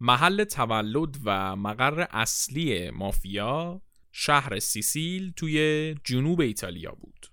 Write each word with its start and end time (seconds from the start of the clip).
محل 0.00 0.44
تولد 0.44 1.16
و 1.24 1.56
مقر 1.56 2.06
اصلی 2.10 2.90
مافیا 2.90 3.82
شهر 4.12 4.58
سیسیل 4.58 5.32
توی 5.36 5.94
جنوب 6.04 6.40
ایتالیا 6.40 6.92
بود. 6.92 7.26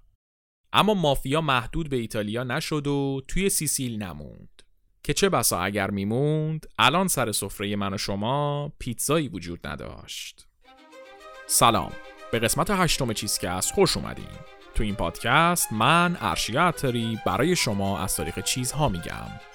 اما 0.74 0.94
مافیا 0.94 1.42
محدود 1.42 1.90
به 1.90 1.96
ایتالیا 1.96 2.44
نشد 2.44 2.88
و 2.88 3.22
توی 3.28 3.50
سیسیل 3.50 4.04
نموند. 4.04 4.62
که 5.04 5.14
چه 5.14 5.30
بسا 5.30 5.60
اگر 5.60 5.92
میموند 5.92 6.66
الان 6.80 7.08
سر 7.08 7.32
سفره 7.32 7.76
من 7.76 7.94
و 7.94 7.98
شما 7.98 8.72
پیتزایی 8.80 9.28
وجود 9.28 9.68
نداشت. 9.68 10.48
سلام. 11.48 11.92
به 12.32 12.40
قسمت 12.40 12.70
هشتم 12.70 13.14
چیزکست 13.14 13.74
خوش 13.74 13.98
اومدین. 13.98 14.26
تو 14.76 14.84
این 14.84 14.96
پادکست 14.96 15.74
من 15.74 16.18
ارشیا 16.20 16.74
برای 17.26 17.56
شما 17.56 18.00
از 18.00 18.16
تاریخ 18.16 18.40
چیزها 18.40 18.90
میگم. 18.90 19.55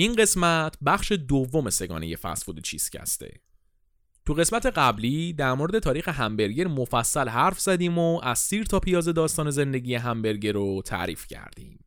این 0.00 0.14
قسمت 0.14 0.76
بخش 0.86 1.12
دوم 1.12 1.70
سگانه 1.70 2.16
فود 2.16 2.62
چیزکسته. 2.62 3.40
تو 4.26 4.34
قسمت 4.34 4.66
قبلی 4.66 5.32
در 5.32 5.54
مورد 5.54 5.78
تاریخ 5.78 6.08
همبرگر 6.08 6.66
مفصل 6.66 7.28
حرف 7.28 7.60
زدیم 7.60 7.98
و 7.98 8.20
از 8.22 8.38
سیر 8.38 8.64
تا 8.64 8.80
پیاز 8.80 9.08
داستان 9.08 9.50
زندگی 9.50 9.94
همبرگر 9.94 10.52
رو 10.52 10.82
تعریف 10.84 11.26
کردیم. 11.26 11.84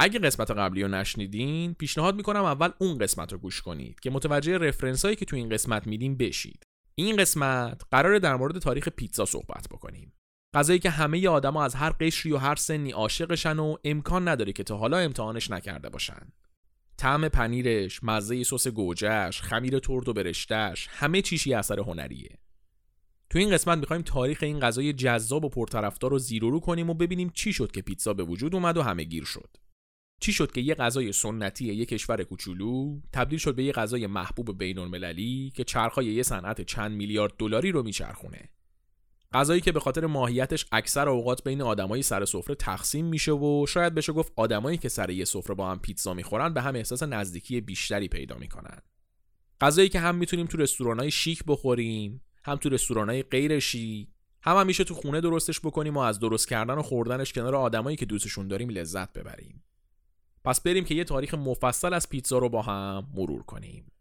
اگه 0.00 0.18
قسمت 0.18 0.50
قبلی 0.50 0.82
رو 0.82 0.88
نشنیدین 0.88 1.74
پیشنهاد 1.74 2.16
می‌کنم 2.16 2.44
اول 2.44 2.70
اون 2.78 2.98
قسمت 2.98 3.32
رو 3.32 3.38
گوش 3.38 3.62
کنید 3.62 4.00
که 4.00 4.10
متوجه 4.10 4.58
رفرنس 4.58 5.04
هایی 5.04 5.16
که 5.16 5.24
تو 5.24 5.36
این 5.36 5.48
قسمت 5.48 5.86
میدیم 5.86 6.16
بشید. 6.16 6.62
این 6.94 7.16
قسمت 7.16 7.82
قراره 7.90 8.18
در 8.18 8.36
مورد 8.36 8.58
تاریخ 8.58 8.88
پیتزا 8.88 9.24
صحبت 9.24 9.66
بکنیم. 9.70 10.12
غذایی 10.54 10.78
که 10.78 10.90
همه 10.90 11.28
آدما 11.28 11.64
از 11.64 11.74
هر 11.74 11.90
قشری 11.90 12.32
و 12.32 12.36
هر 12.36 12.54
سنی 12.54 12.90
عاشقشن 12.90 13.58
و 13.58 13.76
امکان 13.84 14.28
نداره 14.28 14.52
که 14.52 14.64
تا 14.64 14.76
حالا 14.76 14.98
امتحانش 14.98 15.50
نکرده 15.50 15.88
باشن. 15.88 16.32
طعم 17.00 17.28
پنیرش، 17.28 18.04
مزه 18.04 18.44
سس 18.44 18.68
گوجهش، 18.68 19.40
خمیر 19.40 19.78
ترد 19.78 20.08
و 20.08 20.12
برشتش، 20.12 20.88
همه 20.90 21.22
چیشی 21.22 21.54
اثر 21.54 21.80
هنریه. 21.80 22.38
تو 23.30 23.38
این 23.38 23.50
قسمت 23.50 23.78
می‌خوایم 23.78 24.02
تاریخ 24.02 24.42
این 24.42 24.60
غذای 24.60 24.92
جذاب 24.92 25.44
و 25.44 25.48
پرطرفدار 25.48 26.10
رو 26.10 26.18
زیر 26.18 26.42
رو 26.42 26.60
کنیم 26.60 26.90
و 26.90 26.94
ببینیم 26.94 27.30
چی 27.34 27.52
شد 27.52 27.72
که 27.72 27.82
پیتزا 27.82 28.14
به 28.14 28.22
وجود 28.22 28.54
اومد 28.54 28.76
و 28.76 28.82
همه 28.82 29.04
گیر 29.04 29.24
شد. 29.24 29.56
چی 30.20 30.32
شد 30.32 30.52
که 30.52 30.60
یه 30.60 30.74
غذای 30.74 31.12
سنتی 31.12 31.64
یک 31.64 31.88
کشور 31.88 32.22
کوچولو 32.22 33.00
تبدیل 33.12 33.38
شد 33.38 33.54
به 33.54 33.64
یه 33.64 33.72
غذای 33.72 34.06
محبوب 34.06 34.58
بین 34.58 34.78
المللی 34.78 35.52
که 35.54 35.64
چرخای 35.64 36.06
یه 36.06 36.22
صنعت 36.22 36.60
چند 36.60 36.92
میلیارد 36.92 37.32
دلاری 37.38 37.72
رو 37.72 37.82
میچرخونه. 37.82 38.48
غذایی 39.32 39.60
که 39.60 39.72
به 39.72 39.80
خاطر 39.80 40.06
ماهیتش 40.06 40.66
اکثر 40.72 41.08
اوقات 41.08 41.44
بین 41.44 41.62
آدمایی 41.62 42.02
سر 42.02 42.24
سفره 42.24 42.54
تقسیم 42.54 43.06
میشه 43.06 43.32
و 43.32 43.66
شاید 43.66 43.94
بشه 43.94 44.12
گفت 44.12 44.32
آدمایی 44.36 44.78
که 44.78 44.88
سر 44.88 45.10
یه 45.10 45.24
سفره 45.24 45.54
با 45.54 45.70
هم 45.70 45.78
پیتزا 45.78 46.14
می‌خورن 46.14 46.54
به 46.54 46.62
هم 46.62 46.74
احساس 46.74 47.02
نزدیکی 47.02 47.60
بیشتری 47.60 48.08
پیدا 48.08 48.36
می‌کنن. 48.36 48.78
غذایی 49.60 49.88
که 49.88 50.00
هم 50.00 50.14
می‌تونیم 50.14 50.46
تو 50.46 50.58
رستورانای 50.58 51.10
شیک 51.10 51.44
بخوریم 51.46 52.20
هم 52.44 52.56
تو 52.56 52.68
رستورانای 52.68 53.22
غیر 53.22 53.58
شیک 53.58 54.08
هم, 54.42 54.56
هم 54.56 54.66
میشه 54.66 54.84
تو 54.84 54.94
خونه 54.94 55.20
درستش 55.20 55.60
بکنیم 55.60 55.96
و 55.96 56.00
از 56.00 56.18
درست 56.18 56.48
کردن 56.48 56.74
و 56.74 56.82
خوردنش 56.82 57.32
کنار 57.32 57.56
آدمایی 57.56 57.96
که 57.96 58.06
دوستشون 58.06 58.48
داریم 58.48 58.68
لذت 58.68 59.12
ببریم. 59.12 59.62
پس 60.44 60.60
بریم 60.60 60.84
که 60.84 60.94
یه 60.94 61.04
تاریخ 61.04 61.34
مفصل 61.34 61.94
از 61.94 62.08
پیتزا 62.08 62.38
رو 62.38 62.48
با 62.48 62.62
هم 62.62 63.06
مرور 63.14 63.42
کنیم. 63.42 63.92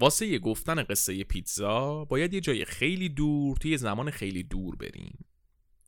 واسه 0.00 0.38
گفتن 0.38 0.82
قصه 0.82 1.24
پیتزا 1.24 2.04
باید 2.04 2.34
یه 2.34 2.40
جای 2.40 2.64
خیلی 2.64 3.08
دور 3.08 3.56
توی 3.56 3.76
زمان 3.76 4.10
خیلی 4.10 4.42
دور 4.42 4.76
بریم 4.76 5.24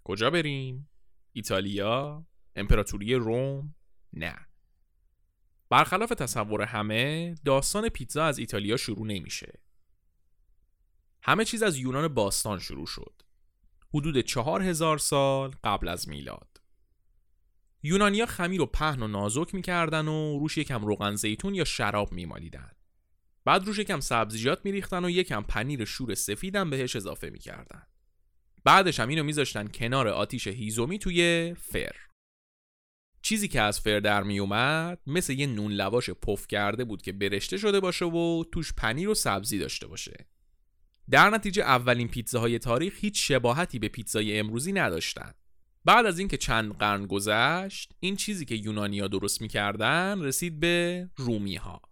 کجا 0.05 0.31
بریم؟ 0.31 0.89
ایتالیا؟ 1.33 2.27
امپراتوری 2.57 3.15
روم؟ 3.15 3.75
نه 4.13 4.37
برخلاف 5.71 6.11
تصور 6.11 6.63
همه 6.63 7.35
داستان 7.45 7.89
پیتزا 7.89 8.25
از 8.25 8.39
ایتالیا 8.39 8.77
شروع 8.77 9.07
نمیشه 9.07 9.61
همه 11.23 11.45
چیز 11.45 11.63
از 11.63 11.77
یونان 11.77 12.09
باستان 12.09 12.59
شروع 12.59 12.87
شد 12.87 13.23
حدود 13.95 14.21
چهار 14.21 14.63
هزار 14.63 14.99
سال 14.99 15.55
قبل 15.65 15.89
از 15.89 16.09
میلاد 16.09 16.61
یونانیا 17.83 18.27
خمیر 18.27 18.63
و 18.63 18.67
پهن 18.67 19.03
و 19.03 19.09
نازک 19.09 19.55
می‌کردن 19.55 20.09
و 20.09 20.39
روش 20.39 20.59
یکم 20.59 20.85
روغن 20.85 21.15
زیتون 21.15 21.55
یا 21.55 21.65
شراب 21.65 22.13
میمالیدن 22.13 22.73
بعد 23.45 23.67
روش 23.67 23.79
یکم 23.79 24.01
سبزیجات 24.01 24.65
میریختن 24.65 25.05
و 25.05 25.11
یکم 25.11 25.43
پنیر 25.43 25.85
شور 25.85 26.15
سفیدم 26.15 26.71
بهش 26.71 26.97
اضافه 26.97 27.31
می‌کردن. 27.31 27.83
بعدش 28.65 29.01
هم 29.01 29.09
اینو 29.09 29.23
میذاشتن 29.23 29.69
کنار 29.69 30.09
آتیش 30.09 30.47
هیزومی 30.47 30.99
توی 30.99 31.55
فر. 31.59 31.97
چیزی 33.23 33.49
که 33.49 33.61
از 33.61 33.81
فر 33.81 34.01
در 34.01 34.23
میومد 34.23 34.99
مثل 35.07 35.33
یه 35.33 35.47
نون 35.47 35.73
لواش 35.73 36.11
پف 36.11 36.47
کرده 36.47 36.85
بود 36.85 37.03
که 37.03 37.13
برشته 37.13 37.59
شده 37.59 37.81
باشه 37.81 38.05
و 38.05 38.45
توش 38.53 38.73
پنیر 38.73 39.09
و 39.09 39.15
سبزی 39.15 39.59
داشته 39.59 39.87
باشه. 39.87 40.27
در 41.11 41.31
نتیجه 41.31 41.63
اولین 41.63 42.09
پیتزاهای 42.09 42.59
تاریخ 42.59 42.95
هیچ 43.01 43.29
شباهتی 43.29 43.79
به 43.79 43.89
پیتزای 43.89 44.39
امروزی 44.39 44.73
نداشتن. 44.73 45.33
بعد 45.85 46.07
از 46.07 46.19
اینکه 46.19 46.37
چند 46.37 46.73
قرن 46.73 47.07
گذشت 47.07 47.93
این 48.01 48.17
چیزی 48.17 48.45
که 48.45 48.55
یونانیا 48.55 49.09
درست 49.09 49.43
می‌کردن 49.43 50.23
رسید 50.23 50.61
به 50.61 51.09
رومی 51.17 51.57
ها 51.57 51.83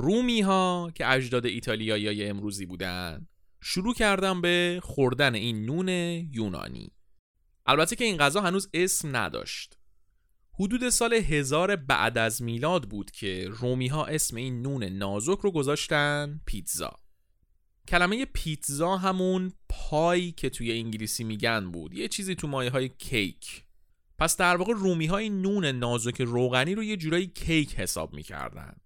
رومی 0.00 0.40
ها 0.40 0.92
که 0.94 1.12
اجداد 1.12 1.46
ایتالیایی 1.46 2.24
امروزی 2.24 2.66
بودن 2.66 3.26
شروع 3.60 3.94
کردن 3.94 4.40
به 4.40 4.80
خوردن 4.82 5.34
این 5.34 5.66
نون 5.66 5.88
یونانی. 6.32 6.92
البته 7.66 7.96
که 7.96 8.04
این 8.04 8.16
غذا 8.16 8.40
هنوز 8.40 8.68
اسم 8.74 9.16
نداشت. 9.16 9.78
حدود 10.52 10.88
سال 10.88 11.14
هزار 11.14 11.76
بعد 11.76 12.18
از 12.18 12.42
میلاد 12.42 12.88
بود 12.88 13.10
که 13.10 13.48
رومی 13.50 13.88
ها 13.88 14.06
اسم 14.06 14.36
این 14.36 14.62
نون 14.62 14.84
نازک 14.84 15.38
رو 15.38 15.50
گذاشتن 15.50 16.40
پیتزا. 16.46 16.92
کلمه 17.88 18.24
پیتزا 18.24 18.96
همون 18.96 19.52
پای 19.68 20.32
که 20.32 20.50
توی 20.50 20.72
انگلیسی 20.72 21.24
میگن 21.24 21.70
بود. 21.70 21.94
یه 21.94 22.08
چیزی 22.08 22.34
تو 22.34 22.48
مایه 22.48 22.70
های 22.70 22.88
کیک. 22.88 23.64
پس 24.18 24.36
در 24.36 24.56
واقع 24.56 24.72
رومی 24.72 25.06
های 25.06 25.30
نون 25.30 25.64
نازک 25.64 26.20
روغنی 26.20 26.74
رو 26.74 26.84
یه 26.84 26.96
جورایی 26.96 27.26
کیک 27.26 27.74
حساب 27.74 28.14
می‌کردن. 28.14 28.76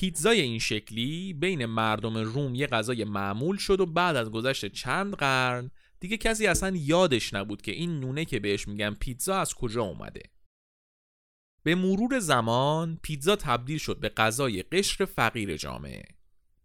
پیتزای 0.00 0.40
این 0.40 0.58
شکلی 0.58 1.32
بین 1.32 1.66
مردم 1.66 2.16
روم 2.16 2.54
یه 2.54 2.66
غذای 2.66 3.04
معمول 3.04 3.56
شد 3.56 3.80
و 3.80 3.86
بعد 3.86 4.16
از 4.16 4.30
گذشت 4.30 4.66
چند 4.66 5.14
قرن 5.14 5.70
دیگه 6.00 6.16
کسی 6.16 6.46
اصلا 6.46 6.76
یادش 6.76 7.34
نبود 7.34 7.62
که 7.62 7.72
این 7.72 8.00
نونه 8.00 8.24
که 8.24 8.40
بهش 8.40 8.68
میگن 8.68 8.94
پیتزا 8.94 9.36
از 9.36 9.54
کجا 9.54 9.82
اومده. 9.82 10.22
به 11.62 11.74
مرور 11.74 12.18
زمان 12.18 12.98
پیتزا 13.02 13.36
تبدیل 13.36 13.78
شد 13.78 14.00
به 14.00 14.08
غذای 14.08 14.62
قشر 14.62 15.04
فقیر 15.04 15.56
جامعه. 15.56 16.04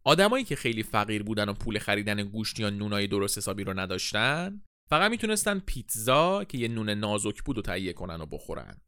آدمایی 0.04 0.44
که 0.44 0.56
خیلی 0.56 0.84
فقیر 0.84 1.24
بودن 1.24 1.50
و 1.50 1.54
پول 1.54 1.80
خریدن 1.80 2.24
گوشت 2.24 2.60
یا 2.60 2.70
نونای 2.70 3.08
درست 3.08 3.38
حسابی 3.38 3.64
رو 3.64 3.80
نداشتن 3.80 4.62
فقط 4.90 5.12
می‌تونستن 5.12 5.60
پیتزا 5.60 6.44
که 6.44 6.58
یه 6.58 6.68
نون 6.68 6.90
نازک 6.90 7.44
بود 7.44 7.58
و 7.58 7.62
تهیه 7.62 7.94
کنن 7.94 8.22
و 8.22 8.26
بخورن. 8.26 8.81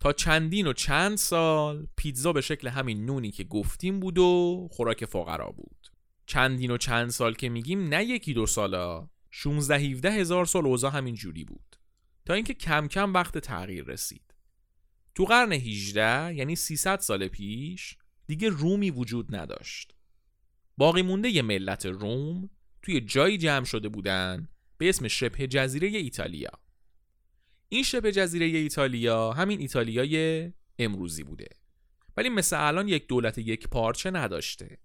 تا 0.00 0.12
چندین 0.12 0.66
و 0.66 0.72
چند 0.72 1.16
سال 1.16 1.86
پیتزا 1.96 2.32
به 2.32 2.40
شکل 2.40 2.68
همین 2.68 3.06
نونی 3.06 3.30
که 3.30 3.44
گفتیم 3.44 4.00
بود 4.00 4.18
و 4.18 4.68
خوراک 4.72 5.04
فقرا 5.04 5.50
بود. 5.50 5.86
چندین 6.26 6.70
و 6.70 6.76
چند 6.76 7.10
سال 7.10 7.34
که 7.34 7.48
میگیم 7.48 7.88
نه 7.88 8.04
یکی 8.04 8.34
دو 8.34 8.46
سالا. 8.46 9.08
16 9.30 9.74
17 9.74 10.10
هزار 10.12 10.44
سال 10.44 10.66
اوضاع 10.66 10.92
همین 10.92 11.14
جوری 11.14 11.44
بود. 11.44 11.76
تا 12.26 12.34
اینکه 12.34 12.54
کم 12.54 12.88
کم 12.88 13.14
وقت 13.14 13.38
تغییر 13.38 13.84
رسید. 13.84 14.34
تو 15.14 15.24
قرن 15.24 15.52
18 15.52 16.34
یعنی 16.34 16.56
300 16.56 17.00
سال 17.00 17.28
پیش 17.28 17.96
دیگه 18.26 18.48
رومی 18.48 18.90
وجود 18.90 19.36
نداشت. 19.36 19.94
باقی 20.76 21.02
مونده 21.02 21.30
ی 21.30 21.42
ملت 21.42 21.86
روم 21.86 22.50
توی 22.82 23.00
جایی 23.00 23.38
جمع 23.38 23.64
شده 23.64 23.88
بودن 23.88 24.48
به 24.78 24.88
اسم 24.88 25.08
شبه 25.08 25.46
جزیره 25.46 25.88
ایتالیا. 25.88 26.50
این 27.72 27.82
شبه 27.82 28.12
جزیره 28.12 28.46
ایتالیا 28.46 29.32
همین 29.32 29.60
ایتالیای 29.60 30.52
امروزی 30.78 31.22
بوده 31.22 31.48
ولی 32.16 32.28
مثل 32.28 32.66
الان 32.66 32.88
یک 32.88 33.08
دولت 33.08 33.38
یک 33.38 33.68
پارچه 33.68 34.10
نداشته 34.10 34.78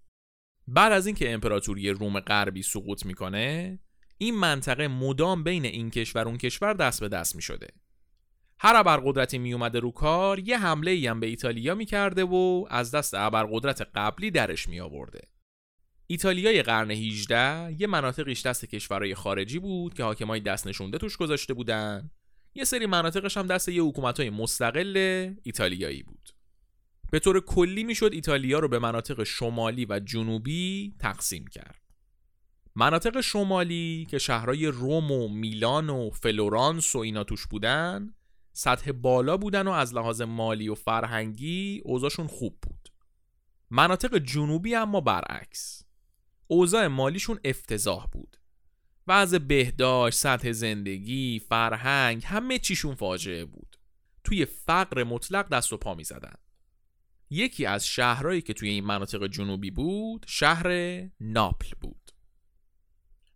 بعد 0.68 0.92
از 0.92 1.06
اینکه 1.06 1.32
امپراتوری 1.32 1.90
روم 1.90 2.20
غربی 2.20 2.62
سقوط 2.62 3.06
می‌کنه 3.06 3.78
این 4.18 4.34
منطقه 4.34 4.88
مدام 4.88 5.44
بین 5.44 5.64
این 5.64 5.90
کشور 5.90 6.28
اون 6.28 6.38
کشور 6.38 6.72
دست 6.72 7.00
به 7.00 7.08
دست 7.08 7.36
می 7.36 7.42
شده. 7.42 7.68
هر 8.58 8.76
ابرقدرتی 8.76 9.38
می 9.38 9.52
اومده 9.52 9.80
رو 9.80 9.90
کار 9.90 10.38
یه 10.38 10.58
حمله 10.58 10.90
ای 10.90 11.06
هم 11.06 11.20
به 11.20 11.26
ایتالیا 11.26 11.74
می 11.74 11.86
کرده 11.86 12.24
و 12.24 12.66
از 12.70 12.90
دست 12.90 13.14
ابرقدرت 13.14 13.82
قبلی 13.94 14.30
درش 14.30 14.68
می 14.68 14.80
آورده. 14.80 15.20
ایتالیای 16.06 16.62
قرن 16.62 16.90
18 16.90 17.76
یه 17.80 17.86
مناطقیش 17.86 18.46
دست 18.46 18.64
کشورهای 18.64 19.14
خارجی 19.14 19.58
بود 19.58 19.94
که 19.94 20.04
حاکمای 20.04 20.40
دست 20.40 20.66
نشونده 20.66 20.98
توش 20.98 21.16
گذاشته 21.16 21.54
بودن. 21.54 22.10
یه 22.56 22.64
سری 22.64 22.86
مناطقش 22.86 23.36
هم 23.36 23.46
دست 23.46 23.68
یه 23.68 23.82
حکومتای 23.82 24.30
مستقل 24.30 24.96
ایتالیایی 25.42 26.02
بود. 26.02 26.30
به 27.10 27.18
طور 27.18 27.40
کلی 27.40 27.84
می‌شد 27.84 28.10
ایتالیا 28.12 28.58
رو 28.58 28.68
به 28.68 28.78
مناطق 28.78 29.22
شمالی 29.22 29.86
و 29.88 30.00
جنوبی 30.00 30.94
تقسیم 31.00 31.46
کرد. 31.46 31.86
مناطق 32.74 33.20
شمالی 33.20 34.06
که 34.10 34.18
شهرهای 34.18 34.66
روم 34.66 35.10
و 35.10 35.28
میلان 35.28 35.90
و 35.90 36.10
فلورانس 36.10 36.96
و 36.96 36.98
اینا 36.98 37.24
توش 37.24 37.46
بودن 37.46 38.14
سطح 38.52 38.92
بالا 38.92 39.36
بودن 39.36 39.68
و 39.68 39.70
از 39.70 39.94
لحاظ 39.94 40.20
مالی 40.20 40.68
و 40.68 40.74
فرهنگی 40.74 41.82
اوضاعشون 41.84 42.26
خوب 42.26 42.58
بود 42.62 42.88
مناطق 43.70 44.18
جنوبی 44.18 44.74
اما 44.74 45.00
برعکس 45.00 45.82
اوضاع 46.46 46.86
مالیشون 46.86 47.40
افتضاح 47.44 48.06
بود 48.12 48.36
وضع 49.08 49.38
بهداشت، 49.38 50.18
سطح 50.18 50.52
زندگی، 50.52 51.38
فرهنگ 51.48 52.24
همه 52.24 52.58
چیشون 52.58 52.94
فاجعه 52.94 53.44
بود. 53.44 53.76
توی 54.24 54.44
فقر 54.44 55.04
مطلق 55.04 55.48
دست 55.48 55.72
و 55.72 55.76
پا 55.76 55.94
می 55.94 56.04
زدن. 56.04 56.34
یکی 57.30 57.66
از 57.66 57.86
شهرهایی 57.86 58.42
که 58.42 58.54
توی 58.54 58.68
این 58.68 58.84
مناطق 58.84 59.26
جنوبی 59.26 59.70
بود 59.70 60.26
شهر 60.28 60.68
ناپل 61.20 61.70
بود. 61.80 62.12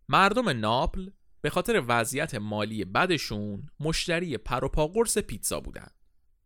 مردم 0.09 0.49
ناپل 0.49 1.09
به 1.41 1.49
خاطر 1.49 1.83
وضعیت 1.87 2.35
مالی 2.35 2.85
بدشون 2.85 3.69
مشتری 3.79 4.37
پروپا 4.37 4.87
قرص 4.87 5.17
پیتزا 5.17 5.59
بودن. 5.59 5.87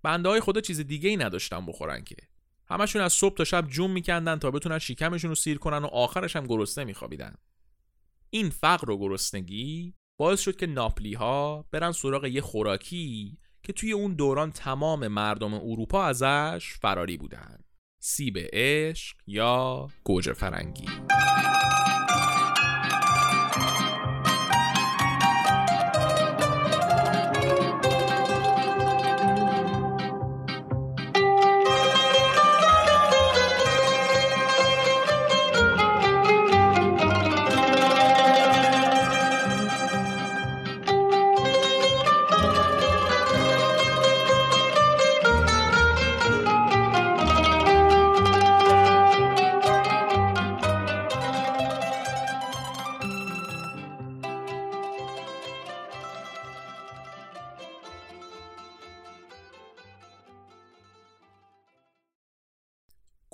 بنده 0.04 0.30
های 0.30 0.40
خدا 0.40 0.62
چیز 0.62 0.80
دیگه 0.80 1.10
ای 1.10 1.18
نداشتن 1.18 1.66
بخورن 1.66 2.04
که. 2.04 2.16
همشون 2.68 3.02
از 3.02 3.14
صبح 3.14 3.36
تا 3.36 3.44
شب 3.44 3.68
جون 3.68 3.92
میکندن 3.92 4.40
تا 4.40 4.52
بتونن 4.52 4.80
شکمشون 4.80 5.30
رو 5.30 5.36
سیر 5.36 5.58
کنن 5.58 5.78
و 5.78 5.86
آخرش 5.86 6.36
هم 6.36 6.48
گرسنه 6.48 6.84
میخوابیدن. 6.84 7.36
این 8.36 8.50
فقر 8.50 8.90
و 8.90 8.98
گرسنگی 8.98 9.94
باعث 10.18 10.40
شد 10.40 10.56
که 10.56 10.68
ناپلی 10.68 11.14
ها 11.14 11.66
برن 11.72 11.92
سراغ 11.92 12.26
یه 12.26 12.42
خوراکی 12.42 13.38
که 13.64 13.74
توی 13.74 13.92
اون 13.92 14.16
دوران 14.16 14.52
تمام 14.52 15.08
مردم 15.08 15.54
اروپا 15.54 16.04
ازش 16.04 16.74
فراری 16.82 17.18
بودن. 17.18 17.60
سیب 18.00 18.38
عشق 18.54 19.18
یا 19.28 19.88
گوجه 20.04 20.34
فرنگی 20.34 20.86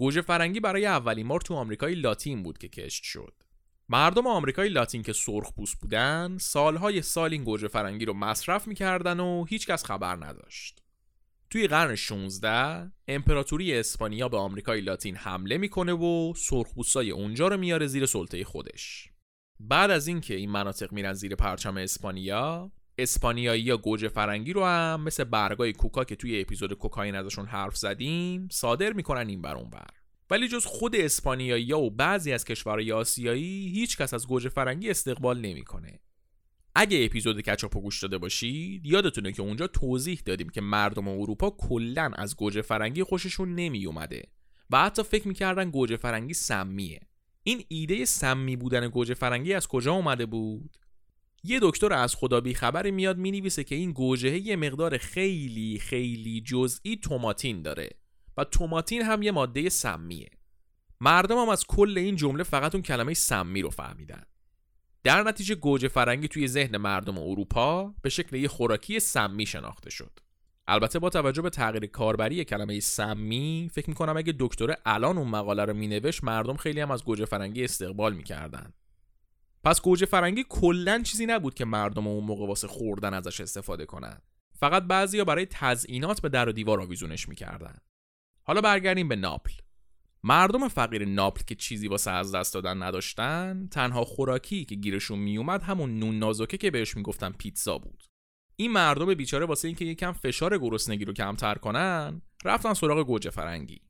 گوجه 0.01 0.21
فرنگی 0.21 0.59
برای 0.59 0.85
اولین 0.85 1.27
بار 1.27 1.41
تو 1.41 1.53
آمریکای 1.53 1.95
لاتین 1.95 2.43
بود 2.43 2.57
که 2.57 2.69
کشت 2.69 3.03
شد. 3.03 3.33
مردم 3.89 4.27
آمریکای 4.27 4.69
لاتین 4.69 5.03
که 5.03 5.13
سرخ 5.13 5.53
پوست 5.53 5.81
بودن 5.81 6.37
سالهای 6.39 7.01
سال 7.01 7.31
این 7.31 7.43
گوجه 7.43 7.67
فرنگی 7.67 8.05
رو 8.05 8.13
مصرف 8.13 8.67
می‌کردن 8.67 9.19
و 9.19 9.45
هیچکس 9.45 9.85
خبر 9.85 10.15
نداشت. 10.15 10.81
توی 11.49 11.67
قرن 11.67 11.95
16 11.95 12.91
امپراتوری 13.07 13.79
اسپانیا 13.79 14.29
به 14.29 14.37
آمریکای 14.37 14.81
لاتین 14.81 15.15
حمله 15.15 15.57
می‌کنه 15.57 15.93
و 15.93 16.33
سرخپوستای 16.35 17.11
اونجا 17.11 17.47
رو 17.47 17.57
میاره 17.57 17.87
زیر 17.87 18.05
سلطه 18.05 18.43
خودش. 18.43 19.09
بعد 19.59 19.91
از 19.91 20.07
اینکه 20.07 20.35
این 20.35 20.49
مناطق 20.49 20.91
میرن 20.91 21.13
زیر 21.13 21.35
پرچم 21.35 21.77
اسپانیا 21.77 22.71
اسپانیایی 23.01 23.61
یا 23.61 23.77
گوجه 23.77 24.07
فرنگی 24.07 24.53
رو 24.53 24.65
هم 24.65 25.01
مثل 25.01 25.23
برگای 25.23 25.73
کوکا 25.73 26.03
که 26.03 26.15
توی 26.15 26.41
اپیزود 26.41 26.73
کوکاین 26.73 27.15
ازشون 27.15 27.45
حرف 27.45 27.77
زدیم 27.77 28.47
صادر 28.51 28.93
می‌کنن 28.93 29.29
این 29.29 29.41
بر 29.41 29.55
اون 29.55 29.69
بر 29.69 29.87
ولی 30.29 30.47
جز 30.47 30.65
خود 30.65 30.95
اسپانیایی 30.95 31.73
و 31.73 31.89
بعضی 31.89 32.33
از 32.33 32.45
کشورهای 32.45 32.91
آسیایی 32.91 33.69
هیچ 33.69 33.97
کس 33.97 34.13
از 34.13 34.27
گوجه 34.27 34.49
فرنگی 34.49 34.89
استقبال 34.89 35.41
نمی‌کنه. 35.41 35.99
اگه 36.75 37.05
اپیزود 37.05 37.41
کچاپو 37.41 37.81
گوش 37.81 38.01
داده 38.01 38.17
باشید 38.17 38.85
یادتونه 38.85 39.31
که 39.31 39.41
اونجا 39.41 39.67
توضیح 39.67 40.21
دادیم 40.25 40.49
که 40.49 40.61
مردم 40.61 41.07
اروپا 41.07 41.49
کلا 41.49 42.11
از 42.15 42.35
گوجه 42.35 42.61
فرنگی 42.61 43.03
خوششون 43.03 43.55
نمی 43.55 43.85
اومده 43.85 44.23
و 44.69 44.83
حتی 44.83 45.03
فکر 45.03 45.27
می‌کردن 45.27 45.69
گوجه 45.69 45.97
فرنگی 45.97 46.33
سمیه. 46.33 46.99
این 47.43 47.63
ایده 47.67 48.05
سمی 48.05 48.55
بودن 48.55 48.87
گوجه 48.87 49.13
فرنگی 49.13 49.53
از 49.53 49.67
کجا 49.67 49.93
اومده 49.93 50.25
بود؟ 50.25 50.77
یه 51.43 51.59
دکتر 51.61 51.93
از 51.93 52.15
خدا 52.15 52.41
بی 52.41 52.53
خبری 52.53 52.91
میاد 52.91 53.17
می‌نویسه 53.17 53.63
که 53.63 53.75
این 53.75 53.91
گوجه 53.91 54.37
یه 54.37 54.55
مقدار 54.55 54.97
خیلی 54.97 55.79
خیلی 55.79 56.41
جزئی 56.41 56.97
توماتین 56.97 57.61
داره. 57.61 57.89
و 58.37 58.43
توماتین 58.43 59.01
هم 59.01 59.21
یه 59.21 59.31
ماده 59.31 59.69
سمیه. 59.69 60.29
مردم 61.01 61.37
هم 61.37 61.49
از 61.49 61.65
کل 61.65 61.97
این 61.97 62.15
جمله 62.15 62.43
فقط 62.43 62.75
اون 62.75 62.81
کلمه 62.81 63.13
سمی 63.13 63.61
رو 63.61 63.69
فهمیدن. 63.69 64.23
در 65.03 65.23
نتیجه 65.23 65.55
گوجه 65.55 65.87
فرنگی 65.87 66.27
توی 66.27 66.47
ذهن 66.47 66.77
مردم 66.77 67.17
اروپا 67.17 67.93
به 68.01 68.09
شکل 68.09 68.35
یه 68.35 68.47
خوراکی 68.47 68.99
سمی 68.99 69.45
شناخته 69.45 69.89
شد. 69.89 70.19
البته 70.67 70.99
با 70.99 71.09
توجه 71.09 71.41
به 71.41 71.49
تغییر 71.49 71.85
کاربری 71.85 72.45
کلمه 72.45 72.79
سمی 72.79 73.69
فکر 73.73 73.89
می‌کنم 73.89 74.17
اگه 74.17 74.33
دکتر 74.39 74.75
الان 74.85 75.17
اون 75.17 75.27
مقاله 75.27 75.65
رو 75.65 75.73
مینوشت 75.73 76.23
مردم 76.23 76.55
خیلی 76.55 76.81
هم 76.81 76.91
از 76.91 77.03
گوجه 77.03 77.25
فرنگی 77.25 77.63
استقبال 77.63 78.13
می‌کردن. 78.13 78.73
پس 79.63 79.81
گوجه 79.81 80.05
فرنگی 80.05 80.45
کلا 80.49 81.01
چیزی 81.01 81.25
نبود 81.25 81.53
که 81.53 81.65
مردم 81.65 82.07
اون 82.07 82.23
موقع 82.23 82.47
واسه 82.47 82.67
خوردن 82.67 83.13
ازش 83.13 83.41
استفاده 83.41 83.85
کنن. 83.85 84.21
فقط 84.59 84.83
بعضیا 84.83 85.25
برای 85.25 85.45
تزئینات 85.45 86.21
به 86.21 86.29
در 86.29 86.49
و 86.49 86.51
دیوار 86.51 86.81
آویزونش 86.81 87.29
می‌کردن. 87.29 87.77
حالا 88.43 88.61
برگردیم 88.61 89.07
به 89.07 89.15
ناپل. 89.15 89.53
مردم 90.23 90.67
فقیر 90.67 91.05
ناپل 91.05 91.43
که 91.43 91.55
چیزی 91.55 91.87
واسه 91.87 92.11
از 92.11 92.35
دست 92.35 92.53
دادن 92.53 92.83
نداشتن 92.83 93.67
تنها 93.71 94.03
خوراکی 94.05 94.65
که 94.65 94.75
گیرشون 94.75 95.19
میومد 95.19 95.63
همون 95.63 95.99
نون 95.99 96.19
نازکه 96.19 96.57
که 96.57 96.71
بهش 96.71 96.97
می‌گفتن 96.97 97.29
پیتزا 97.31 97.77
بود. 97.77 98.03
این 98.55 98.71
مردم 98.71 99.13
بیچاره 99.13 99.45
واسه 99.45 99.67
اینکه 99.67 99.85
یکم 99.85 100.11
فشار 100.11 100.57
گرسنگی 100.57 101.05
رو 101.05 101.13
کمتر 101.13 101.55
کنن 101.55 102.21
رفتن 102.45 102.73
سراغ 102.73 103.07
گوجه 103.07 103.29
فرنگی. 103.29 103.81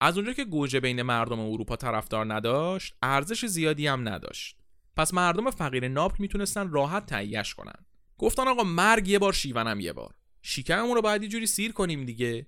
از 0.00 0.16
اونجا 0.16 0.32
که 0.32 0.44
گوجه 0.44 0.80
بین 0.80 1.02
مردم 1.02 1.40
اروپا 1.40 1.76
طرفدار 1.76 2.34
نداشت 2.34 2.94
ارزش 3.02 3.46
زیادی 3.46 3.86
هم 3.86 4.08
نداشت. 4.08 4.65
پس 4.96 5.14
مردم 5.14 5.50
فقیر 5.50 5.88
ناپل 5.88 6.16
می‌تونستن 6.18 6.70
راحت 6.70 7.06
تهیهش 7.06 7.54
کنن. 7.54 7.84
گفتن 8.18 8.48
آقا 8.48 8.62
مرگ 8.62 9.08
یه 9.08 9.18
بار 9.18 9.32
شیونم 9.32 9.80
یه 9.80 9.92
بار. 9.92 10.14
شکممون 10.42 10.94
رو 10.94 11.02
باید 11.02 11.22
یه 11.22 11.28
جوری 11.28 11.46
سیر 11.46 11.72
کنیم 11.72 12.04
دیگه. 12.04 12.46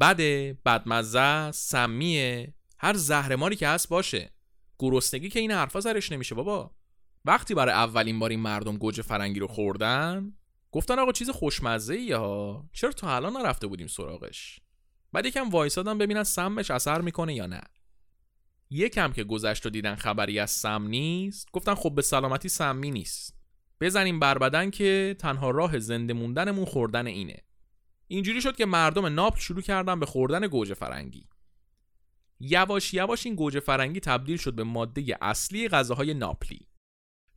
بده 0.00 0.58
بدمزه 0.66 1.50
سمیه 1.50 2.54
هر 2.78 2.94
زهرماری 2.94 3.56
که 3.56 3.68
هست 3.68 3.88
باشه. 3.88 4.32
گرسنگی 4.78 5.28
که 5.28 5.40
این 5.40 5.50
حرفا 5.50 5.80
سرش 5.80 6.12
نمیشه 6.12 6.34
بابا. 6.34 6.70
وقتی 7.24 7.54
برای 7.54 7.74
اولین 7.74 8.18
بار 8.18 8.30
این 8.30 8.40
مردم 8.40 8.76
گوجه 8.76 9.02
فرنگی 9.02 9.40
رو 9.40 9.46
خوردن 9.46 10.32
گفتن 10.72 10.98
آقا 10.98 11.12
چیز 11.12 11.30
خوشمزه 11.30 11.94
ای 11.94 12.12
ها. 12.12 12.68
چرا 12.72 12.92
تا 12.92 13.16
الان 13.16 13.36
نرفته 13.36 13.66
بودیم 13.66 13.86
سراغش؟ 13.86 14.60
بعد 15.12 15.26
یکم 15.26 15.48
وایسادن 15.48 15.98
ببینن 15.98 16.24
سمش 16.24 16.70
اثر 16.70 17.00
می‌کنه 17.00 17.34
یا 17.34 17.46
نه. 17.46 17.60
یکم 18.70 19.12
که 19.12 19.24
گذشت 19.24 19.66
و 19.66 19.70
دیدن 19.70 19.94
خبری 19.94 20.38
از 20.38 20.50
سم 20.50 20.82
نیست 20.82 21.48
گفتن 21.52 21.74
خب 21.74 21.94
به 21.94 22.02
سلامتی 22.02 22.48
سمی 22.48 22.90
نیست. 22.90 23.36
بزنیم 23.80 24.20
بر 24.20 24.38
بدن 24.38 24.70
که 24.70 25.16
تنها 25.18 25.50
راه 25.50 25.78
زنده 25.78 26.12
موندنمون 26.12 26.64
خوردن 26.64 27.06
اینه. 27.06 27.42
اینجوری 28.08 28.42
شد 28.42 28.56
که 28.56 28.66
مردم 28.66 29.06
ناپل 29.06 29.40
شروع 29.40 29.62
کردن 29.62 30.00
به 30.00 30.06
خوردن 30.06 30.46
گوجه 30.46 30.74
فرنگی. 30.74 31.28
یواش 32.40 32.94
یواش 32.94 33.26
این 33.26 33.34
گوجه 33.34 33.60
فرنگی 33.60 34.00
تبدیل 34.00 34.36
شد 34.36 34.54
به 34.54 34.64
ماده 34.64 35.18
اصلی 35.20 35.68
غذاهای 35.68 36.14
ناپلی. 36.14 36.68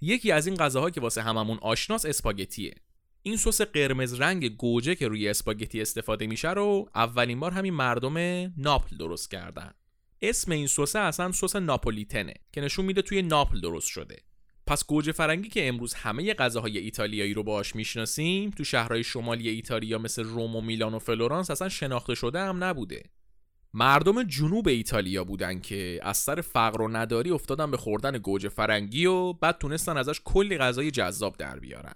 یکی 0.01 0.31
از 0.31 0.47
این 0.47 0.55
غذاها 0.55 0.89
که 0.89 1.01
واسه 1.01 1.21
هممون 1.21 1.57
آشناس 1.61 2.05
اسپاگتیه. 2.05 2.75
این 3.23 3.37
سس 3.37 3.61
قرمز 3.61 4.21
رنگ 4.21 4.57
گوجه 4.57 4.95
که 4.95 5.07
روی 5.07 5.29
اسپاگتی 5.29 5.81
استفاده 5.81 6.27
میشه 6.27 6.51
رو 6.51 6.89
اولین 6.95 7.39
بار 7.39 7.51
همین 7.51 7.73
مردم 7.73 8.17
ناپل 8.57 8.97
درست 8.97 9.31
کردن. 9.31 9.73
اسم 10.21 10.51
این 10.51 10.67
سسه 10.67 10.99
اصلا 10.99 11.31
سس 11.31 11.55
ناپولیتنه 11.55 12.33
که 12.51 12.61
نشون 12.61 12.85
میده 12.85 13.01
توی 13.01 13.21
ناپل 13.21 13.59
درست 13.59 13.87
شده. 13.87 14.17
پس 14.67 14.85
گوجه 14.85 15.11
فرنگی 15.11 15.49
که 15.49 15.67
امروز 15.67 15.93
همه 15.93 16.33
غذاهای 16.33 16.77
ایتالیایی 16.77 17.33
رو 17.33 17.43
باهاش 17.43 17.75
می‌شناسیم 17.75 18.49
تو 18.49 18.63
شهرهای 18.63 19.03
شمالی 19.03 19.49
ایتالیا 19.49 19.97
مثل 19.97 20.23
روم 20.23 20.55
و 20.55 20.61
میلان 20.61 20.93
و 20.93 20.99
فلورانس 20.99 21.51
اصلا 21.51 21.69
شناخته 21.69 22.15
شده 22.15 22.39
هم 22.39 22.63
نبوده. 22.63 23.03
مردم 23.73 24.23
جنوب 24.23 24.67
ایتالیا 24.67 25.23
بودن 25.23 25.59
که 25.59 25.99
از 26.03 26.17
سر 26.17 26.41
فقر 26.41 26.81
و 26.81 26.87
نداری 26.87 27.31
افتادن 27.31 27.71
به 27.71 27.77
خوردن 27.77 28.17
گوجه 28.17 28.49
فرنگی 28.49 29.05
و 29.05 29.33
بعد 29.33 29.57
تونستن 29.57 29.97
ازش 29.97 30.21
کلی 30.23 30.57
غذای 30.57 30.91
جذاب 30.91 31.37
در 31.37 31.59
بیارن. 31.59 31.93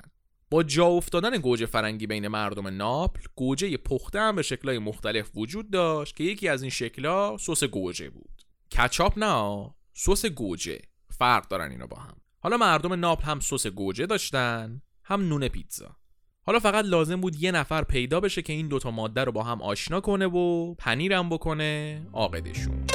با 0.53 0.63
جا 0.63 0.85
افتادن 0.85 1.37
گوجه 1.37 1.65
فرنگی 1.65 2.07
بین 2.07 2.27
مردم 2.27 2.67
ناپل 2.67 3.21
گوجه 3.35 3.77
پخته 3.77 4.19
هم 4.19 4.35
به 4.35 4.41
شکلهای 4.41 4.79
مختلف 4.79 5.31
وجود 5.35 5.71
داشت 5.71 6.15
که 6.15 6.23
یکی 6.23 6.47
از 6.47 6.61
این 6.61 6.71
شکلها 6.71 7.37
سس 7.39 7.63
گوجه 7.63 8.09
بود. 8.09 8.41
کچاپ 8.71 9.13
نه 9.17 9.69
سس 9.93 10.25
گوجه. 10.25 10.81
فرق 11.09 11.47
دارن 11.47 11.71
اینا 11.71 11.87
با 11.87 11.97
هم. 11.97 12.15
حالا 12.39 12.57
مردم 12.57 12.93
ناپل 12.93 13.23
هم 13.23 13.39
سس 13.39 13.67
گوجه 13.67 14.05
داشتن 14.05 14.81
هم 15.03 15.27
نون 15.27 15.47
پیتزا. 15.47 15.95
حالا 16.45 16.59
فقط 16.59 16.85
لازم 16.85 17.21
بود 17.21 17.43
یه 17.43 17.51
نفر 17.51 17.83
پیدا 17.83 18.19
بشه 18.19 18.41
که 18.41 18.53
این 18.53 18.67
دوتا 18.67 18.91
ماده 18.91 19.23
رو 19.23 19.31
با 19.31 19.43
هم 19.43 19.61
آشنا 19.61 20.01
کنه 20.01 20.25
و 20.25 20.75
پنیرم 20.75 21.29
بکنه 21.29 22.01
عاقدشون. 22.13 22.85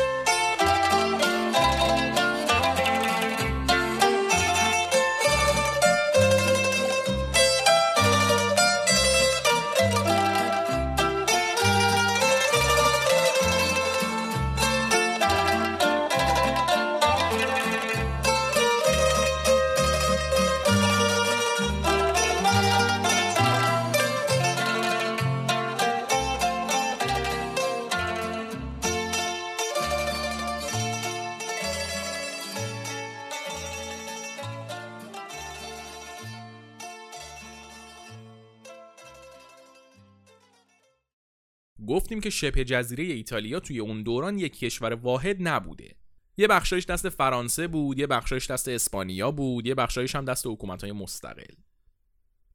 گفتیم 41.88 42.20
که 42.20 42.30
شبه 42.30 42.64
جزیره 42.64 43.04
ایتالیا 43.04 43.60
توی 43.60 43.78
اون 43.78 44.02
دوران 44.02 44.38
یک 44.38 44.58
کشور 44.58 44.94
واحد 44.94 45.48
نبوده. 45.48 45.94
یه 46.36 46.46
بخشایش 46.46 46.86
دست 46.86 47.08
فرانسه 47.08 47.66
بود 47.66 47.98
یه 47.98 48.06
بخشایش 48.06 48.50
دست 48.50 48.68
اسپانیا 48.68 49.30
بود 49.30 49.66
یه 49.66 49.74
بخشایش 49.74 50.14
هم 50.14 50.24
دست 50.24 50.46
حکومت‌های 50.46 50.92
مستقل. 50.92 51.54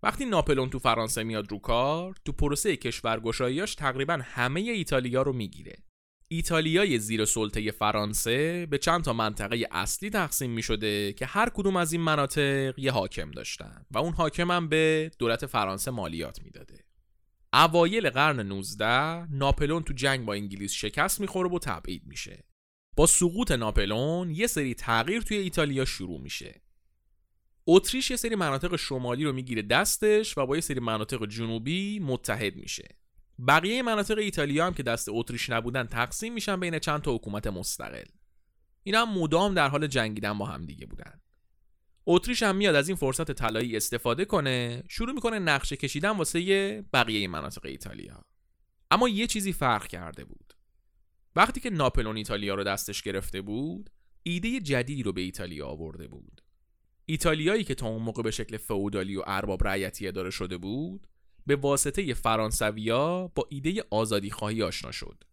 وقتی 0.04 0.26
ناپلون 0.26 0.70
تو 0.70 0.80
فرانسه 0.80 1.24
میاد 1.24 1.52
رو 1.52 1.60
کار 1.60 2.16
تو 2.26 2.32
پروسه 2.32 2.76
کشورگشاییاش 2.76 3.76
تقریبا 3.76 4.20
همه 4.24 4.62
ایتالیا 4.62 5.22
رو 5.22 5.34
می‌گیره. 5.34 5.76
ایتالیای 6.28 7.00
زیر 7.00 7.26
سلطه 7.26 7.72
فرانسه 7.72 8.66
به 8.66 8.78
چند 8.78 9.04
تا 9.04 9.14
منطقه 9.14 9.68
اصلی 9.72 10.10
تقسیم 10.10 10.52
می 10.52 10.62
شده 10.62 11.14
که 11.14 11.26
هر 11.26 11.50
کدوم 11.50 11.76
از 11.76 11.94
این 11.94 12.02
مناطق 12.02 12.80
یه 12.80 12.92
حاکم 12.92 13.32
داشتن 13.32 13.86
و 13.92 13.98
اون 13.98 14.14
حاکم 14.14 14.52
هم 14.52 14.70
به 14.70 15.12
دولت 15.20 15.46
فرانسه 15.46 15.92
مالیات 15.92 16.42
می‌داده. 16.42 16.83
اوایل 17.54 18.10
قرن 18.10 18.40
19 18.40 19.26
ناپلون 19.36 19.84
تو 19.84 19.94
جنگ 19.94 20.26
با 20.26 20.34
انگلیس 20.34 20.74
شکست 20.74 21.22
می‌خوره 21.22 21.50
و 21.50 21.60
تبعید 21.60 22.04
میشه. 22.06 22.44
با 22.96 23.06
سقوط 23.06 23.52
ناپلون 23.52 24.32
یه 24.32 24.48
سری 24.48 24.74
تغییر 24.74 25.22
توی 25.22 25.38
ایتالیا 25.38 25.86
شروع 25.86 26.22
میشه. 26.22 26.62
اتریش 27.68 28.12
یه 28.12 28.18
سری 28.18 28.36
مناطق 28.36 28.76
شمالی 28.76 29.24
رو 29.24 29.34
می‌گیره 29.34 29.62
دستش 29.62 30.38
و 30.38 30.46
با 30.46 30.56
یه 30.56 30.62
سری 30.62 30.80
مناطق 30.80 31.26
جنوبی 31.26 32.00
متحد 32.00 32.56
میشه. 32.56 32.88
بقیه 33.48 33.82
مناطق 33.82 34.18
ایتالیا 34.18 34.66
هم 34.66 34.74
که 34.74 34.84
دست 34.84 35.08
اتریش 35.10 35.50
نبودن 35.50 35.84
تقسیم 35.84 36.34
میشن 36.34 36.60
بین 36.60 36.80
چند 36.80 37.02
تا 37.02 37.16
حکومت 37.16 37.48
مستقل. 37.48 38.06
اینا 38.84 39.06
هم 39.06 39.20
مدام 39.20 39.54
در 39.54 39.70
حال 39.70 39.88
جنگیدن 39.88 40.38
با 40.38 40.46
هم 40.46 40.66
دیگه 40.66 40.86
بودن. 40.86 41.22
اتریش 42.06 42.44
هم 42.44 42.56
میاد 42.56 42.76
از 42.76 42.88
این 42.88 42.98
فرصت 42.98 43.32
طلایی 43.32 43.78
استفاده 43.78 44.26
کنه 44.26 44.84
شروع 44.90 45.14
می‌کنه 45.14 45.40
نقشه 45.40 45.76
کشیدن 45.76 46.10
واسه 46.10 46.82
بقیه 46.94 47.28
مناطق 47.28 47.66
ایتالیا. 47.66 48.22
اما 48.92 49.10
یه 49.10 49.28
چیزی 49.28 49.54
فرق 49.54 49.88
کرده 49.88 50.26
بود. 50.26 50.54
وقتی 51.36 51.62
که 51.62 51.70
ناپلون 51.70 52.18
ایتالیا 52.18 52.56
رو 52.56 52.64
دستش 52.64 53.02
گرفته 53.02 53.42
بود 53.42 53.90
ایده 54.24 54.60
جدیدی 54.60 55.04
رو 55.04 55.14
به 55.14 55.22
ایتالیا 55.22 55.68
آورده 55.68 56.08
بود. 56.08 56.42
ایتالیایی 57.06 57.64
که 57.64 57.76
تا 57.76 57.88
اون 57.88 58.02
موقع 58.02 58.24
به 58.24 58.32
شکل 58.32 58.58
فئودالی 58.58 59.16
و 59.16 59.24
ارباب 59.28 59.68
رعیتی 59.68 60.08
اداره 60.08 60.30
شده 60.30 60.58
بود 60.58 61.08
به 61.46 61.56
واسطه 61.56 62.14
فرانسویا 62.14 63.32
با 63.36 63.48
ایده 63.50 63.84
آزادی 63.92 64.32
خواهی 64.32 64.64
آشنا 64.64 64.92
شد. 64.92 65.24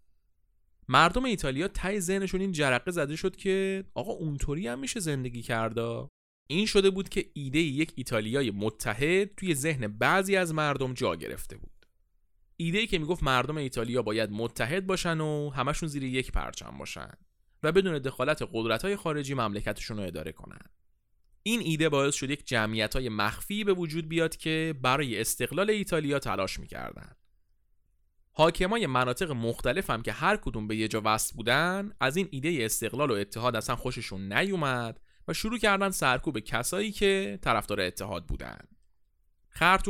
مردم 0.88 1.24
ایتالیا 1.24 1.68
تای 1.68 2.00
ذهنشون 2.00 2.40
این 2.40 2.52
جرقه 2.52 2.90
زده 2.90 3.16
شد 3.16 3.36
که 3.36 3.84
آقا 3.94 4.12
اونطوری 4.12 4.68
هم 4.68 4.78
میشه 4.78 5.00
زندگی 5.00 5.42
کرده 5.42 6.08
این 6.50 6.66
شده 6.66 6.90
بود 6.90 7.09
که 7.09 7.30
ایده 7.35 7.59
یک 7.59 7.92
ایتالیای 7.97 8.50
متحد 8.50 9.35
توی 9.35 9.54
ذهن 9.54 9.88
بعضی 9.88 10.37
از 10.37 10.54
مردم 10.54 10.95
جا 10.95 11.16
گرفته 11.16 11.57
بود. 11.57 11.87
ایده 12.57 12.87
که 12.87 12.99
می‌گفت 12.99 13.23
مردم 13.23 13.57
ایتالیا 13.57 14.02
باید 14.02 14.30
متحد 14.30 14.87
باشن 14.87 15.21
و 15.21 15.50
همشون 15.50 15.88
زیر 15.88 16.04
یک 16.04 16.33
پرچم 16.33 16.78
باشن 16.78 17.11
و 17.62 17.73
بدون 17.73 17.99
دخالت 17.99 18.49
قدرت 18.52 18.83
های 18.83 18.97
خارجی 18.97 19.35
مملکتشون 19.35 19.97
رو 19.97 20.02
اداره 20.02 20.33
کنن. 20.33 20.62
این 21.42 21.61
ایده 21.61 21.88
باعث 21.88 22.14
شد 22.14 22.30
یک 22.30 22.47
جمعیت 22.47 22.97
های 22.97 23.09
مخفی 23.09 23.64
به 23.64 23.73
وجود 23.73 24.09
بیاد 24.09 24.37
که 24.37 24.75
برای 24.83 25.21
استقلال 25.21 25.71
ایتالیا 25.71 26.19
تلاش 26.19 26.61
می‌کردن. 26.61 27.16
حاکمای 28.33 28.87
مناطق 28.87 29.30
مختلف 29.30 29.90
هم 29.90 30.02
که 30.02 30.12
هر 30.12 30.37
کدوم 30.37 30.69
به 30.69 30.76
یه 30.76 30.88
جا 30.88 31.02
وصل 31.04 31.37
بودن 31.37 31.92
از 32.00 32.16
این 32.16 32.28
ایده 32.30 32.59
استقلال 32.61 33.11
و 33.11 33.14
اتحاد 33.14 33.57
اصلا 33.57 33.76
خوششون 33.76 34.33
نیومد 34.33 35.00
شروع 35.32 35.58
کردن 35.58 35.90
سرکوب 35.90 36.38
کسایی 36.38 36.92
که 36.92 37.38
طرفدار 37.42 37.80
اتحاد 37.80 38.26
بودن. 38.26 38.58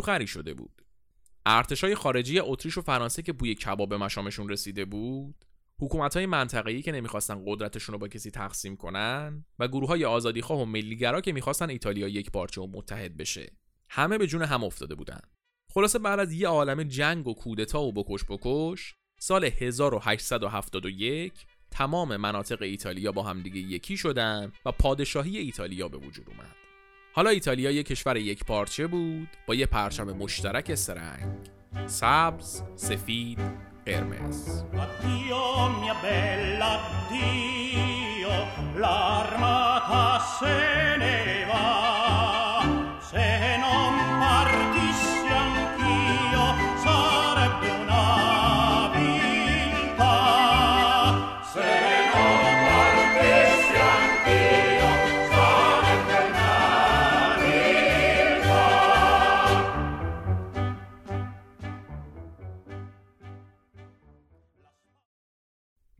خری 0.02 0.26
شده 0.26 0.54
بود. 0.54 0.82
ارتشای 1.46 1.94
خارجی 1.94 2.38
اتریش 2.38 2.78
و 2.78 2.80
فرانسه 2.80 3.22
که 3.22 3.32
بوی 3.32 3.54
کباب 3.54 3.94
مشامشون 3.94 4.48
رسیده 4.48 4.84
بود 4.84 5.44
حکومت 5.80 6.16
های 6.16 6.26
منطقه‌ای 6.26 6.82
که 6.82 6.92
نمی‌خواستن 6.92 7.42
قدرتشون 7.46 7.92
رو 7.92 7.98
با 7.98 8.08
کسی 8.08 8.30
تقسیم 8.30 8.76
کنن 8.76 9.44
و 9.58 9.68
گروه 9.68 9.88
های 9.88 10.04
آزادیخواه 10.04 10.60
و 10.60 10.64
ملیگرا 10.64 11.20
که 11.20 11.32
می‌خواستن 11.32 11.70
ایتالیا 11.70 12.08
یک 12.08 12.30
پارچه 12.30 12.60
و 12.60 12.66
متحد 12.66 13.16
بشه. 13.16 13.52
همه 13.88 14.18
به 14.18 14.26
جون 14.26 14.42
هم 14.42 14.64
افتاده 14.64 14.94
بودن. 14.94 15.20
خلاصه 15.74 15.98
بعد 15.98 16.20
از 16.20 16.32
یه 16.32 16.48
عالم 16.48 16.82
جنگ 16.82 17.26
و 17.26 17.34
کودتا 17.34 17.82
و 17.82 17.92
بکش 17.92 18.24
بکش 18.28 18.94
سال 19.18 19.44
1871 19.44 21.46
تمام 21.70 22.16
مناطق 22.16 22.62
ایتالیا 22.62 23.12
با 23.12 23.22
همدیگه 23.22 23.58
یکی 23.58 23.96
شدن 23.96 24.52
و 24.66 24.72
پادشاهی 24.72 25.38
ایتالیا 25.38 25.88
به 25.88 25.96
وجود 25.96 26.28
اومد. 26.28 26.56
حالا 27.12 27.30
ایتالیا 27.30 27.70
یک 27.70 27.86
کشور 27.86 28.16
یک 28.16 28.44
پارچه 28.44 28.86
بود 28.86 29.28
با 29.46 29.54
یه 29.54 29.66
پرچم 29.66 30.04
مشترک 30.04 30.74
سرنگ. 30.74 31.32
سبز، 31.86 32.62
سفید، 32.76 33.38
قرمز. 33.86 34.62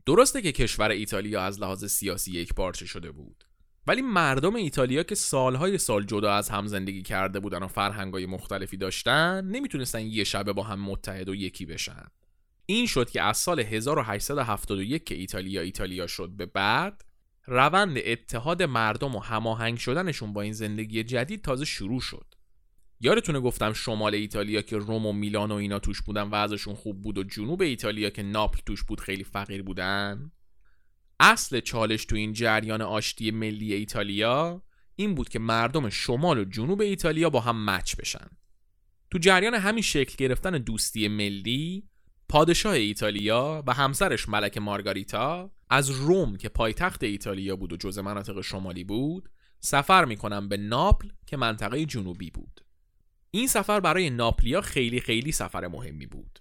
درسته 0.05 0.41
که 0.41 0.51
کشور 0.51 0.89
ایتالیا 0.89 1.41
از 1.41 1.59
لحاظ 1.59 1.85
سیاسی 1.85 2.31
یک 2.31 2.53
پارچه 2.53 2.85
شده 2.85 3.11
بود. 3.11 3.43
ولی 3.87 4.01
مردم 4.01 4.55
ایتالیا 4.55 5.03
که 5.03 5.15
سالهای 5.15 5.77
سال 5.77 6.05
جدا 6.05 6.33
از 6.33 6.49
هم 6.49 6.67
زندگی 6.67 7.01
کرده 7.01 7.39
بودن 7.39 7.63
و 7.63 7.67
فرهنگای 7.67 8.25
مختلفی 8.25 8.77
داشتن 8.77 9.45
نمی‌تونستن 9.45 10.01
یه 10.01 10.23
شبه 10.23 10.53
با 10.53 10.63
هم 10.63 10.79
متحد 10.79 11.29
و 11.29 11.35
یکی 11.35 11.65
بشن. 11.65 12.05
این 12.65 12.87
شد 12.87 13.09
که 13.09 13.21
از 13.21 13.37
سال 13.37 13.59
1871 13.59 15.03
که 15.03 15.15
ایتالیا 15.15 15.61
ایتالیا 15.61 16.07
شد 16.07 16.29
به 16.29 16.45
بعد 16.45 17.03
روند 17.45 17.97
اتحاد 18.05 18.63
مردم 18.63 19.15
و 19.15 19.19
هماهنگ 19.19 19.77
شدنشون 19.77 20.33
با 20.33 20.41
این 20.41 20.53
زندگی 20.53 21.03
جدید 21.03 21.41
تازه 21.41 21.65
شروع 21.65 22.01
شد. 22.01 22.30
یادتونه 23.03 23.39
گفتم 23.39 23.73
شمال 23.73 24.15
ایتالیا 24.15 24.61
که 24.61 24.77
روم 24.77 25.05
و 25.05 25.13
میلان 25.13 25.51
و 25.51 25.55
اینا 25.55 25.79
توش 25.79 26.01
بودن 26.01 26.21
و 26.21 26.35
ازشون 26.35 26.75
خوب 26.75 27.01
بود 27.01 27.17
و 27.17 27.23
جنوب 27.23 27.61
ایتالیا 27.61 28.09
که 28.09 28.23
ناپل 28.23 28.59
توش 28.65 28.83
بود 28.83 28.99
خیلی 28.99 29.23
فقیر 29.23 29.63
بودن؟ 29.63 30.31
اصل 31.19 31.59
چالش 31.59 32.05
تو 32.05 32.15
این 32.15 32.33
جریان 32.33 32.81
آشتی 32.81 33.31
ملی 33.31 33.73
ایتالیا 33.73 34.63
این 34.95 35.15
بود 35.15 35.29
که 35.29 35.39
مردم 35.39 35.89
شمال 35.89 36.39
و 36.39 36.45
جنوب 36.45 36.81
ایتالیا 36.81 37.29
با 37.29 37.39
هم 37.39 37.65
مچ 37.69 37.95
بشن. 37.95 38.27
تو 39.11 39.17
جریان 39.17 39.53
همین 39.53 39.83
شکل 39.83 40.15
گرفتن 40.17 40.51
دوستی 40.51 41.07
ملی 41.07 41.83
پادشاه 42.29 42.73
ایتالیا 42.73 43.63
و 43.67 43.73
همسرش 43.73 44.29
ملک 44.29 44.57
مارگاریتا 44.57 45.51
از 45.69 45.89
روم 45.89 46.37
که 46.37 46.49
پایتخت 46.49 47.03
ایتالیا 47.03 47.55
بود 47.55 47.73
و 47.73 47.77
جزء 47.77 48.01
مناطق 48.01 48.41
شمالی 48.41 48.83
بود 48.83 49.29
سفر 49.59 50.05
می‌کنن 50.05 50.47
به 50.47 50.57
ناپل 50.57 51.09
که 51.25 51.37
منطقه 51.37 51.85
جنوبی 51.85 52.31
بود. 52.31 52.60
این 53.31 53.47
سفر 53.47 53.79
برای 53.79 54.09
ناپلیا 54.09 54.61
خیلی 54.61 54.99
خیلی 54.99 55.31
سفر 55.31 55.67
مهمی 55.67 56.05
بود. 56.05 56.39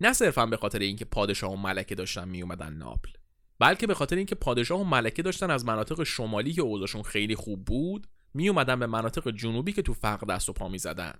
نه 0.00 0.12
صرفا 0.12 0.46
به 0.46 0.56
خاطر 0.56 0.78
اینکه 0.78 1.04
پادشاه 1.04 1.52
و 1.52 1.56
ملکه 1.56 1.94
داشتن 1.94 2.28
میومدن 2.28 2.72
ناپل 2.72 3.10
بلکه 3.58 3.86
به 3.86 3.94
خاطر 3.94 4.16
اینکه 4.16 4.34
پادشاه 4.34 4.80
و 4.80 4.84
ملکه 4.84 5.22
داشتن 5.22 5.50
از 5.50 5.64
مناطق 5.64 6.02
شمالی 6.02 6.52
که 6.52 6.62
اوضاعشون 6.62 7.02
خیلی 7.02 7.34
خوب 7.34 7.64
بود 7.64 8.06
میومدن 8.34 8.78
به 8.78 8.86
مناطق 8.86 9.30
جنوبی 9.30 9.72
که 9.72 9.82
تو 9.82 9.94
فقر 9.94 10.26
دست 10.26 10.48
و 10.48 10.52
پا 10.52 10.68
می‌زدن. 10.68 11.14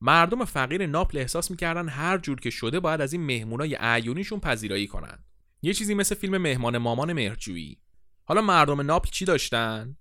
مردم 0.00 0.44
فقیر 0.44 0.86
ناپل 0.86 1.18
احساس 1.18 1.50
می‌کردن 1.50 1.88
هر 1.88 2.18
جور 2.18 2.40
که 2.40 2.50
شده 2.50 2.80
باید 2.80 3.00
از 3.00 3.12
این 3.12 3.22
مهمونای 3.22 3.74
اعیونیشون 3.74 4.40
پذیرایی 4.40 4.86
کنن. 4.86 5.24
یه 5.62 5.74
چیزی 5.74 5.94
مثل 5.94 6.14
فیلم 6.14 6.36
مهمان 6.36 6.78
مامان 6.78 7.12
مهرجویی. 7.12 7.80
حالا 8.24 8.40
مردم 8.40 8.80
ناپل 8.80 9.10
چی 9.10 9.24
داشتن؟ 9.24 9.96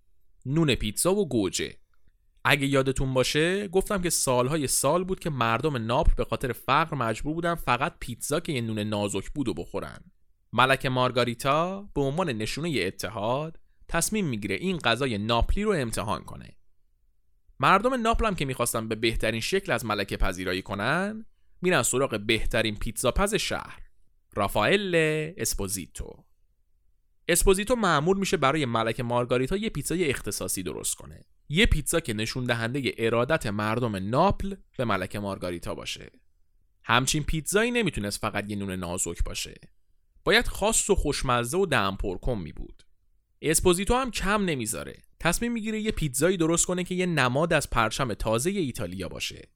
نون 0.45 0.75
پیتزا 0.75 1.15
و 1.15 1.29
گوجه. 1.29 1.77
اگه 2.47 2.67
یادتون 2.67 3.13
باشه 3.13 3.67
گفتم 3.67 4.01
که 4.01 4.09
سالهای 4.09 4.67
سال 4.67 5.03
بود 5.03 5.19
که 5.19 5.29
مردم 5.29 5.77
ناپل 5.77 6.13
به 6.13 6.25
خاطر 6.25 6.51
فقر 6.51 6.97
مجبور 6.97 7.33
بودن 7.33 7.55
فقط 7.55 7.95
پیتزا 7.99 8.39
که 8.39 8.51
یه 8.51 8.61
نون 8.61 8.79
نازک 8.79 9.31
بود 9.31 9.47
و 9.47 9.53
بخورن. 9.53 9.99
ملکه 10.53 10.85
مارگاریتا 10.85 11.89
به 11.95 12.01
عنوان 12.01 12.29
نشونه 12.29 12.79
اتحاد 12.81 13.59
تصمیم 13.87 14.27
می‌گیره 14.27 14.55
این 14.55 14.77
غذای 14.77 15.17
ناپلی 15.17 15.63
رو 15.63 15.71
امتحان 15.71 16.23
کنه. 16.23 16.57
مردم 17.59 17.93
ناپل 17.93 18.25
هم 18.25 18.35
که 18.35 18.45
می‌خواستن 18.45 18.87
به 18.87 18.95
بهترین 18.95 19.41
شکل 19.41 19.71
از 19.71 19.85
ملکه 19.85 20.17
پذیرایی 20.17 20.61
کنن 20.61 21.25
میرن 21.61 21.83
سراغ 21.83 22.19
بهترین 22.19 22.75
پیتزا 22.75 23.11
پز 23.11 23.35
شهر 23.35 23.79
رافائل 24.35 24.95
اسپوزیتو. 25.37 26.25
اسپوزیتو 27.27 27.75
مامور 27.75 28.17
میشه 28.17 28.37
برای 28.37 28.65
ملکه 28.65 28.99
مارگاریتا 28.99 29.55
یه 29.55 29.69
پیتزای 29.69 30.09
اختصاصی 30.09 30.63
درست 30.63 30.95
کنه. 30.95 31.25
یه 31.49 31.65
پیتزا 31.65 31.99
که 31.99 32.13
نشون 32.13 32.43
دهنده 32.43 32.93
ارادت 32.97 33.45
مردم 33.45 33.95
ناپل 33.95 34.55
به 34.77 34.85
ملکه 34.85 35.15
مارگاریتا 35.15 35.75
باشه. 35.75 36.11
همچین 36.83 37.23
پیتزایی 37.23 37.71
نمی‌تونست 37.71 38.21
فقط 38.21 38.49
یه 38.49 38.55
نون 38.55 38.71
نازک 38.71 39.23
باشه. 39.23 39.55
باید 40.23 40.47
خاص 40.47 40.89
و 40.89 40.95
خوشمزه 40.95 41.57
و 41.57 41.65
دهن 41.65 41.97
پرکن 41.99 42.37
می 42.37 42.51
بود. 42.51 42.83
اسپوزیتو 43.41 43.95
هم 43.95 44.11
کم 44.11 44.45
نمی‌ذاره. 44.45 44.95
تصمیم 45.19 45.51
می‌گیره 45.51 45.79
یه 45.79 45.91
پیتزایی 45.91 46.37
درست 46.37 46.65
کنه 46.65 46.83
که 46.83 46.95
یه 46.95 47.05
نماد 47.05 47.53
از 47.53 47.69
پرچم 47.69 48.13
تازه 48.13 48.49
ایتالیا 48.49 49.09
باشه. 49.09 49.49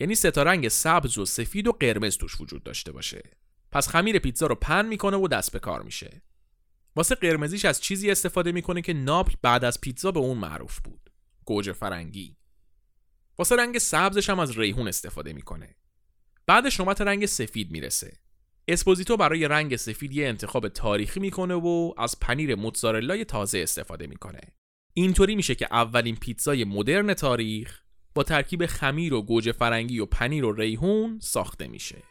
یعنی 0.00 0.14
سه 0.14 0.33
تا 0.33 0.42
رنگ 0.42 0.68
سبز 0.68 1.18
و 1.18 1.24
سفید 1.24 1.66
و 1.66 1.72
قرمز 1.72 2.16
توش 2.16 2.40
وجود 2.40 2.62
داشته 2.62 2.92
باشه. 2.92 3.22
پس 3.72 3.88
خمیر 3.88 4.18
پیتزا 4.18 4.46
رو 4.46 4.54
پهن 4.54 4.86
می‌کنه 4.86 5.16
و 5.16 5.28
دست 5.28 5.52
به 5.52 5.58
کار 5.58 5.82
میشه. 5.82 6.22
واسه 6.96 7.14
قرمزیش 7.14 7.64
از 7.64 7.80
چیزی 7.80 8.10
استفاده 8.10 8.52
می‌کنه 8.52 8.82
که 8.82 8.92
ناپل 8.92 9.34
بعد 9.42 9.64
از 9.64 9.80
پیتزا 9.80 10.10
به 10.10 10.20
اون 10.20 10.38
معروف 10.38 10.78
بود. 10.80 11.11
گوجه 11.44 11.72
فرنگی. 11.72 12.36
واسه 13.38 13.56
رنگ 13.56 13.78
سبزش 13.78 14.30
هم 14.30 14.38
از 14.38 14.58
ریحون 14.58 14.88
استفاده 14.88 15.32
می‌کنه. 15.32 15.76
بعدش 16.46 16.80
نوبت 16.80 17.00
رنگ 17.00 17.26
سفید 17.26 17.70
می‌رسه. 17.70 18.12
اسپوزیتو 18.68 19.16
برای 19.16 19.48
رنگ 19.48 19.76
سفید 19.76 20.12
یه 20.12 20.28
انتخاب 20.28 20.68
تاریخی 20.68 21.20
می‌کنه 21.20 21.54
و 21.54 21.94
از 21.98 22.20
پنیر 22.20 22.54
موتزارلای 22.54 23.24
تازه 23.24 23.58
استفاده 23.58 24.06
می‌کنه. 24.06 24.40
اینطوری 24.94 25.36
میشه 25.36 25.54
که 25.54 25.68
اولین 25.70 26.16
پیتزای 26.16 26.64
مدرن 26.64 27.14
تاریخ 27.14 27.82
با 28.14 28.22
ترکیب 28.22 28.66
خمیر 28.66 29.14
و 29.14 29.22
گوجه 29.22 29.52
فرنگی 29.52 29.98
و 29.98 30.06
پنیر 30.06 30.44
و 30.44 30.52
ریحون 30.52 31.18
ساخته 31.22 31.68
میشه. 31.68 32.02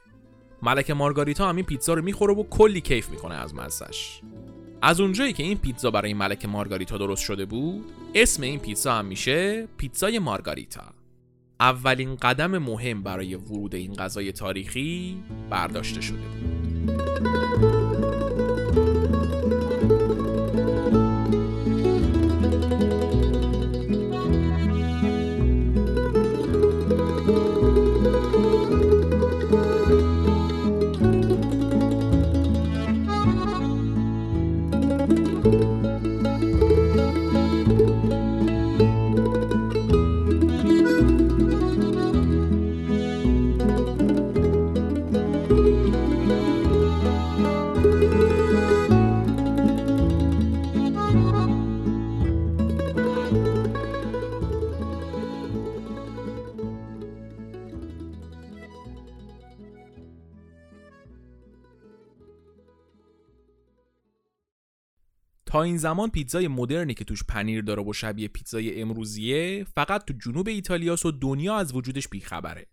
ملکه 0.62 0.91
مارگاریتا 0.91 1.49
هم 1.49 1.55
این 1.55 1.65
پیتزا 1.65 1.93
رو 1.93 2.01
می‌خوره 2.01 2.33
و 2.33 2.43
کلی 2.43 2.81
کیف 2.81 3.09
می‌کنه 3.09 3.35
از 3.35 3.55
مزه‌ش 3.55 4.21
از 4.81 4.99
اونجایی 4.99 5.33
که 5.33 5.43
این 5.43 5.57
پیتزا 5.57 5.91
برای 5.91 6.13
ملکه 6.13 6.45
مارگاریتا 6.45 6.97
درست 6.97 7.23
شده 7.23 7.45
بود 7.45 7.91
اسم 8.15 8.43
این 8.43 8.59
پیتزا 8.59 8.93
هم 8.93 9.05
میشه 9.05 9.67
پیتزای 9.77 10.19
مارگاریتا. 10.19 10.83
اولین 11.59 12.15
قدم 12.15 12.57
مهم 12.57 13.03
برای 13.03 13.35
ورود 13.35 13.75
این 13.75 13.93
غذای 13.93 14.31
تاریخی 14.31 15.23
برداشته 15.49 16.01
شده 16.01 16.17
بود. 16.17 17.11
این 65.62 65.78
زمان 65.78 66.10
پیتزای 66.10 66.47
مدرنی 66.47 66.93
که 66.93 67.04
توش 67.04 67.24
پنیر 67.24 67.62
داره 67.62 67.84
و 67.84 67.93
شبیه 67.93 68.28
پیتزای 68.28 68.82
امروزیه 68.82 69.65
فقط 69.76 70.06
تو 70.06 70.13
جنوب 70.13 70.47
ایتالیاس 70.47 71.06
و 71.06 71.12
دنیا 71.12 71.56
از 71.56 71.76
وجودش 71.76 72.08
بیخبره. 72.08 72.67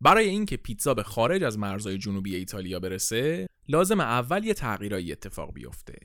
برای 0.00 0.28
اینکه 0.28 0.56
پیتزا 0.56 0.94
به 0.94 1.02
خارج 1.02 1.42
از 1.42 1.58
مرزهای 1.58 1.98
جنوبی 1.98 2.34
ایتالیا 2.34 2.80
برسه 2.80 3.46
لازم 3.68 4.00
اول 4.00 4.44
یه 4.44 4.54
تغییرایی 4.54 5.12
اتفاق 5.12 5.52
بیفته. 5.52 5.98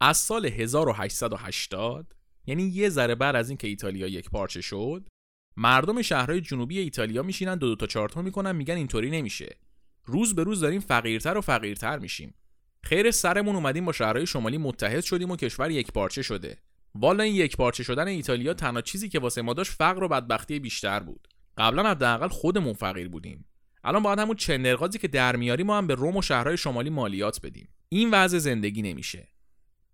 از 0.00 0.16
سال 0.16 0.46
1880 0.46 2.14
یعنی 2.46 2.62
یه 2.62 2.88
ذره 2.88 3.14
بعد 3.14 3.36
از 3.36 3.50
اینکه 3.50 3.68
ایتالیا 3.68 4.06
یک 4.06 4.30
پارچه 4.30 4.60
شد 4.60 5.08
مردم 5.56 6.02
شهرهای 6.02 6.40
جنوبی 6.40 6.78
ایتالیا 6.78 7.22
میشینن 7.22 7.56
دو 7.56 7.68
دو 7.68 7.76
تا 7.76 7.86
چارتا 7.86 8.22
می‌کنن 8.22 8.52
میگن 8.52 8.74
اینطوری 8.74 9.10
نمیشه. 9.10 9.58
روز 10.04 10.34
به 10.34 10.42
روز 10.42 10.60
داریم 10.60 10.80
فقیرتر 10.80 11.38
و 11.38 11.40
فقیرتر 11.40 11.98
میشیم. 11.98 12.34
خیر 12.90 13.10
سرمون 13.10 13.56
اومدیم 13.56 13.84
با 13.84 13.92
شهرهای 13.92 14.26
شمالی 14.26 14.58
متحد 14.58 15.00
شدیم 15.00 15.30
و 15.30 15.36
کشور 15.36 15.70
یک 15.70 15.92
پارچه 15.92 16.22
شده. 16.22 16.58
والا 16.94 17.24
این 17.24 17.34
یک 17.34 17.56
پارچه 17.56 17.82
شدن 17.82 18.08
ایتالیا 18.08 18.54
تنها 18.54 18.80
چیزی 18.80 19.08
که 19.08 19.18
واسه 19.18 19.42
ما 19.42 19.54
داشت 19.54 19.72
فقر 19.72 20.04
و 20.04 20.08
بدبختی 20.08 20.58
بیشتر 20.58 21.00
بود. 21.00 21.28
قبلا 21.58 21.90
حداقل 21.90 22.28
خودمون 22.28 22.72
فقیر 22.72 23.08
بودیم. 23.08 23.44
الان 23.84 24.02
باید 24.02 24.18
همون 24.18 24.36
چندرغازی 24.36 24.98
که 24.98 25.08
در 25.08 25.36
میاری 25.36 25.62
ما 25.62 25.78
هم 25.78 25.86
به 25.86 25.94
روم 25.94 26.16
و 26.16 26.22
شهرهای 26.22 26.56
شمالی 26.56 26.90
مالیات 26.90 27.40
بدیم. 27.42 27.68
این 27.88 28.10
وضع 28.10 28.38
زندگی 28.38 28.82
نمیشه. 28.82 29.28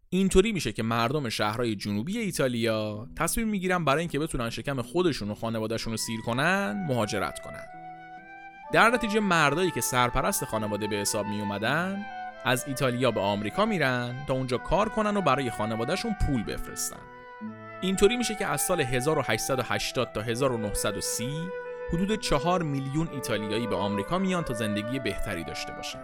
اینطوری 0.09 0.53
میشه 0.53 0.73
که 0.73 0.83
مردم 0.83 1.29
شهرهای 1.29 1.75
جنوبی 1.75 2.19
ایتالیا 2.19 3.09
تصمیم 3.17 3.49
می‌گیرن 3.49 3.85
برای 3.85 4.01
اینکه 4.01 4.19
بتونن 4.19 4.51
شکم 4.51 4.83
خودشون 4.83 5.31
و 5.31 5.35
خانوادهشون 5.35 5.93
رو 5.93 5.97
سیر 5.97 6.21
کنن 6.21 6.87
مهاجرت 6.89 7.39
کنن. 7.45 7.67
در 8.73 8.91
نتیجه 8.91 9.21
مردایی 9.21 9.71
که 9.71 9.81
سرپرست 9.81 10.45
خانواده 10.45 10.87
به 10.87 10.97
حساب 10.97 11.27
می 11.27 11.41
اومدن 11.41 12.07
از 12.47 12.65
ایتالیا 12.69 13.11
به 13.11 13.21
آمریکا 13.21 13.67
میرن 13.67 14.25
تا 14.29 14.35
اونجا 14.35 14.59
کار 14.59 14.89
کنن 14.89 15.17
و 15.17 15.21
برای 15.21 15.51
خانوادهشون 15.51 16.17
پول 16.27 16.43
بفرستن. 16.43 17.01
اینطوری 17.81 18.17
میشه 18.17 18.35
که 18.35 18.47
از 18.47 18.61
سال 18.61 18.81
1880 18.81 20.13
تا 20.13 20.21
1930 20.21 21.49
حدود 21.93 22.21
4 22.21 22.63
میلیون 22.63 23.09
ایتالیایی 23.13 23.67
به 23.67 23.77
آمریکا 23.77 24.19
میان 24.19 24.45
تا 24.45 24.55
زندگی 24.55 24.99
بهتری 24.99 25.45
داشته 25.45 25.73
باشن. 25.73 25.99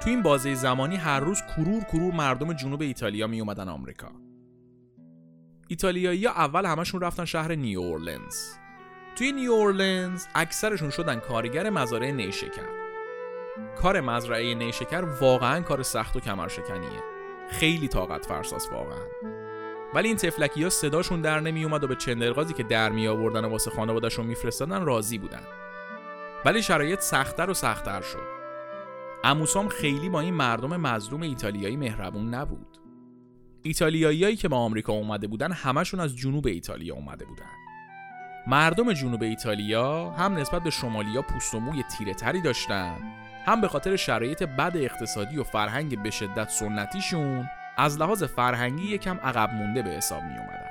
تو 0.00 0.10
این 0.10 0.22
بازه 0.22 0.54
زمانی 0.54 0.96
هر 0.96 1.20
روز 1.20 1.42
کرور 1.42 1.84
کرور 1.84 2.14
مردم 2.14 2.52
جنوب 2.52 2.80
ایتالیا 2.80 3.26
می 3.26 3.40
اومدن 3.40 3.68
آمریکا. 3.68 4.08
ایتالیایی 5.68 6.26
اول 6.26 6.66
همشون 6.66 7.00
رفتن 7.00 7.24
شهر 7.24 7.54
نیو 7.54 7.80
اورلنز. 7.80 8.54
توی 9.16 9.32
نیو 9.32 9.52
اورلنز 9.52 10.26
اکثرشون 10.34 10.90
شدن 10.90 11.20
کارگر 11.20 11.70
مزارع 11.70 12.10
نیشکر. 12.10 12.79
کار 13.82 14.00
مزرعه 14.00 14.54
نیشکر 14.54 15.04
واقعا 15.20 15.60
کار 15.60 15.82
سخت 15.82 16.16
و 16.16 16.20
کمرشکنیه. 16.20 17.02
خیلی 17.50 17.88
طاقت 17.88 18.26
فرساس 18.26 18.72
واقعا. 18.72 19.04
ولی 19.94 20.08
این 20.08 20.16
تفلکی 20.16 20.62
ها 20.62 20.68
صداشون 20.68 21.20
در 21.20 21.40
نمی 21.40 21.64
اومد 21.64 21.84
و 21.84 21.86
به 21.86 21.96
چندرغازی 21.96 22.54
که 22.54 22.62
در 22.62 22.90
می 22.92 23.08
آوردن 23.08 23.44
و 23.44 23.48
واسه 23.48 23.70
خانوادهشون 23.70 24.26
میفرستادن 24.26 24.84
راضی 24.84 25.18
بودن. 25.18 25.42
ولی 26.44 26.62
شرایط 26.62 27.00
سختتر 27.00 27.50
و 27.50 27.54
سختتر 27.54 28.00
شد. 28.00 28.40
اموسام 29.24 29.68
خیلی 29.68 30.08
با 30.08 30.20
این 30.20 30.34
مردم 30.34 30.76
مظلوم 30.76 31.22
ایتالیایی 31.22 31.76
مهربون 31.76 32.34
نبود. 32.34 32.78
ایتالیاییایی 33.62 34.36
که 34.36 34.48
با 34.48 34.56
آمریکا 34.56 34.92
اومده 34.92 35.26
بودن 35.26 35.52
همشون 35.52 36.00
از 36.00 36.16
جنوب 36.16 36.46
ایتالیا 36.46 36.94
اومده 36.94 37.24
بودن. 37.24 37.50
مردم 38.46 38.92
جنوب 38.92 39.22
ایتالیا 39.22 40.10
هم 40.10 40.34
نسبت 40.34 40.62
به 40.62 40.70
شمالیا 40.70 41.22
پوست 41.22 41.54
و 41.54 41.60
موی 41.60 41.82
تیره 41.98 42.14
تری 42.14 42.40
داشتن. 42.40 42.96
هم 43.46 43.60
به 43.60 43.68
خاطر 43.68 43.96
شرایط 43.96 44.42
بد 44.42 44.72
اقتصادی 44.76 45.38
و 45.38 45.44
فرهنگ 45.44 46.02
به 46.02 46.10
شدت 46.10 46.48
سنتیشون 46.48 47.48
از 47.76 47.98
لحاظ 47.98 48.24
فرهنگی 48.24 48.84
یکم 48.84 49.16
عقب 49.16 49.50
مونده 49.54 49.82
به 49.82 49.90
حساب 49.90 50.22
می 50.22 50.38
اومدن. 50.38 50.70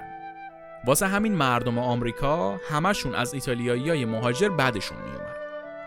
واسه 0.86 1.08
همین 1.08 1.36
مردم 1.36 1.80
آمریکا 1.80 2.60
همشون 2.70 3.16
از 3.16 3.34
ایتالیایی 3.34 3.90
های 3.90 4.06
مهاجر 4.06 4.50
بعدشون 4.50 4.98
می 4.98 5.10
اومد. 5.10 5.36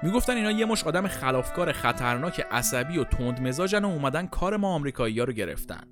می‌گفتن 0.03 0.37
اینا 0.37 0.51
یه 0.51 0.67
مش 0.67 0.85
آدم 0.85 1.09
خلافکار 1.09 1.73
خطرناک 1.73 2.47
عصبی 2.51 2.99
و 2.99 3.05
تند 3.05 3.41
مزاجن 3.41 3.85
و 3.85 3.89
اومدن 3.89 4.27
کار 4.27 4.57
ما 4.57 4.75
آمریکایی 4.75 5.19
ها 5.19 5.25
رو 5.25 5.33
گرفتن. 5.33 5.85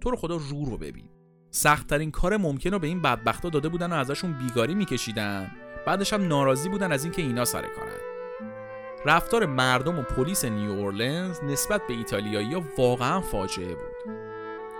تو 0.00 0.10
رو 0.10 0.16
خدا 0.16 0.36
رو 0.36 0.64
رو 0.64 0.78
ببین. 0.78 1.10
سختترین 1.50 2.10
کار 2.10 2.36
ممکن 2.36 2.70
رو 2.70 2.78
به 2.78 2.86
این 2.86 3.02
بدبختا 3.02 3.48
داده 3.48 3.68
بودن 3.68 3.92
و 3.92 3.96
ازشون 3.96 4.32
بیگاری 4.32 4.74
میکشیدن 4.74 5.50
بعدش 5.86 6.12
هم 6.12 6.28
ناراضی 6.28 6.68
بودن 6.68 6.92
از 6.92 7.04
اینکه 7.04 7.22
اینا 7.22 7.44
سر 7.44 7.62
کارن 7.62 8.07
رفتار 9.04 9.46
مردم 9.46 9.98
و 9.98 10.02
پلیس 10.02 10.44
نیو 10.44 10.70
اورلنز 10.70 11.40
نسبت 11.44 11.86
به 11.86 11.94
ایتالیایی 11.94 12.54
ها 12.54 12.62
واقعا 12.78 13.20
فاجعه 13.20 13.74
بود. 13.74 14.14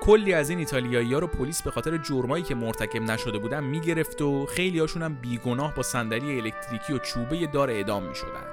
کلی 0.02 0.33
از 0.33 0.50
این 0.50 0.59
ایتالیایی 0.59 1.12
ها 1.12 1.18
رو 1.18 1.26
پلیس 1.26 1.62
به 1.62 1.70
خاطر 1.70 1.96
جرمایی 1.96 2.44
که 2.44 2.54
مرتکب 2.54 3.02
نشده 3.02 3.38
بودن 3.38 3.64
می‌گرفت 3.64 4.22
و 4.22 4.46
خیلی 4.46 4.78
هاشون 4.78 5.02
هم 5.02 5.14
بیگناه 5.14 5.74
با 5.74 5.83
صندلی 5.83 6.40
الکتریکی 6.40 6.92
و 6.92 6.98
چوبه 6.98 7.46
دار 7.46 7.70
اعدام 7.70 8.09
می‌شدن. 8.09 8.46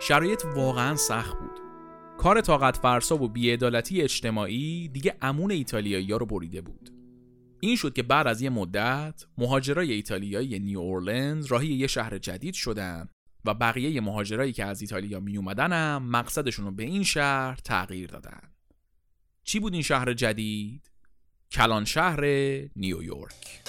شرایط 0.00 0.44
واقعا 0.54 0.96
سخت 0.96 1.38
بود. 1.38 1.60
کار 2.18 2.40
طاقت 2.40 2.76
فرسا 2.76 3.22
و 3.22 3.28
بیعدالتی 3.28 4.02
اجتماعی 4.02 4.88
دیگه 4.88 5.14
امون 5.22 5.50
ایتالیایی 5.50 6.12
ها 6.12 6.16
رو 6.16 6.26
بریده 6.26 6.60
بود. 6.60 6.90
این 7.60 7.76
شد 7.76 7.92
که 7.92 8.02
بعد 8.02 8.26
از 8.26 8.42
یه 8.42 8.50
مدت 8.50 9.24
مهاجرای 9.38 9.92
ایتالیایی 9.92 10.58
نیو 10.58 10.78
اورلنز 10.78 11.46
راهی 11.46 11.68
یه 11.68 11.86
شهر 11.86 12.18
جدید 12.18 12.54
شدن 12.54 13.08
و 13.44 13.54
بقیه 13.54 14.00
مهاجرایی 14.00 14.52
که 14.52 14.64
از 14.64 14.80
ایتالیا 14.80 15.20
می 15.20 15.36
اومدن 15.36 15.72
هم 15.72 16.02
مقصدشون 16.02 16.64
رو 16.64 16.70
به 16.70 16.82
این 16.82 17.02
شهر 17.02 17.58
تغییر 17.64 18.10
دادن 18.10 18.40
چی 19.44 19.60
بود 19.60 19.72
این 19.72 19.82
شهر 19.82 20.12
جدید؟ 20.12 20.90
کلان 21.52 21.84
شهر 21.84 22.20
نیویورک 22.76 23.60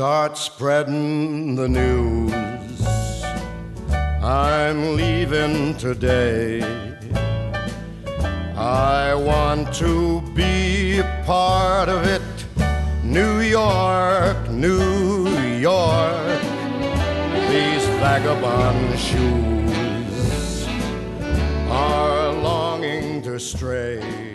Start 0.00 0.38
spreading 0.38 1.56
the 1.56 1.68
news. 1.68 2.59
I'm 4.30 4.94
leaving 4.94 5.76
today. 5.76 6.62
I 8.54 9.12
want 9.12 9.74
to 9.74 10.20
be 10.36 11.00
a 11.00 11.22
part 11.26 11.88
of 11.88 12.04
it. 12.06 12.22
New 13.02 13.40
York, 13.40 14.48
New 14.48 15.26
York. 15.58 16.42
These 17.50 17.84
vagabond 17.98 19.00
shoes 19.00 20.64
are 21.68 22.32
longing 22.32 23.22
to 23.22 23.40
stray. 23.40 24.29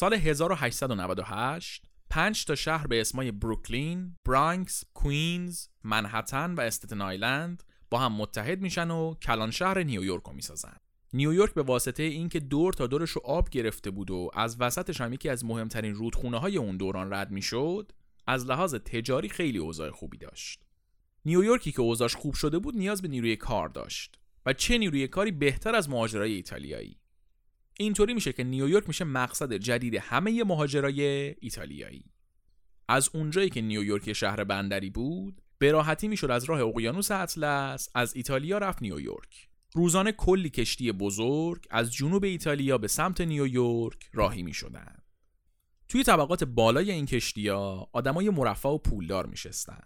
سال 0.00 0.14
1898 0.14 1.84
پنج 2.10 2.44
تا 2.44 2.54
شهر 2.54 2.86
به 2.86 3.00
اسمای 3.00 3.32
بروکلین، 3.32 4.16
برانکس، 4.24 4.84
کوینز، 4.94 5.66
منحتن 5.84 6.54
و 6.54 6.60
استتن 6.60 7.00
آیلند 7.00 7.62
با 7.90 7.98
هم 7.98 8.12
متحد 8.12 8.60
میشن 8.60 8.90
و 8.90 9.14
کلان 9.14 9.50
شهر 9.50 9.82
نیویورک 9.82 10.22
رو 10.22 10.32
می‌سازن. 10.32 10.76
نیویورک 11.12 11.54
به 11.54 11.62
واسطه 11.62 12.02
اینکه 12.02 12.40
دور 12.40 12.72
تا 12.72 12.86
دورش 12.86 13.10
رو 13.10 13.22
آب 13.24 13.50
گرفته 13.50 13.90
بود 13.90 14.10
و 14.10 14.30
از 14.34 14.56
وسطش 14.60 15.00
هم 15.00 15.12
یکی 15.12 15.28
از 15.28 15.44
مهمترین 15.44 15.94
رودخونه 15.94 16.38
های 16.38 16.56
اون 16.56 16.76
دوران 16.76 17.12
رد 17.12 17.30
می‌شد، 17.30 17.92
از 18.26 18.46
لحاظ 18.46 18.74
تجاری 18.74 19.28
خیلی 19.28 19.58
اوضاع 19.58 19.90
خوبی 19.90 20.18
داشت. 20.18 20.62
نیویورکی 21.24 21.72
که 21.72 21.80
اوضاعش 21.80 22.16
خوب 22.16 22.34
شده 22.34 22.58
بود 22.58 22.76
نیاز 22.76 23.02
به 23.02 23.08
نیروی 23.08 23.36
کار 23.36 23.68
داشت 23.68 24.18
و 24.46 24.52
چه 24.52 24.78
نیروی 24.78 25.08
کاری 25.08 25.30
بهتر 25.30 25.74
از 25.74 25.90
مهاجرای 25.90 26.32
ایتالیایی 26.32 26.99
اینطوری 27.80 28.14
میشه 28.14 28.32
که 28.32 28.44
نیویورک 28.44 28.88
میشه 28.88 29.04
مقصد 29.04 29.52
جدید 29.52 29.94
همه 29.94 30.44
مهاجرای 30.44 31.02
ایتالیایی 31.40 32.04
از 32.88 33.10
اونجایی 33.14 33.50
که 33.50 33.60
نیویورک 33.60 34.12
شهر 34.12 34.44
بندری 34.44 34.90
بود 34.90 35.42
به 35.58 35.72
راحتی 35.72 36.08
می‌شد 36.08 36.30
از 36.30 36.44
راه 36.44 36.60
اقیانوس 36.60 37.10
اطلس 37.10 37.88
از 37.94 38.16
ایتالیا 38.16 38.58
رفت 38.58 38.82
نیویورک 38.82 39.48
روزانه 39.72 40.12
کلی 40.12 40.50
کشتی 40.50 40.92
بزرگ 40.92 41.66
از 41.70 41.92
جنوب 41.92 42.24
ایتالیا 42.24 42.78
به 42.78 42.88
سمت 42.88 43.20
نیویورک 43.20 44.10
راهی 44.12 44.42
می 44.42 44.54
شدن. 44.54 44.96
توی 45.88 46.02
طبقات 46.02 46.44
بالای 46.44 46.90
این 46.90 47.06
کشتی 47.06 47.48
ها 47.48 47.90
آدمای 47.92 48.30
مرفع 48.30 48.68
و 48.68 48.78
پولدار 48.78 49.26
میشستن. 49.26 49.82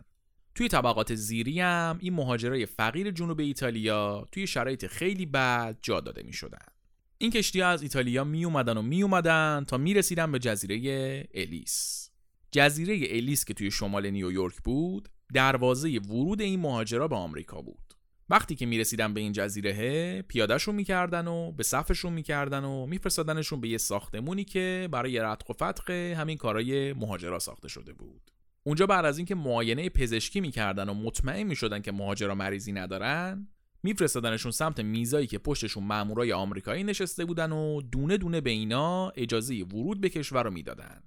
توی 0.54 0.68
طبقات 0.68 1.14
زیری 1.14 1.60
هم 1.60 1.98
این 2.00 2.14
مهاجرای 2.14 2.66
فقیر 2.66 3.10
جنوب 3.10 3.40
ایتالیا 3.40 4.26
توی 4.32 4.46
شرایط 4.46 4.86
خیلی 4.86 5.26
بد 5.26 5.78
جا 5.82 6.00
داده 6.00 6.22
می 6.22 6.32
شدن. 6.32 6.73
این 7.18 7.30
کشتی 7.30 7.60
ها 7.60 7.68
از 7.68 7.82
ایتالیا 7.82 8.24
می 8.24 8.44
اومدن 8.44 8.76
و 8.76 8.82
می 8.82 9.02
اومدن 9.02 9.64
تا 9.68 9.78
می 9.78 9.94
رسیدن 9.94 10.32
به 10.32 10.38
جزیره 10.38 11.28
الیس. 11.34 12.10
جزیره 12.52 13.16
الیس 13.16 13.44
که 13.44 13.54
توی 13.54 13.70
شمال 13.70 14.10
نیویورک 14.10 14.56
بود 14.64 15.08
دروازه 15.34 15.98
ورود 15.98 16.40
این 16.40 16.60
مهاجرا 16.60 17.08
به 17.08 17.16
آمریکا 17.16 17.62
بود. 17.62 17.94
وقتی 18.28 18.54
که 18.54 18.66
می 18.66 18.78
رسیدن 18.78 19.14
به 19.14 19.20
این 19.20 19.32
جزیره 19.32 20.22
پیادهشون 20.22 20.74
می‌کردن 20.74 21.28
و 21.28 21.52
به 21.52 21.62
صفشون 21.62 22.12
می‌کردن 22.12 22.64
و 22.64 22.86
میفرستادنشون 22.86 23.60
به 23.60 23.68
یه 23.68 23.78
ساختمونی 23.78 24.44
که 24.44 24.88
برای 24.92 25.18
رتق 25.18 25.50
و 25.50 25.52
فتق 25.52 25.90
همین 25.90 26.36
کارای 26.36 26.92
مهاجرا 26.92 27.38
ساخته 27.38 27.68
شده 27.68 27.92
بود. 27.92 28.30
اونجا 28.62 28.86
بعد 28.86 29.04
از 29.04 29.18
اینکه 29.18 29.34
معاینه 29.34 29.88
پزشکی 29.88 30.40
می‌کردن 30.40 30.88
و 30.88 30.94
مطمئن 30.94 31.42
می‌شدن 31.42 31.82
که 31.82 31.92
مهاجرا 31.92 32.34
مریضی 32.34 32.72
ندارن 32.72 33.48
میفرستادنشون 33.84 34.52
سمت 34.52 34.80
میزایی 34.80 35.26
که 35.26 35.38
پشتشون 35.38 35.84
مامورای 35.84 36.32
آمریکایی 36.32 36.84
نشسته 36.84 37.24
بودن 37.24 37.52
و 37.52 37.82
دونه 37.82 38.16
دونه 38.16 38.40
به 38.40 38.50
اینا 38.50 39.10
اجازه 39.10 39.62
ورود 39.62 40.00
به 40.00 40.08
کشور 40.08 40.42
رو 40.42 40.50
می‌دادن. 40.50 41.02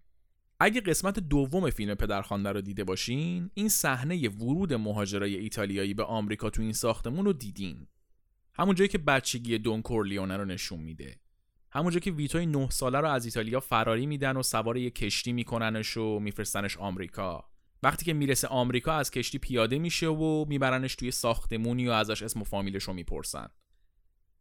اگه 0.60 0.82
قسمت 0.82 1.20
دوم 1.20 1.70
فیلم 1.70 1.96
پدرخوانده 1.96 2.52
رو 2.52 2.62
دیده 2.62 2.84
باشین 2.84 3.50
این 3.54 3.70
صحنه 3.70 4.30
ورود 4.30 4.74
مهاجرای 4.74 5.36
ایتالیایی 5.36 5.94
به 5.94 6.04
آمریکا 6.04 6.50
تو 6.50 6.62
این 6.62 6.74
ساختمون 6.74 7.26
رو 7.26 7.34
دیدین. 7.34 7.88
همون 8.54 8.76
جایی 8.76 8.88
که 8.88 8.98
بچگی 8.98 9.58
دون 9.58 9.82
کورلیونه 9.82 10.38
رو 10.38 10.46
نشون 10.46 10.80
میده. 10.80 11.20
همون 11.72 11.92
جایی 11.92 12.02
که 12.02 12.12
ویتوی 12.12 12.46
9 12.46 12.70
ساله 12.70 13.00
رو 13.00 13.10
از 13.10 13.26
ایتالیا 13.26 13.60
فراری 13.60 14.06
میدن 14.06 14.38
و 14.38 14.44
سوار 14.44 14.78
یه 14.78 14.90
کشتی 14.90 15.34
میکننش 15.34 15.98
و 15.98 16.20
میفرستنش 16.20 16.78
آمریکا. 16.78 17.50
وقتی 17.84 18.06
که 18.06 18.13
می‌رسه 18.13 18.48
آمریکا 18.48 18.94
از 18.94 19.12
کشتی 19.12 19.40
پیاده 19.40 19.80
میشه 19.80 20.08
و 20.08 20.46
میبرنش 20.46 20.96
توی 20.96 21.12
ساختمونی 21.12 21.88
و 21.88 21.92
ازش 21.92 22.24
اسم 22.24 22.42
و 22.42 22.44
فامیلش 22.44 22.84
رو 22.84 22.94
می‌پرسن. 22.94 23.48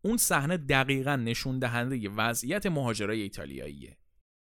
اون 0.03 0.16
صحنه 0.16 0.57
دقیقا 0.57 1.16
نشون 1.16 1.59
دهنده 1.59 2.09
وضعیت 2.09 2.66
مهاجرای 2.66 3.22
ایتالیاییه. 3.22 3.96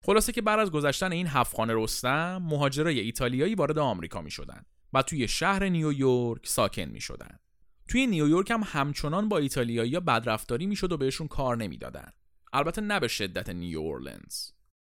خلاصه 0.04 0.32
که 0.32 0.42
بعد 0.42 0.58
از 0.58 0.70
گذشتن 0.70 1.12
این 1.12 1.26
هفخانه 1.26 1.72
رستم 1.76 2.42
مهاجرای 2.42 3.00
ایتالیایی 3.00 3.54
وارد 3.54 3.78
آمریکا 3.78 4.20
می‌شدن 4.20 4.62
و 4.92 5.02
توی 5.02 5.28
شهر 5.28 5.68
نیویورک 5.68 6.46
ساکن 6.46 6.82
می‌شدن. 6.82 7.38
توی 7.88 8.06
نیویورک 8.06 8.50
هم 8.50 8.62
همچنان 8.66 9.28
با 9.28 9.38
ایتالیایی 9.38 10.00
بدرفتاری 10.00 10.66
می‌شد 10.66 10.92
و 10.92 10.96
بهشون 10.96 11.28
کار 11.28 11.56
نمی‌دادن. 11.56 12.10
البته 12.52 12.80
نه 12.80 13.00
به 13.00 13.08
شدت 13.08 13.48
نیو 13.48 14.00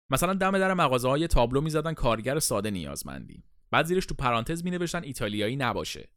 مثلا 0.10 0.34
دم 0.34 0.60
در 0.60 0.74
مغازه 0.74 1.10
های 1.10 1.28
تابلو 1.28 1.62
می‌زدن 1.62 1.94
کارگر 1.94 2.40
ساده 2.40 2.72
نیازمندی. 2.72 3.44
بعد 3.72 3.86
زیرش 3.86 4.06
تو 4.06 4.16
پرانتز 4.16 4.64
می 4.64 4.72
نوشتن 4.72 5.04
ایتالیایی 5.04 5.56
نباشه. 5.56 6.10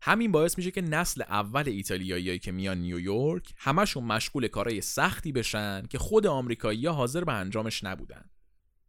همین 0.00 0.32
باعث 0.32 0.58
میشه 0.58 0.70
که 0.70 0.80
نسل 0.80 1.22
اول 1.22 1.68
ایتالیاییایی 1.68 2.38
که 2.38 2.52
میان 2.52 2.78
نیویورک 2.78 3.54
همشون 3.56 4.04
مشغول 4.04 4.48
کارهای 4.48 4.80
سختی 4.80 5.32
بشن 5.32 5.86
که 5.86 5.98
خود 5.98 6.26
آمریکایی 6.26 6.86
حاضر 6.86 7.24
به 7.24 7.32
انجامش 7.32 7.84
نبودن. 7.84 8.30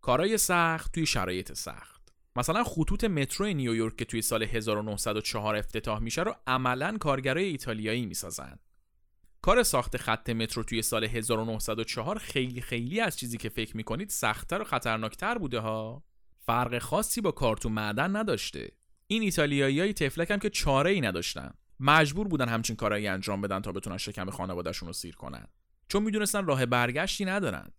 کارهای 0.02 0.38
سخت 0.38 0.94
توی 0.94 1.06
شرایط 1.06 1.54
سخت. 1.54 2.14
مثلا 2.36 2.64
خطوط 2.64 3.04
مترو 3.04 3.46
نیویورک 3.46 3.96
که 3.96 4.06
توی 4.06 4.22
سال 4.22 4.44
1904 4.44 5.56
افتتاح 5.56 6.00
میشه 6.00 6.24
رو 6.24 6.36
عملا 6.48 6.98
کارگرای 6.98 7.46
ایتالیایی 7.46 8.06
می‌سازن. 8.06 8.60
کار 9.42 9.64
ساخت 9.64 9.98
خط 9.98 10.30
مترو 10.30 10.64
توی 10.64 10.82
سال 10.82 11.04
1904 11.04 12.18
خیلی 12.18 12.62
خیلی 12.62 13.00
از 13.00 13.18
چیزی 13.18 13.38
که 13.38 13.50
فکر 13.50 13.78
می‌کنید 13.78 14.10
سختتر 14.10 14.62
و 14.62 14.64
خطرناکتر 14.64 15.38
بوده 15.38 15.60
ها؟ 15.60 16.04
فرق 16.50 16.80
خاصی 16.80 17.22
با 17.22 17.32
کارتون 17.32 17.72
معدن 17.72 18.16
نداشته. 18.16 18.72
این 19.08 19.22
ایتالیایی 19.22 19.80
های 19.80 19.94
تفلک 19.94 20.32
هم 20.32 20.40
که 20.40 20.50
چاره 20.50 20.92
ای 20.92 21.02
نداشتن. 21.02 21.54
مجبور 21.80 22.28
بودن 22.28 22.50
همچین 22.50 22.76
کارایی 22.76 23.08
انجام 23.08 23.42
بدن 23.42 23.60
تا 23.60 23.72
بتونن 23.72 23.98
شکم 23.98 24.30
خانوادهشون 24.30 24.88
رو 24.88 24.94
سیر 24.94 25.16
کنن. 25.16 25.48
چون 25.88 26.04
می‌دونستن 26.04 26.46
راه 26.46 26.66
برگشتی 26.66 27.26
ندارن. 27.26 27.72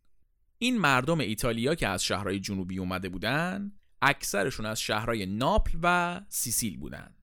این 0.58 0.78
مردم 0.78 1.20
ایتالیا 1.20 1.74
که 1.74 1.88
از 1.88 2.04
شهرهای 2.04 2.40
جنوبی 2.40 2.78
اومده 2.78 3.08
بودن 3.08 3.72
اکثرشون 4.02 4.66
از 4.66 4.80
شهرهای 4.80 5.26
ناپل 5.26 5.78
و 5.82 6.20
سیسیل 6.28 6.76
بودن. 6.76 7.14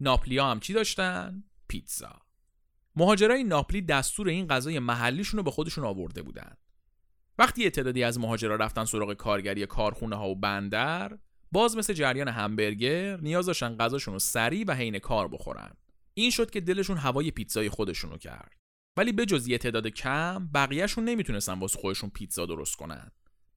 ناپلیا 0.00 0.50
هم 0.50 0.60
چی 0.60 0.72
داشتن؟ 0.72 1.44
پیتزا. 1.68 2.20
مهاجرای 2.96 3.44
ناپلی 3.44 3.82
دستور 3.82 4.28
این 4.28 4.46
غذای 4.46 4.78
محلیشون 4.78 5.38
رو 5.38 5.44
به 5.44 5.50
خودشون 5.50 5.84
آورده 5.84 6.22
بودن. 6.22 6.56
وقتی 7.38 7.70
تعدادی 7.70 8.04
از 8.04 8.18
مهاجرا 8.18 8.56
رفتن 8.56 8.84
سراغ 8.84 9.12
کارگری 9.12 9.66
کارخونه 9.66 10.16
ها 10.16 10.28
و 10.28 10.36
بندر 10.36 11.18
باز 11.52 11.76
مثل 11.76 11.92
جریان 11.92 12.28
همبرگر 12.28 13.20
نیاز 13.20 13.46
داشتن 13.46 13.76
غذاشون 13.76 14.14
رو 14.14 14.20
سریع 14.20 14.64
و 14.68 14.74
حین 14.74 14.98
کار 14.98 15.28
بخورن. 15.28 15.76
این 16.14 16.30
شد 16.30 16.50
که 16.50 16.60
دلشون 16.60 16.96
هوای 16.96 17.30
پیتزای 17.30 17.68
خودشون 17.68 18.10
رو 18.10 18.18
کرد. 18.18 18.52
ولی 18.96 19.12
به 19.12 19.26
جز 19.26 19.48
یه 19.48 19.58
تعداد 19.58 19.86
کم 19.86 20.48
بقیهشون 20.54 21.04
نمی‌تونستن 21.04 21.58
واسه 21.58 21.78
خودشون 21.78 22.10
پیتزا 22.10 22.46
درست 22.46 22.76
کنن. 22.76 23.10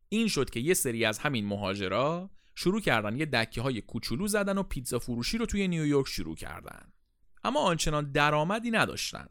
این 0.10 0.28
شد 0.28 0.50
که 0.50 0.60
یه 0.60 0.74
سری 0.74 1.06
از 1.06 1.20
همین 1.20 1.46
مهاجرا 1.46 2.30
شروع 2.56 2.82
کردن 2.82 3.16
یه 3.16 3.26
دکه 3.26 3.62
های 3.62 3.82
کوچولو 3.82 4.28
زدن 4.28 4.58
و 4.58 4.64
پیتزا 4.64 5.00
فروشی 5.00 5.38
رو 5.38 5.46
توی 5.46 5.68
نیویورک 5.68 6.08
شروع 6.08 6.36
کردن. 6.36 6.92
اما 7.44 7.60
آنچنان 7.60 8.12
درآمدی 8.12 8.72
نداشتن. 8.72 9.28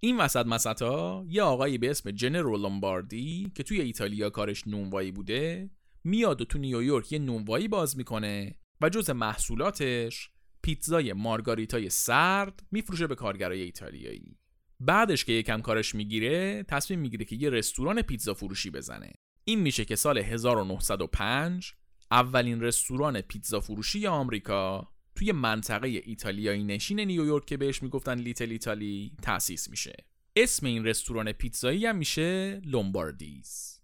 این 0.00 0.16
وسط 0.16 0.46
مسطا 0.46 1.24
یه 1.28 1.42
آقایی 1.42 1.78
به 1.78 1.90
اسم 1.90 2.10
جنرال 2.10 2.60
لومباردی 2.60 3.52
که 3.54 3.62
توی 3.62 3.80
ایتالیا 3.80 4.30
کارش 4.30 4.66
نونوایی 4.66 5.12
بوده 5.12 5.70
میاد 6.04 6.40
و 6.40 6.44
تو 6.44 6.58
نیویورک 6.58 7.12
یه 7.12 7.18
نونوایی 7.18 7.68
باز 7.68 7.96
می‌کنه 7.96 8.54
و 8.80 8.88
جز 8.88 9.10
محصولاتش 9.10 10.30
پیتزای 10.62 11.12
مارگاریتای 11.12 11.90
سرد 11.90 12.62
میفروشه 12.70 13.06
به 13.06 13.14
کارگرای 13.14 13.62
ایتالیایی. 13.62 14.38
بعدش 14.80 15.24
که 15.24 15.32
یکم 15.32 15.60
کارش 15.60 15.94
می‌گیره 15.94 16.62
تصمیم 16.62 17.00
می‌گیره 17.00 17.24
که 17.24 17.36
یه 17.36 17.50
رستوران 17.50 18.02
پیتزا 18.02 18.34
فروشی 18.34 18.70
بزنه. 18.70 19.12
این 19.44 19.60
میشه 19.60 19.84
که 19.84 19.96
سال 19.96 20.18
1905 20.18 21.72
اولین 22.10 22.60
رستوران 22.60 23.20
پیتزا 23.20 23.60
فروشی 23.60 24.06
آمریکا. 24.06 24.92
توی 25.18 25.32
منطقه 25.32 25.88
ایتالیایی 25.88 26.64
نشین 26.64 27.00
نیویورک 27.00 27.44
که 27.44 27.56
بهش 27.56 27.82
می‌گفتن 27.82 28.18
Little 28.18 28.50
Italy 28.50 29.12
تأسیس 29.22 29.70
میشه. 29.70 30.04
اسم 30.36 30.66
این 30.66 30.84
رستوران 30.84 31.32
پیتزایی 31.32 31.86
هم 31.86 31.96
میشه 31.96 32.60
Lombardi's 32.64 33.80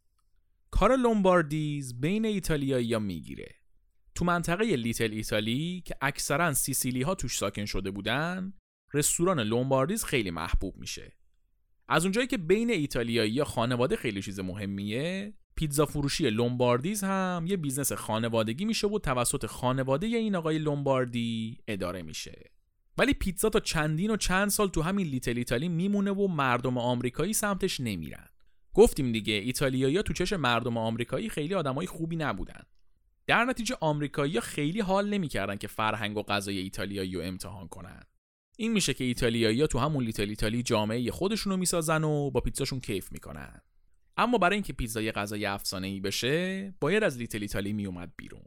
کار 0.71 0.97
Lombardi's 0.97 2.01
بین 2.01 2.25
ایتالیایی 2.25 2.93
ها 2.93 2.99
می‌گیره. 2.99 3.55
تو 4.15 4.25
منطقه 4.25 4.77
Little 4.77 5.13
Italy 5.13 5.83
که 5.87 5.97
اکثرا 6.01 6.53
سیسیلی 6.53 7.03
ها 7.03 7.15
توش 7.15 7.39
ساکن 7.39 7.65
شده 7.65 7.91
بودن 7.91 8.53
رستوران 8.93 9.41
Lombardi's 9.41 10.05
خیلی 10.05 10.31
محبوب 10.31 10.77
میشه. 10.77 11.13
از 11.89 12.05
اونجایی 12.05 12.27
که 12.27 12.39
بین 12.39 12.71
ایتالیایی 12.71 13.45
خانواده 13.45 13.97
خیلی 13.97 14.23
چیز 14.23 14.41
مهمیه 14.41 15.35
پیتزا 15.57 15.87
فروشی 15.87 16.31
Lombardi's 16.31 17.05
هم 17.05 17.45
یه 17.49 17.57
business 17.57 17.93
خانوادگی 17.93 18.65
میشه 18.65 18.87
و 18.87 18.99
توسط 18.99 19.47
خانواده 19.47 20.07
این 20.07 20.37
آقای 20.37 20.59
لومباردی 20.59 21.59
اداره 21.69 22.03
میشه. 22.03 22.51
ولی 22.99 23.15
پیتزا 23.15 23.49
تا 23.49 23.61
چندین 23.61 24.11
و 24.11 24.17
چند 24.17 24.49
سال 24.49 24.69
تو 24.69 24.83
همین 24.83 25.07
Little 25.07 25.39
Italy 25.39 25.69
میمونه 25.69 26.11
و 26.11 26.29
مردم 26.29 26.79
آمریکایی 26.79 27.33
سمتش 27.33 27.81
نمیرن. 27.81 28.27
گفتیم 28.75 29.13
دیگه 29.13 29.35
ایتالیایی 29.35 30.03
تو 30.03 30.13
چش 30.13 30.33
مردم 30.33 30.77
آمریکایی 30.77 31.29
خیلی 31.29 31.55
آدمای 31.55 31.87
خوبی 31.87 32.17
نبودن. 32.17 32.63
در 33.27 33.45
نتیجه 33.45 33.77
آمریکایی‌ها 33.81 34.41
خیلی 34.41 34.81
حال 34.81 35.09
نمی‌کردن 35.09 35.57
که 35.57 35.69
فرهنگ 35.69 36.17
و 36.17 36.23
غذای 36.23 36.59
ایتالیایی 36.59 37.15
رو 37.15 37.21
امتحان 37.23 37.69
کنن. 37.69 38.03
این 38.57 38.73
میشه 38.73 38.95
که 38.95 39.05
ایتالیایی‌ها 39.05 39.67
تو 39.67 39.79
همون 39.79 40.05
Little 40.05 40.29
Italy 40.29 40.63
جامعه 40.63 41.11
خودشونو 41.11 41.57
می‌سازن 41.57 42.05
و 42.05 42.31
با 42.31 42.41
پیتزاشون 42.41 42.81
کیف 42.81 43.13
می‌کنن. 43.13 43.61
اما 44.17 44.39
برای 44.39 44.55
اینکه 44.55 44.73
پیتزا 44.73 45.01
یه 45.01 45.13
غذای 45.13 45.47
افسانه 45.47 45.87
ای 45.87 46.01
بشه 46.01 46.75
باید 46.81 47.03
از 47.03 47.19
Little 47.19 47.43
Italy 47.43 47.73
میومد 47.73 48.13
بیرون. 48.17 48.45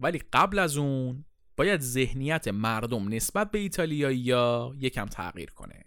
ولی 0.00 0.20
قبل 0.32 0.58
از 0.58 0.76
اون 0.76 1.24
باید 1.56 1.80
ذهنیت 1.80 2.48
مردم 2.48 3.14
نسبت 3.14 3.50
به 3.50 3.58
ایتالیایی 3.58 4.30
ها 4.30 4.74
یکم 4.78 5.06
تغییر 5.06 5.50
کنه. 5.50 5.84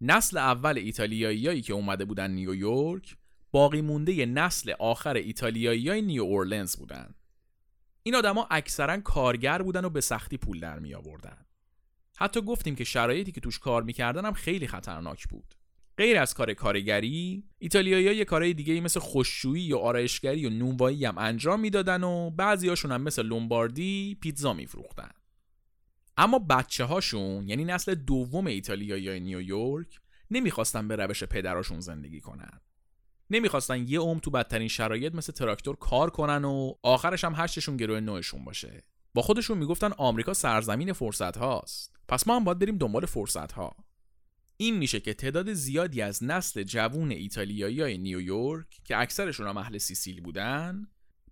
نسل 0.00 0.38
اول 0.38 0.78
ایتالیاییایی 0.78 1.62
که 1.62 1.72
اومده 1.72 2.04
بودن 2.04 2.30
نیویورک 2.30 3.16
باقی 3.50 3.80
مونده 3.80 4.26
نسل 4.26 4.72
آخر 4.78 5.14
ایتالیایی 5.14 5.88
های 5.88 6.02
نیو 6.02 6.22
اورلنز 6.22 6.76
بودن. 6.76 7.14
این 8.02 8.14
آدما 8.14 8.46
اکثرا 8.50 9.00
کارگر 9.00 9.62
بودن 9.62 9.84
و 9.84 9.90
به 9.90 10.00
سختی 10.00 10.36
پول 10.36 10.60
در 10.60 10.78
می 10.78 10.94
آوردن 10.94 11.46
حتی 12.16 12.40
گفتیم 12.40 12.76
که 12.76 12.84
شرایطی 12.84 13.32
که 13.32 13.40
توش 13.40 13.58
کار 13.58 13.82
می‌کردن 13.82 14.24
هم 14.24 14.32
خیلی 14.32 14.66
خطرناک 14.66 15.28
بود. 15.28 15.54
غیر 15.98 16.18
از 16.18 16.34
کار 16.34 16.54
کارگری 16.54 17.44
ایتالیایی 17.58 18.06
ها 18.06 18.12
یه 18.12 18.24
کارهای 18.24 18.54
دیگه 18.54 18.80
مثل 18.80 19.00
خوششویی 19.00 19.72
و 19.72 19.76
آرایشگری 19.76 20.46
و 20.46 20.50
نونوایی 20.50 21.04
هم 21.04 21.18
انجام 21.18 21.60
می‌دادن 21.60 22.04
و 22.04 22.30
بعضی 22.30 22.68
هاشون 22.68 22.92
هم 22.92 23.02
مثل 23.02 23.22
لومباردی 23.22 24.18
پیتزا 24.20 24.52
میفروختن. 24.52 25.10
اما 26.16 26.38
بچه 26.38 26.84
هاشون 26.84 27.48
یعنی 27.48 27.64
نسل 27.64 27.94
دوم 27.94 28.46
ایتالیایی 28.46 29.20
نیویورک 29.20 30.00
نمی‌خواستن 30.30 30.88
به 30.88 30.96
روش 30.96 31.24
پدراشون 31.24 31.80
زندگی 31.80 32.20
کنن. 32.20 32.60
نمی‌خواستن 33.30 33.88
یه 33.88 34.00
عمر 34.00 34.20
تو 34.20 34.30
بدترین 34.30 34.68
شرایط 34.68 35.14
مثل 35.14 35.32
تراکتور 35.32 35.76
کار 35.76 36.10
کنن 36.10 36.44
و 36.44 36.74
آخرش 36.82 37.24
هم 37.24 37.32
هشتشون 37.36 37.76
گروه 37.76 38.00
نوعشون 38.00 38.44
باشه. 38.44 38.82
با 39.14 39.22
خودشون 39.22 39.58
می‌گفتن 39.58 39.92
آمریکا 39.92 40.34
سرزمین 40.34 40.92
فرصت 40.92 41.36
هاست 41.36 41.96
پس 42.08 42.26
ما 42.26 42.36
هم 42.36 42.44
باید 42.44 42.58
بریم 42.58 42.78
دنبال 42.78 43.06
فرصت 43.06 43.52
ها 43.52 43.76
این 44.56 44.76
میشه 44.76 45.00
که 45.00 45.14
تعداد 45.14 45.52
زیادی 45.52 46.02
از 46.02 46.24
نسل 46.24 46.62
جوون 46.62 47.10
ایتالیایی 47.10 47.80
های 47.80 47.98
نیویورک 47.98 48.66
که 48.84 48.98
اکثرشون 48.98 49.46
هم 49.46 49.56
اهل 49.56 49.78
سیسیل 49.78 50.20
بودن 50.20 50.86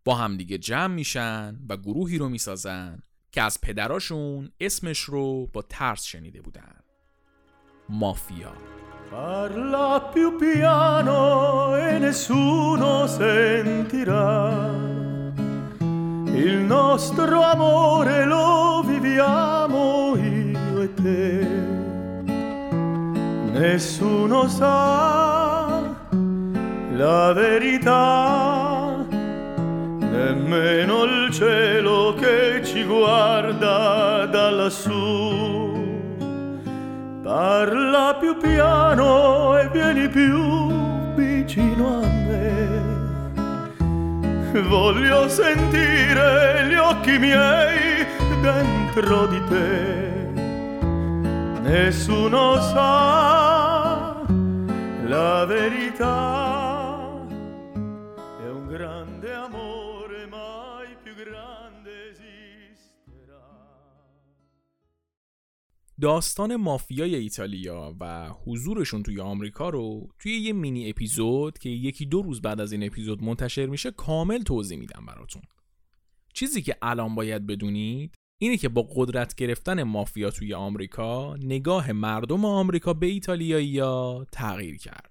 با 0.04 0.14
همدیگه 0.14 0.58
جمع 0.58 0.94
میشن 0.94 1.58
و 1.68 1.76
گروهی 1.76 2.18
رو 2.18 2.28
می‌سازن 2.28 3.02
که 3.32 3.42
از 3.42 3.60
پدراشون 3.60 4.50
اسمش 4.60 5.00
رو 5.00 5.46
با 5.46 5.62
ترس 5.62 6.04
شنیده 6.04 6.42
بودن 6.42 6.80
مافیا 7.88 8.52
Parla 9.10 10.10
più 10.12 10.34
piano 10.34 11.76
e 11.76 11.98
nessuno 11.98 13.06
sentirà. 13.06 14.72
Il 16.34 16.56
nostro 16.66 17.42
amore 17.42 18.24
lo 18.24 18.82
viviamo 18.84 20.16
io 20.16 20.82
e 20.82 20.94
te. 20.94 21.43
Nessuno 23.55 24.49
sa 24.49 25.81
la 26.90 27.33
verità, 27.33 28.97
nemmeno 30.01 31.05
il 31.05 31.31
cielo 31.31 32.14
che 32.19 32.62
ci 32.64 32.83
guarda 32.83 34.27
da 34.27 34.51
lassù. 34.51 35.73
Parla 37.23 38.17
più 38.19 38.37
piano 38.38 39.57
e 39.57 39.69
vieni 39.69 40.09
più 40.09 41.14
vicino 41.14 42.01
a 42.03 42.07
me. 42.09 42.83
Voglio 44.69 45.29
sentire 45.29 46.67
gli 46.67 46.75
occhi 46.75 47.19
miei 47.19 48.05
dentro 48.43 49.27
di 49.27 49.40
te. 49.49 50.13
Nessuno 51.64 52.61
sa 52.72 54.22
la 55.07 55.46
verità. 55.46 56.16
È 58.44 58.48
un 58.59 58.66
grande 58.66 59.33
amore, 59.33 60.27
mai 60.27 60.94
più 61.03 61.14
grande 61.14 62.11
esisterà. 62.11 63.42
داستان 66.00 66.57
مافیای 66.57 67.14
ایتالیا 67.14 67.94
و 68.00 68.29
حضورشون 68.46 69.03
توی 69.03 69.20
آمریکا 69.20 69.68
رو 69.68 70.09
توی 70.18 70.33
یه 70.33 70.53
مینی 70.53 70.90
اپیزود 70.90 71.59
که 71.59 71.68
یکی 71.68 72.07
دو 72.07 72.22
روز 72.22 72.42
بعد 72.42 72.61
از 72.61 72.72
این 72.72 72.83
اپیزود 72.83 73.22
منتشر 73.22 73.66
میشه 73.66 73.90
کامل 73.90 74.42
توضیح 74.42 74.79
میدم 74.79 75.07
براتون 75.07 75.42
چیزی 76.35 76.62
که 76.62 76.77
الان 76.83 77.14
باید 77.14 77.46
بدونید 77.46 78.14
اینه 78.38 78.57
که 78.57 78.68
با 78.68 78.88
قدرت 78.94 79.35
گرفتن 79.35 79.83
مافیا 79.83 80.31
توی 80.31 80.55
آمریکا 80.55 81.37
نگاه 81.37 81.92
مردم 81.92 82.44
آمریکا 82.44 82.92
به 82.92 83.07
ایتالیایی 83.07 83.81
تغییر 84.33 84.77
کرد. 84.77 85.11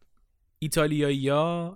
ایتالیایی 0.60 1.30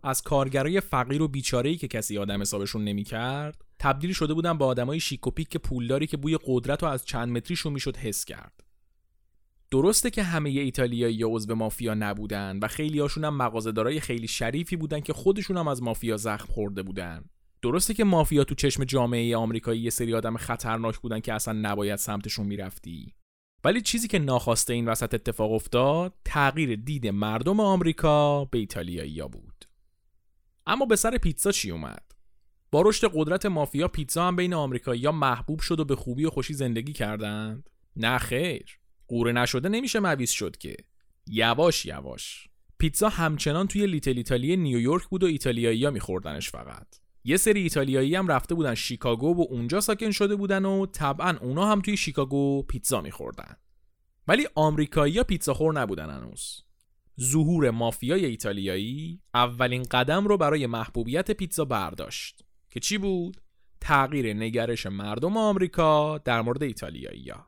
از 0.04 0.22
کارگرای 0.22 0.82
فقیر 0.82 1.22
و 1.22 1.28
بیچاره‌ای 1.28 1.76
که 1.76 1.88
کسی 1.88 2.18
آدم 2.18 2.42
حسابشون 2.42 2.84
نمی‌کرد 2.84 3.66
تبدیل 3.80 4.14
شده 4.14 4.34
بودن 4.34 4.58
به 4.58 4.66
آدمای 4.66 5.00
شیک 5.00 5.28
و 5.28 5.32
پیک 5.32 5.58
پولداری 5.58 6.08
که 6.08 6.18
بوی 6.18 6.38
قدرت 6.46 6.84
رو 6.84 6.90
از 6.90 7.06
چند 7.06 7.38
متریشون 7.38 7.74
می‌شد 7.74 7.98
حس 7.98 8.26
کرد. 8.26 8.64
درسته 9.72 10.10
که 10.10 10.24
همه 10.24 10.50
ایتالیایی 10.50 11.24
عضو 11.24 11.56
مافیا 11.56 11.94
نبودن 11.94 12.60
و 12.62 12.68
خیلی 12.68 13.00
هاشون 13.00 13.24
هم 13.24 13.38
مغازه‌دارای 13.38 14.00
خیلی 14.00 14.28
شریفی 14.28 14.76
بودن 14.76 15.00
که 15.00 15.14
خودشون 15.14 15.58
هم 15.58 15.68
از 15.68 15.84
مافیا 15.84 16.18
زخم 16.18 16.54
خورده 16.54 16.84
بودن. 16.84 17.26
درسته 17.62 17.94
که 17.94 18.04
مافیا 18.04 18.44
تو 18.44 18.56
چشم 18.56 18.84
جامعه 18.84 19.38
آمریکایی 19.38 19.82
یه 19.82 19.90
سری 19.90 20.14
آدم 20.14 20.38
خطرناک 20.38 20.98
بودن 20.98 21.20
که 21.20 21.34
اصلا 21.34 21.60
نباید 21.62 21.96
سمتشون 21.96 22.46
می‌رفتی. 22.48 23.14
ولی 23.64 23.82
چیزی 23.82 24.08
که 24.08 24.20
ناخواسته 24.20 24.74
این 24.74 24.88
وسط 24.88 25.14
اتفاق 25.14 25.52
افتاد 25.52 26.14
تغییر 26.26 26.76
دید 26.76 27.08
مردم 27.08 27.60
آمریکا 27.60 28.46
به 28.46 28.58
ایتالیایی 28.58 29.22
بود. 29.22 29.66
اما 30.66 30.86
به 30.86 30.96
سر 30.96 31.18
پیتزا 31.18 31.52
چی 31.52 31.72
اومد؟ 31.72 32.04
با 32.72 32.82
رشد 32.82 33.12
قدرت 33.14 33.46
مافیا 33.46 33.88
پیتزا 33.88 34.28
هم 34.28 34.36
بین 34.36 34.54
آمریکایی‌ها 34.54 35.12
محبوب 35.12 35.60
شد 35.60 35.80
و 35.80 35.86
به 35.86 35.96
خوبی 35.96 36.26
و 36.26 36.30
خوشی 36.30 36.54
زندگی 36.54 36.94
کردند؟ 36.94 37.70
نه 37.96 38.18
خیر. 38.18 38.80
قوره 39.08 39.32
نشده 39.32 39.70
نمیشه 39.70 40.00
مویز 40.00 40.30
شد 40.30 40.58
که. 40.58 40.76
یواش 41.28 41.86
یواش. 41.86 42.48
پیتزا 42.78 43.10
همچنان 43.10 43.68
توی 43.68 43.88
لیتل 43.88 44.18
ایتالی 44.18 44.58
نیویورک 44.58 45.08
بود 45.08 45.24
و 45.24 45.28
ایتالیایی‌ها 45.28 45.92
میخوردنش 45.92 46.50
فقط. 46.50 46.88
یه 47.28 47.38
سری 47.38 47.62
ایتالیایی 47.62 48.16
هم 48.16 48.28
رفته 48.28 48.56
بودن 48.56 48.76
شیکاگو 48.76 49.36
و 49.36 49.46
اونجا 49.50 49.82
ساکن 49.82 50.12
شده 50.12 50.36
بودن 50.36 50.66
و 50.66 50.86
طبعا 50.86 51.38
اونا 51.42 51.66
هم 51.72 51.82
توی 51.82 51.98
شیکاگو 51.98 52.64
پیتزا 52.64 53.02
میخوردن. 53.02 53.56
ولی 54.28 54.48
آمریکایی‌ها 54.56 55.24
پیتزا 55.24 55.54
خور 55.54 55.74
نبودن 55.74 56.10
هنوز. 56.10 56.64
ظهور 57.22 57.72
مافیای 57.72 58.26
ایتالیایی 58.26 59.22
اولین 59.34 59.84
قدم 59.84 60.28
رو 60.28 60.38
برای 60.38 60.68
محبوبیت 60.68 61.32
پیتزا 61.32 61.66
برداشت 61.66 62.44
که 62.70 62.80
چی 62.80 62.98
بود؟ 62.98 63.38
تغییر 63.82 64.34
نگرش 64.34 64.86
مردم 64.86 65.38
آمریکا 65.38 66.18
در 66.18 66.42
مورد 66.42 66.64
ایتالیایی‌ها 66.64 67.46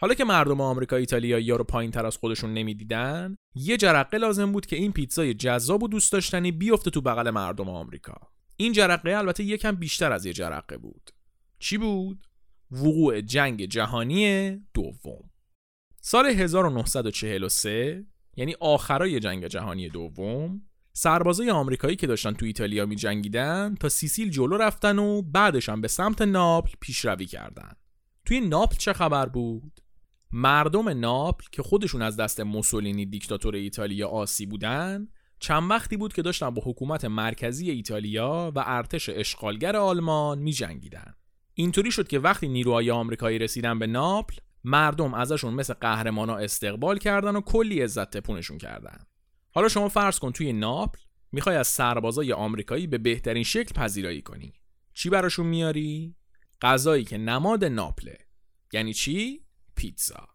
حالا 0.00 0.14
که 0.14 0.24
مردم 0.24 0.60
آمریکا 0.60 0.96
ایتالیایی 0.96 1.50
ها 1.50 1.56
رو 1.56 1.64
پایین 1.64 1.90
تر 1.90 2.06
از 2.06 2.16
خودشون 2.16 2.54
نمی‌دیدن 2.54 3.36
یه 3.54 3.76
جرقه 3.76 4.18
لازم 4.18 4.52
بود 4.52 4.66
که 4.66 4.76
این 4.76 4.92
پیتزای 4.92 5.34
جذاب 5.34 5.82
و 5.82 5.88
دوست 5.88 6.12
داشتنی 6.12 6.52
بیفته 6.52 6.90
تو 6.90 7.00
بغل 7.00 7.30
مردم 7.30 7.68
آمریکا. 7.68 8.30
این 8.60 8.72
جرقه 8.72 9.16
البته 9.16 9.44
یکم 9.44 9.72
بیشتر 9.72 10.12
از 10.12 10.26
یه 10.26 10.32
جرقه 10.32 10.78
بود. 10.78 11.10
چی 11.58 11.78
بود؟ 11.78 12.26
وقوع 12.70 13.20
جنگ 13.20 13.64
جهانی 13.64 14.50
دوم. 14.74 15.30
سال 16.00 16.26
1943 16.26 18.06
یعنی 18.36 18.54
آخرای 18.60 19.20
جنگ 19.20 19.46
جهانی 19.46 19.88
دوم 19.88 20.62
سربازای 20.92 21.50
آمریکایی 21.50 21.96
که 21.96 22.06
داشتن 22.06 22.32
تو 22.32 22.46
ایتالیا 22.46 22.86
می 22.86 22.96
جنگیدن 22.96 23.74
تا 23.80 23.88
سیسیل 23.88 24.30
جلو 24.30 24.56
رفتن 24.56 24.98
و 24.98 25.22
بعدش 25.22 25.68
هم 25.68 25.80
به 25.80 25.88
سمت 25.88 26.22
ناپل 26.22 26.72
پیشروی 26.80 27.26
کردن. 27.26 27.72
توی 28.24 28.40
ناپل 28.40 28.76
چه 28.76 28.92
خبر 28.92 29.26
بود؟ 29.26 29.80
مردم 30.30 30.88
ناپل 30.88 31.46
که 31.52 31.62
خودشون 31.62 32.02
از 32.02 32.16
دست 32.16 32.40
موسولینی 32.40 33.06
دیکتاتور 33.06 33.54
ایتالیا 33.54 34.08
آسی 34.08 34.46
بودن 34.46 35.08
چند 35.40 35.70
وقتی 35.70 35.96
بود 35.96 36.12
که 36.12 36.22
داشتن 36.22 36.50
با 36.50 36.62
حکومت 36.64 37.04
مرکزی 37.04 37.70
ایتالیا 37.70 38.52
و 38.54 38.64
ارتش 38.66 39.08
اشغالگر 39.08 39.76
آلمان 39.76 40.38
می 40.38 40.52
جنگیدن. 40.52 41.14
اینطوری 41.54 41.90
شد 41.90 42.08
که 42.08 42.18
وقتی 42.18 42.48
نیروهای 42.48 42.90
آمریکایی 42.90 43.38
رسیدن 43.38 43.78
به 43.78 43.86
ناپل 43.86 44.36
مردم 44.64 45.14
ازشون 45.14 45.54
مثل 45.54 45.74
قهرمانا 45.74 46.36
استقبال 46.36 46.98
کردن 46.98 47.36
و 47.36 47.40
کلی 47.40 47.80
عزت 47.80 48.16
تپونشون 48.16 48.58
کردن. 48.58 48.98
حالا 49.50 49.68
شما 49.68 49.88
فرض 49.88 50.18
کن 50.18 50.32
توی 50.32 50.52
ناپل 50.52 51.00
می‌خوای 51.32 51.56
از 51.56 51.68
سربازای 51.68 52.32
آمریکایی 52.32 52.86
به 52.86 52.98
بهترین 52.98 53.42
شکل 53.42 53.74
پذیرایی 53.74 54.22
کنی. 54.22 54.52
چی 54.94 55.10
براشون 55.10 55.46
میاری؟ 55.46 56.16
غذایی 56.62 57.04
که 57.04 57.18
نماد 57.18 57.64
ناپله. 57.64 58.18
یعنی 58.72 58.94
چی؟ 58.94 59.44
پیتزا. 59.76 60.28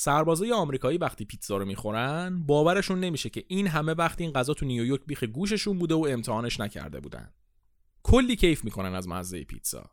سربازای 0.00 0.52
آمریکایی 0.52 0.98
وقتی 0.98 1.24
پیتزا 1.24 1.56
رو 1.56 1.64
می‌خورن 1.64 2.42
باورشون 2.46 3.00
نمیشه 3.00 3.30
که 3.30 3.44
این 3.48 3.66
همه 3.66 3.92
وقتی 3.92 4.24
این 4.24 4.32
غذا 4.32 4.54
تو 4.54 4.66
نیویورک 4.66 5.00
بیخ 5.06 5.24
گوششون 5.24 5.78
بوده 5.78 5.94
و 5.94 6.06
امتحانش 6.10 6.60
نکرده 6.60 7.00
بودن. 7.00 7.32
کلی 8.02 8.36
کیف 8.36 8.64
می‌کنن 8.64 8.94
از 8.94 9.08
مزه 9.08 9.44
پیتزا. 9.44 9.90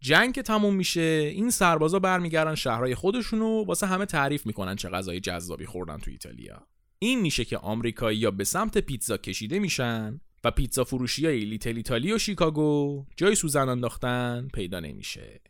جنگ 0.00 0.34
که 0.34 0.42
تموم 0.42 0.74
میشه 0.74 1.00
این 1.34 1.50
سربازا 1.50 1.98
برمیگردن 1.98 2.54
شهرهای 2.54 2.94
خودشون 2.94 3.42
و 3.42 3.64
واسه 3.64 3.86
همه 3.86 4.06
تعریف 4.06 4.46
می‌کنن 4.46 4.76
چه 4.76 4.88
غذای 4.88 5.20
جذابی 5.20 5.66
خوردن 5.66 5.98
تو 5.98 6.10
ایتالیا. 6.10 6.66
این 6.98 7.20
میشه 7.20 7.44
که 7.44 7.58
آمریکایی 7.58 8.30
به 8.30 8.44
سمت 8.44 8.78
پیتزا 8.78 9.16
کشیده 9.16 9.58
میشن 9.58 10.20
و 10.44 10.50
پیتزا 10.50 10.84
فروشی 10.84 11.26
های 11.26 11.44
لیتل 11.44 11.76
ایتالی 11.76 12.12
و 12.12 12.18
شیکاگو 12.18 13.04
جای 13.16 13.34
سوزن 13.34 13.68
انداختن 13.68 14.48
پیدا 14.54 14.80
نمیشه. 14.80 15.40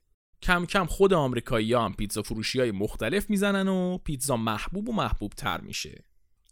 کم 0.42 0.66
کم 0.66 0.86
خود 0.86 1.12
آمریکایی 1.12 1.74
هم 1.74 1.94
پیتزا 1.94 2.22
فروشی 2.22 2.60
های 2.60 2.70
مختلف 2.70 3.30
می‌زنن 3.30 3.68
و 3.68 3.98
پیتزا 3.98 4.36
محبوب 4.36 4.88
و 4.88 4.92
محبوب 4.92 5.32
تر 5.32 5.60
میشه. 5.60 6.04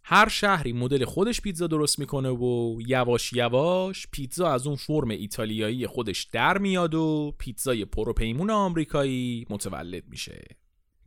هر 0.03 0.29
شهری 0.29 0.73
مدل 0.73 1.05
خودش 1.05 1.41
پیتزا 1.41 1.67
درست 1.67 1.99
می‌کنه 1.99 2.29
و 2.29 2.77
یواش 2.87 3.33
یواش 3.33 4.07
پیتزا 4.11 4.51
از 4.51 4.67
اون 4.67 4.75
فرم 4.75 5.09
ایتالیایی 5.09 5.87
خودش 5.87 6.23
در 6.23 6.57
میاد 6.57 6.93
و 6.93 7.35
پیتزای 7.39 7.85
پروپیمون 7.85 8.49
آمریکایی 8.49 9.45
متولد 9.49 10.03
میشه. 10.07 10.43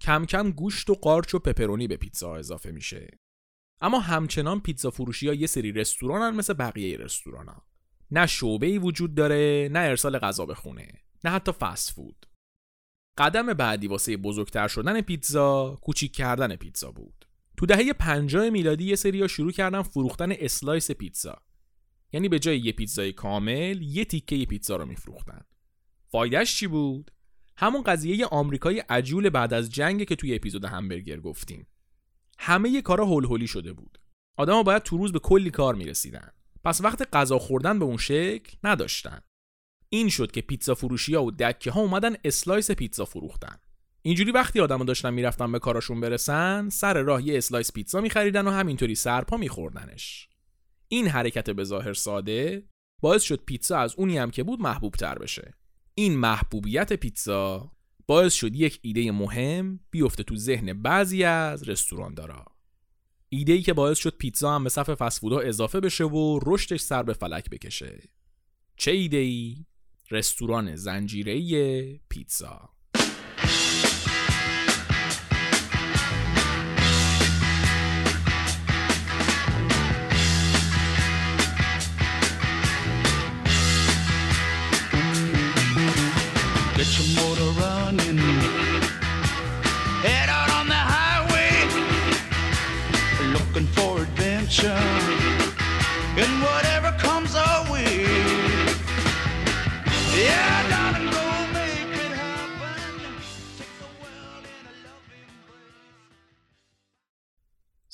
کم 0.01 0.27
کم 0.27 0.51
گوشت 0.51 0.90
و 0.90 0.95
قارچ 0.95 1.35
و 1.35 1.38
پپرونی 1.38 1.88
به 1.88 1.97
پیتزا 1.97 2.37
اضافه 2.37 2.71
میشه. 2.71 3.09
اما 3.81 4.01
همچنان 4.01 4.61
پیتزا 4.61 4.90
فروشی 4.90 5.29
ها 5.29 5.35
یه 5.35 5.47
سری 5.47 5.73
رستورانن 5.73 6.37
مثل 6.37 6.55
بقیه 6.55 6.97
رستوران 6.97 7.49
ها. 7.49 7.62
نه 8.11 8.27
شعبه 8.27 8.66
ای 8.66 8.79
وجود 8.79 9.14
داره 9.14 9.69
نه 9.73 9.79
ارسال 9.79 10.19
غذا 10.19 10.47
به 10.47 10.55
خونه 10.55 10.93
نه 11.25 11.31
حتی 11.31 11.53
فست 11.53 11.93
فود. 11.93 12.27
قدم 13.18 13.55
بعدی 13.55 13.87
واسه 13.87 14.16
بزرگتر 14.16 14.68
شدن 14.68 15.01
پیتزا 15.01 15.79
کوچیک 15.83 16.12
کردن 16.12 16.57
پیتزا 16.57 16.90
بود. 16.90 17.27
تو 17.57 17.66
دهه 17.66 17.92
50 17.92 18.51
میلادی 18.51 18.85
یه 18.85 18.96
سریا 18.96 19.29
شروع 19.29 19.53
کردن 19.53 19.83
فروختن 19.83 20.33
slice 20.33 20.90
پیتزا. 20.90 21.38
یعنی 22.12 22.29
به 22.29 22.38
جای 22.38 22.59
یه 22.59 22.73
پیتزای 22.73 23.12
کامل 23.12 23.83
یه 23.83 24.05
تیکه 24.05 24.44
پیتزا 24.44 24.77
رو 24.77 24.87
میفروختن. 24.87 25.40
فایده‌ش 26.09 26.57
چی 26.57 26.66
بود؟ 26.66 27.11
همون 27.57 27.83
قضیه 27.83 28.27
آمریکای 28.27 28.79
عجول 28.79 29.29
بعد 29.29 29.55
از 29.55 29.70
جنگ 29.70 30.05
که 30.05 30.16
توی 30.16 30.35
اپیزود 30.35 30.64
همبرگر 30.64 31.20
گفتیم. 31.20 31.66
همه 32.38 32.70
یه 32.70 32.83
کارا 32.83 33.07
هول 33.07 33.25
هولی 33.25 33.46
شده 33.46 33.73
بود. 33.73 33.99
آدما 34.37 34.62
باید 34.62 34.83
تو 34.83 34.96
روز 34.96 35.12
به 35.12 35.18
کلی 35.18 35.51
کار 35.51 35.75
می‌رسیدن. 35.75 36.31
پس 36.64 36.81
وقت 36.81 37.14
غذا 37.14 37.38
خوردن 37.38 37.79
به 37.79 37.85
اون 37.85 37.96
شکل 37.96 38.57
نداشتن. 38.64 39.20
این 39.92 40.09
شد 40.09 40.31
که 40.31 40.40
پیتزا 40.40 40.74
فروشی 40.74 41.14
ها 41.14 41.24
و 41.24 41.31
دکه 41.31 41.70
ها 41.70 41.81
اومدن 41.81 42.16
slice 42.24 42.70
پیتزا 42.70 43.05
فروختن. 43.05 43.57
اینجوری 44.03 44.31
وقتی 44.31 44.61
آدم 44.61 44.85
داشتن 44.85 45.14
می‌رفتن 45.14 45.53
به 45.53 45.59
کاراشون 45.59 46.00
برسن 46.00 46.68
سر 46.68 47.03
راه 47.03 47.26
یه 47.26 47.38
slice 47.38 47.72
پیتزا 47.72 48.00
میخریدن 48.00 48.46
و 48.46 48.50
همینطوری 48.50 48.94
سرپا 48.94 49.37
میخوردنش. 49.37 50.29
این 50.88 51.09
حرکت 51.09 51.50
به 51.50 51.64
ظاهر 51.64 51.92
ساده 51.92 52.66
باعث 53.00 53.22
شد 53.22 53.44
پیتزا 53.46 53.79
از 53.79 53.94
اونی 53.94 54.18
هم 54.18 54.31
که 54.31 54.42
بود 54.42 54.61
محبوب 54.61 54.94
تر 54.94 55.18
بشه. 55.18 55.55
این 55.94 56.16
محبوبیت 56.16 56.92
پیتزا 56.92 57.72
باعث 58.07 58.35
شد 58.35 58.57
یک 58.57 58.79
ایده 58.83 59.12
مهم 59.12 59.81
بیفته 59.90 60.22
تو 60.22 60.37
ذهن 60.37 60.83
بعضی 60.83 61.24
از 61.24 61.68
رستوران 61.68 62.14
دارا 62.14 62.44
ایده 63.29 63.53
ای 63.53 63.62
که 63.62 63.72
باعث 63.72 63.98
شد 63.98 64.16
پیتزا 64.16 64.55
هم 64.55 64.64
به 64.64 64.70
صف 64.70 64.90
فسفودا 64.90 65.38
اضافه 65.38 65.81
بشه 65.81 66.05
و 66.05 66.40
رشدش 66.46 66.81
سر 66.81 67.03
به 67.03 67.12
فلک 67.12 67.50
بکشه. 67.50 68.11
چه 68.76 68.90
ایده 68.90 69.16
ای؟ 69.16 69.64
رستوران 70.11 70.77
زنجیره 70.77 71.99
پیتزا 72.09 72.70
Get 86.76 86.91
your 86.99 87.09
motor 87.18 87.51
running. 87.61 88.18
Head 90.07 90.28
out 90.39 90.51
on 90.59 90.66
the 90.74 90.82
highway. 90.95 91.53
Looking 93.34 93.68
for 93.76 93.93
adventure. 94.07 95.09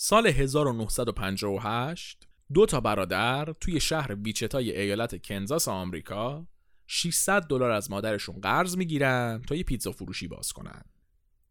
سال 0.09 0.27
1958 0.27 2.29
دو 2.55 2.67
تا 2.67 2.81
برادر 2.81 3.53
توی 3.53 3.81
شهر 3.81 4.15
بیچتای 4.15 4.81
ایالت 4.81 5.23
کنزاس 5.23 5.69
آمریکا 5.69 6.47
600 6.87 7.43
دلار 7.43 7.71
از 7.71 7.91
مادرشون 7.91 8.41
قرض 8.41 8.77
می‌گیرن 8.77 9.43
تا 9.49 9.55
یه 9.55 9.63
پیتزا 9.63 9.93
فروشی 9.93 10.29
باز 10.29 10.53
کنن. 10.53 10.83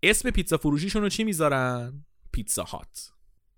اسم 0.04 0.30
پیتزا 0.30 0.58
فروشیشون 0.58 1.02
رو 1.02 1.10
چی 1.10 1.24
می‌ذارن؟ 1.24 2.06
Pizza 2.32 2.64
Hut. 2.64 3.12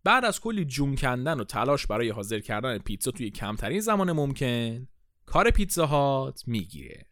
بعد 0.03 0.25
از 0.25 0.39
کلی 0.39 0.65
جون 0.65 0.95
کندن 0.95 1.39
و 1.39 1.43
تلاش 1.43 1.87
برای 1.87 2.09
حاضر 2.09 2.39
کردن 2.39 2.77
پیتزا 2.77 3.11
توی 3.11 3.29
کمترین 3.29 3.79
زمان 3.79 4.11
ممکن 4.11 4.87
کار 5.25 5.51
Pizza 5.51 5.85
Hut 5.85 6.43
می‌گیره. 6.47 7.05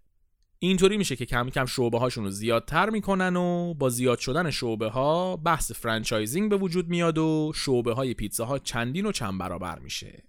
اینطوری 0.59 0.97
میشه 0.97 1.15
که 1.15 1.25
کم 1.25 1.49
کم 1.49 1.65
شعبه 1.65 1.99
هاشون 1.99 2.23
رو 2.23 2.29
زیادتر 2.29 2.89
می‌کنن 2.89 3.35
و 3.35 3.73
با 3.73 3.89
زیاد 3.89 4.19
شدن 4.19 4.51
شعبه 4.51 4.89
ها 4.89 5.37
بحث 5.37 5.71
franchising 5.71 6.49
به 6.49 6.57
وجود 6.57 6.87
میاد 6.87 7.17
و 7.17 7.51
شعبه 7.55 7.93
های 7.93 8.13
پیتزا 8.13 8.45
ها 8.45 8.59
چندین 8.59 9.05
و 9.05 9.11
چند 9.11 9.39
برابر 9.39 9.79
میشه. 9.79 10.23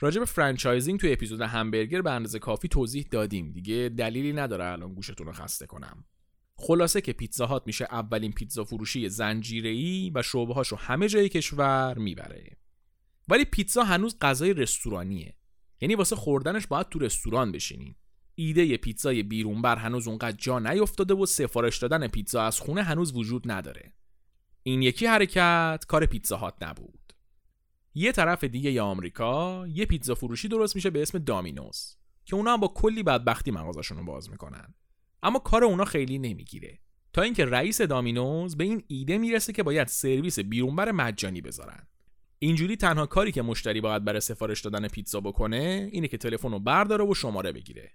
راجع 0.00 0.18
به 0.18 0.26
franchising 0.26 1.00
توی 1.00 1.12
اپیزود 1.12 1.40
همبرگر 1.40 2.02
به 2.02 2.10
اندازه 2.10 2.38
کافی 2.38 2.68
توضیح 2.68 3.06
دادیم 3.10 3.52
دیگه 3.52 3.90
دلیلی 3.98 4.32
نداره 4.32 4.64
الان 4.64 4.94
گوشتون 4.94 5.26
رو 5.26 5.32
خسته 5.32 5.66
کنم. 5.66 6.04
خلاصه 6.56 7.00
که 7.00 7.12
Pizza 7.12 7.46
Hut 7.46 7.62
میشه 7.66 7.84
اولین 7.90 8.32
پیتزا 8.32 8.64
فروشی 8.64 9.08
زنجیره‌ای 9.08 10.12
و 10.14 10.22
شعبه 10.22 10.54
هاشو 10.54 10.76
همه 10.76 11.08
جای 11.08 11.28
کشور 11.28 11.98
می‌بره. 11.98 12.56
ولی 13.28 13.44
پیتزا 13.44 13.82
هنوز 13.82 14.16
غذای 14.20 14.52
رستورانیه. 14.52 15.34
یعنی 15.80 15.94
واسه 15.94 16.16
خوردنش 16.16 16.66
باید 16.66 16.88
تو 16.88 16.98
رستوران 16.98 17.52
بشینین. 17.52 17.94
ایده 18.40 18.76
پیتزای 18.76 19.22
بیرون 19.22 19.62
بر 19.62 19.76
هنوز 19.76 20.08
اونقدر 20.08 20.36
جا 20.36 20.58
نیفتاده 20.58 21.14
و 21.14 21.26
سفارش 21.26 21.78
دادن 21.78 22.08
پیتزا 22.08 22.42
از 22.42 22.60
خونه 22.60 22.82
هنوز 22.82 23.16
وجود 23.16 23.50
نداره. 23.50 23.92
این 24.62 24.82
یکی 24.82 25.06
حرکت 25.06 25.84
کار 25.88 26.06
Pizza 26.06 26.36
Hut 26.36 26.54
نبود. 26.62 27.12
یه 27.94 28.12
طرف 28.12 28.44
دیگه 28.44 28.72
ی 28.72 28.78
آمریکا 28.78 29.66
یه 29.66 29.86
پیتزا 29.86 30.14
فروشی 30.14 30.48
درست 30.48 30.76
میشه 30.76 30.90
به 30.90 31.02
اسم 31.02 31.18
دامینوز 31.18 31.96
که 32.24 32.36
اونا 32.36 32.52
هم 32.52 32.60
با 32.60 32.68
کلی 32.68 33.02
بدبختی 33.02 33.50
مغازشون 33.50 33.98
رو 33.98 34.04
باز 34.04 34.30
می‌کنن. 34.30 34.74
اما 35.22 35.38
کار 35.38 35.64
اونا 35.64 35.84
خیلی 35.84 36.18
نمی‌گیره. 36.18 36.78
تا 37.12 37.22
اینکه 37.22 37.44
رئیس 37.44 37.80
دامینوز 37.80 38.56
به 38.56 38.64
این 38.64 38.82
ایده 38.86 39.18
می‌رسه 39.18 39.52
که 39.52 39.62
باید 39.62 39.88
سرویس 39.88 40.38
بیرونبر 40.38 40.92
مجانی 40.92 41.40
بذارن. 41.40 41.86
اینجوری 42.38 42.76
تنها 42.76 43.06
کاری 43.06 43.32
که 43.32 43.42
مشتری 43.42 43.80
باید 43.80 44.04
برای 44.04 44.20
سفارش 44.20 44.60
دادن 44.60 44.88
پیتزا 44.88 45.20
بکنه 45.20 45.88
اینه 45.92 46.08
که 46.08 46.18
تلفن 46.18 46.50
رو 46.50 46.58
برداره 46.58 47.04
و 47.04 47.14
شماره 47.14 47.52
بگیره. 47.52 47.92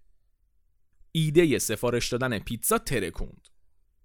ایده 1.17 1.59
سفارش 1.59 2.09
دادن 2.09 2.39
پیتزا 2.39 2.77
ترکوند. 2.77 3.47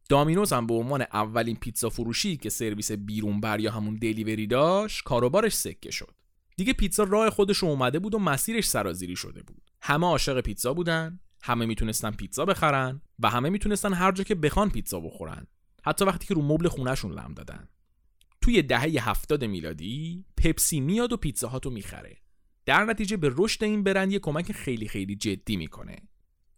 دامینوز 0.08 0.52
هم 0.52 0.66
به 0.66 0.74
عنوان 0.74 1.02
اولین 1.02 1.56
پیتزا 1.56 1.90
فروشی 1.90 2.36
که 2.36 2.50
سرویس 2.50 2.92
بیرون 2.92 3.40
بر 3.40 3.60
یا 3.60 3.70
همون 3.70 3.94
دلیوری 3.94 4.46
داشت 4.46 5.04
کاروبارش 5.04 5.54
سکه 5.54 5.90
شد. 5.90 6.14
دیگه 6.56 6.72
پیتزا 6.72 7.02
راه 7.04 7.30
خودش 7.30 7.64
اومده 7.64 7.98
بود 7.98 8.14
و 8.14 8.18
مسیرش 8.18 8.68
سرازیری 8.68 9.16
شده 9.16 9.42
بود. 9.42 9.70
همه 9.82 10.06
عاشق 10.06 10.40
پیتزا 10.40 10.74
بودن، 10.74 11.20
همه 11.42 11.66
می‌تونستن 11.66 12.10
پیتزا 12.10 12.44
بخرن 12.44 13.00
و 13.18 13.30
همه 13.30 13.50
می‌تونستن 13.50 13.92
هر 13.92 14.12
جا 14.12 14.24
که 14.24 14.34
بخوان 14.34 14.70
پیتزا 14.70 15.00
بخورن. 15.00 15.46
حتی 15.84 16.04
وقتی 16.04 16.26
که 16.26 16.34
رو 16.34 16.42
مبل 16.42 16.68
خونهشون 16.68 17.12
لم 17.12 17.34
دادن. 17.34 17.68
توی 18.40 18.62
دهه 18.62 19.08
هفتاد 19.08 19.44
میلادی 19.44 20.24
پپسی 20.36 20.80
میاد 20.80 21.12
و 21.12 21.16
پیتزاهاتو 21.16 21.70
می‌خره. 21.70 22.16
در 22.66 22.84
نتیجه 22.84 23.16
به 23.16 23.32
رشد 23.36 23.64
این 23.64 23.82
برند 23.82 24.12
یه 24.12 24.18
کمک 24.18 24.52
خیلی 24.52 24.88
خیلی 24.88 25.16
جدی 25.16 25.56
می‌کنه. 25.56 25.96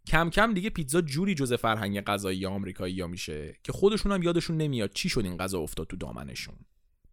کم 0.07 0.31
کم 0.31 0.55
دیگه 0.55 0.71
پیتزا 0.71 1.01
جوری 1.01 1.35
جز 1.35 1.53
فرهنگ 1.53 2.01
غذایی 2.01 2.47
آمریکایی 2.47 2.95
یا 2.95 3.07
میشه 3.07 3.55
که 3.63 3.73
خودشون 3.73 4.13
هم 4.13 4.23
یادشون 4.23 4.57
نمیاد 4.57 4.93
چی 4.93 5.09
شد 5.09 5.25
این 5.25 5.37
غذا 5.37 5.59
افتاد 5.59 5.87
تو 5.87 5.97
دامنشون. 5.97 6.55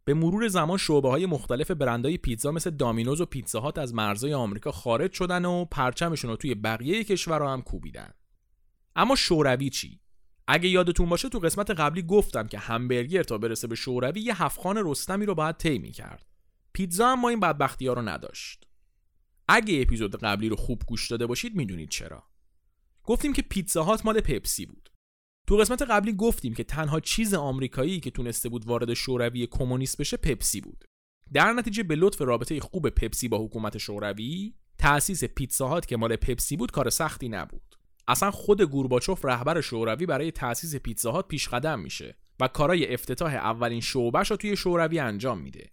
به 0.06 0.14
مرور 0.14 0.48
زمان 0.48 0.78
شعبه 0.78 1.10
های 1.10 1.26
مختلف 1.26 1.72
برندهای 1.72 2.18
پیتزا 2.18 2.52
مثل 2.52 2.70
دامینوز 2.70 3.22
و 3.22 3.26
پیتزاهات 3.26 3.78
از 3.78 3.94
مرزهای 3.94 4.34
آمریکا 4.34 4.72
خارج 4.72 5.14
شدن 5.14 5.46
و 5.46 5.66
پرچمشون 5.66 6.30
رو 6.32 6.38
توی 6.38 6.56
بقیه 6.56 7.04
کشورها 7.04 7.54
هم 7.54 7.62
کوبیدن. 7.62 8.12
اما 8.96 9.16
شوروی 9.16 9.70
چی؟ 9.70 10.00
اگه 10.48 10.70
یادتون 10.70 11.10
باشه 11.10 11.30
تو 11.30 11.40
قسمت 11.40 11.72
قبلی 11.72 12.02
گفتم 12.02 12.48
که 12.48 12.58
همبرگر 12.58 13.24
تا 13.24 13.38
برسه 13.38 13.68
به 13.68 13.76
شوروی 13.76 14.22
یه 14.22 14.44
هفخان 14.44 14.82
رستمی 14.86 15.26
رو 15.26 15.36
باید 15.36 15.58
طی 15.58 15.80
می‌کرد. 15.80 16.26
پیتزا 16.74 17.08
هم 17.08 17.22
ما 17.22 17.30
این 17.30 17.40
بدبختی 17.40 17.88
ها 17.88 17.94
رو 17.94 18.02
نداشت. 18.02 18.68
اگه 19.48 19.82
اپیزود 19.82 20.16
قبلی 20.16 20.50
رو 20.50 20.56
خوب 20.56 20.82
گوش 20.88 21.08
داده 21.08 21.26
باشید 21.26 21.56
می‌دونید 21.56 21.90
چرا. 21.90 22.29
گفتیم 23.10 23.34
که 23.34 23.42
پیتزا 23.42 23.84
هات 23.84 24.06
مال 24.06 24.22
پپسی 24.22 24.66
بود. 24.66 24.90
تو 25.48 25.58
قسمت 25.58 25.82
قبلی 25.82 26.14
گفتیم 26.14 26.54
که 26.54 26.64
تنها 26.64 27.00
چیز 27.00 27.34
آمریکایی 27.34 28.00
که 28.00 28.12
تونسته 28.12 28.50
بود 28.50 28.68
وارد 28.68 28.94
شوروی 28.94 29.48
کمونیست 29.48 29.98
بشه 29.98 30.18
پپسی 30.18 30.62
بود. 30.62 30.86
در 31.34 31.54
نتیجه 31.54 31.84
به 31.84 31.96
لطف 31.96 32.22
رابطه 32.22 32.60
خوب 32.60 32.90
پپسی 32.90 33.28
با 33.28 33.38
حکومت 33.46 33.78
شوروی 33.78 34.54
تأسیس 34.78 35.24
پیتزا 35.24 35.68
هات 35.68 35.86
که 35.86 35.98
مال 35.98 36.16
پپسی 36.16 36.58
بود 36.58 36.72
کار 36.72 36.90
سختی 36.90 37.30
نبود. 37.30 37.76
اصلا 38.08 38.32
خود 38.32 38.62
گورباچوف 38.62 39.26
رهبر 39.26 39.62
شوروی 39.62 40.06
برای 40.06 40.32
تأسیس 40.32 40.76
پیتزا 40.76 41.12
هات 41.12 41.28
پیش 41.28 41.48
قدم 41.48 41.80
میشه 41.80 42.18
و 42.40 42.48
کارای 42.48 42.94
افتتاح 42.94 43.34
اولین 43.34 43.82
شعبش 43.82 44.32
رو 44.32 44.38
توی 44.38 44.56
شوروی 44.56 45.00
انجام 45.00 45.42
میده. 45.42 45.70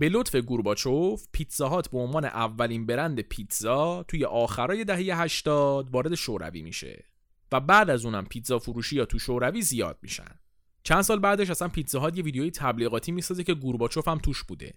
به 0.00 0.08
لطف 0.08 0.36
گورباچوف 0.36 1.26
پیتزا 1.32 1.68
هات 1.68 1.90
به 1.90 1.98
عنوان 1.98 2.24
اولین 2.24 2.86
برند 2.86 3.20
پیتزا 3.20 4.02
توی 4.02 4.24
آخرای 4.24 4.84
دهه 4.84 5.22
80 5.22 5.90
وارد 5.90 6.14
شوروی 6.14 6.62
میشه 6.62 7.04
و 7.52 7.60
بعد 7.60 7.90
از 7.90 8.04
اونم 8.04 8.24
پیتزا 8.24 8.58
فروشی 8.58 8.96
یا 8.96 9.04
تو 9.04 9.18
شوروی 9.18 9.62
زیاد 9.62 9.98
میشن. 10.02 10.38
چند 10.82 11.02
سال 11.02 11.18
بعدش 11.18 11.50
اصلا 11.50 11.68
پیتزا 11.68 12.00
هات 12.00 12.16
یه 12.16 12.24
ویدیوی 12.24 12.50
تبلیغاتی 12.50 13.12
می‌سازه 13.12 13.44
که 13.44 13.54
گورباچوف 13.54 14.08
هم 14.08 14.18
توش 14.18 14.44
بوده. 14.44 14.74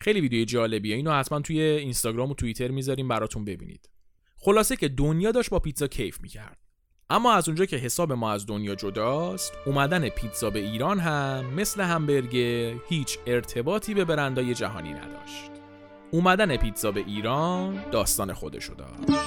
خیلی 0.00 0.20
ویدیوی 0.20 0.44
جالبیه. 0.44 0.96
اینو 0.96 1.12
حتما 1.12 1.40
توی 1.40 1.60
اینستاگرام 1.60 2.30
و 2.30 2.34
توییتر 2.34 2.70
می‌ذاریم 2.70 3.08
براتون 3.08 3.44
ببینید. 3.44 3.90
خلاصه 4.36 4.76
که 4.76 4.88
دنیا 4.88 5.32
داشت 5.32 5.50
با 5.50 5.58
پیتزا 5.58 5.86
کیف 5.86 6.20
می‌کرد. 6.20 6.58
اما 7.12 7.32
از 7.32 7.48
اونجا 7.48 7.66
که 7.66 7.76
حساب 7.76 8.12
ما 8.12 8.32
از 8.32 8.46
دنیا 8.46 8.74
جداست 8.74 9.52
اومدن 9.66 10.08
پیتزا 10.08 10.50
به 10.50 10.58
ایران 10.58 10.98
هم 10.98 11.44
مثل 11.56 11.80
همبرگر 11.80 12.74
هیچ 12.88 13.18
ارتباطی 13.26 13.94
به 13.94 14.04
برندهای 14.04 14.54
جهانی 14.54 14.92
نداشت. 14.92 15.50
اومدن 16.10 16.56
پیتزا 16.56 16.92
به 16.92 17.00
ایران 17.00 17.82
داستان 17.90 18.32
خودشو 18.32 18.74
داشت. 18.74 19.18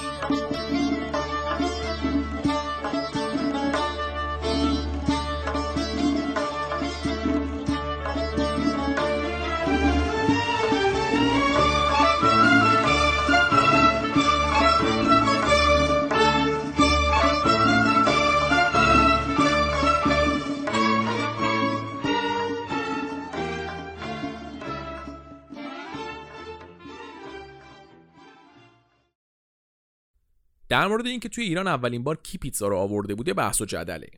در 30.76 30.86
مورد 30.86 31.06
اینکه 31.06 31.28
توی 31.28 31.44
ایران 31.44 31.66
اولین 31.66 32.04
بار 32.04 32.16
کی 32.22 32.38
پیتزا 32.38 32.68
رو 32.68 32.76
آورده 32.76 33.14
بوده 33.14 33.34
بحث 33.34 33.60
و 33.60 33.64
جدله. 33.64 34.10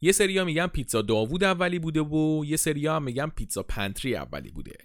یه 0.00 0.12
سریا 0.12 0.44
میگن 0.44 0.66
پیتزا 0.66 1.02
داوود 1.02 1.44
اولی 1.44 1.78
بوده 1.78 2.00
و 2.00 2.44
یه 2.44 2.56
سریا 2.56 2.96
هم 2.96 3.02
میگن 3.02 3.26
پیتزا 3.28 3.62
پنتری 3.62 4.16
اولی 4.16 4.50
بوده. 4.50 4.76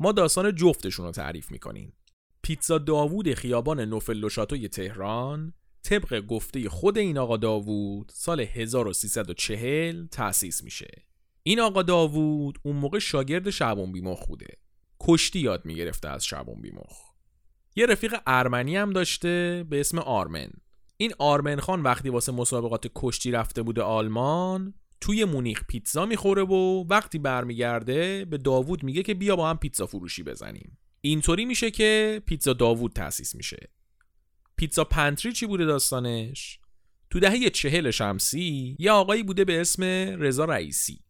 ما 0.00 0.12
داستان 0.12 0.54
جفتشون 0.54 1.06
رو 1.06 1.12
تعریف 1.12 1.50
می‌کنیم. 1.50 1.92
پیتزا 2.42 2.78
داوود 2.78 3.34
خیابان 3.34 3.80
نوفل 3.80 4.28
تهران 4.68 5.52
طبق 5.82 6.20
گفته 6.20 6.68
خود 6.68 6.98
این 6.98 7.18
آقا 7.18 7.36
داوود 7.36 8.12
سال 8.14 8.40
1340 8.40 10.06
تأسیس 10.06 10.64
میشه. 10.64 11.02
این 11.42 11.60
آقا 11.60 11.82
داوود 11.82 12.58
اون 12.62 12.76
موقع 12.76 12.98
شاگرد 12.98 13.50
شعبان 13.50 13.92
بیمخ 13.92 14.26
بوده. 14.26 14.58
کشتی 15.00 15.40
یاد 15.40 15.66
می‌گرفته 15.66 16.08
از 16.08 16.24
شعبان 16.24 16.60
بیمخ. 16.62 17.07
یه 17.78 17.86
رفیق 17.86 18.14
ارمنی 18.26 18.76
هم 18.76 18.92
داشته 18.92 19.64
به 19.70 19.80
اسم 19.80 19.98
آرمن. 19.98 20.50
این 20.96 21.12
آرمن 21.18 21.60
خان 21.60 21.82
وقتی 21.82 22.08
واسه 22.08 22.32
مسابقات 22.32 22.90
کشتی 22.94 23.30
رفته 23.30 23.62
بوده 23.62 23.82
آلمان 23.82 24.74
توی 25.00 25.24
مونیخ 25.24 25.64
پیتزا 25.68 26.06
می‌خوره 26.06 26.42
و 26.42 26.84
وقتی 26.88 27.18
برمیگرده 27.18 28.24
به 28.24 28.38
داوود 28.38 28.82
میگه 28.84 29.02
که 29.02 29.14
بیا 29.14 29.36
با 29.36 29.50
هم 29.50 29.58
پیتزا 29.58 29.86
فروشی 29.86 30.22
بزنیم. 30.22 30.78
اینطوری 31.00 31.44
میشه 31.44 31.70
که 31.70 32.22
پیتزا 32.26 32.52
داوود 32.52 32.92
تأسیس 32.92 33.34
میشه. 33.34 33.70
پیتزا 34.56 34.84
Pantry 34.84 35.32
چی 35.32 35.46
بوده 35.46 35.64
داستانش؟ 35.64 36.60
تو 37.10 37.20
دهه 37.20 37.50
چهل 37.50 37.90
شمسی 37.90 38.76
یه 38.78 38.90
آقایی 38.90 39.22
بوده 39.22 39.44
به 39.44 39.60
اسم 39.60 39.82
رضا 40.22 40.44
رئیسی. 40.44 41.00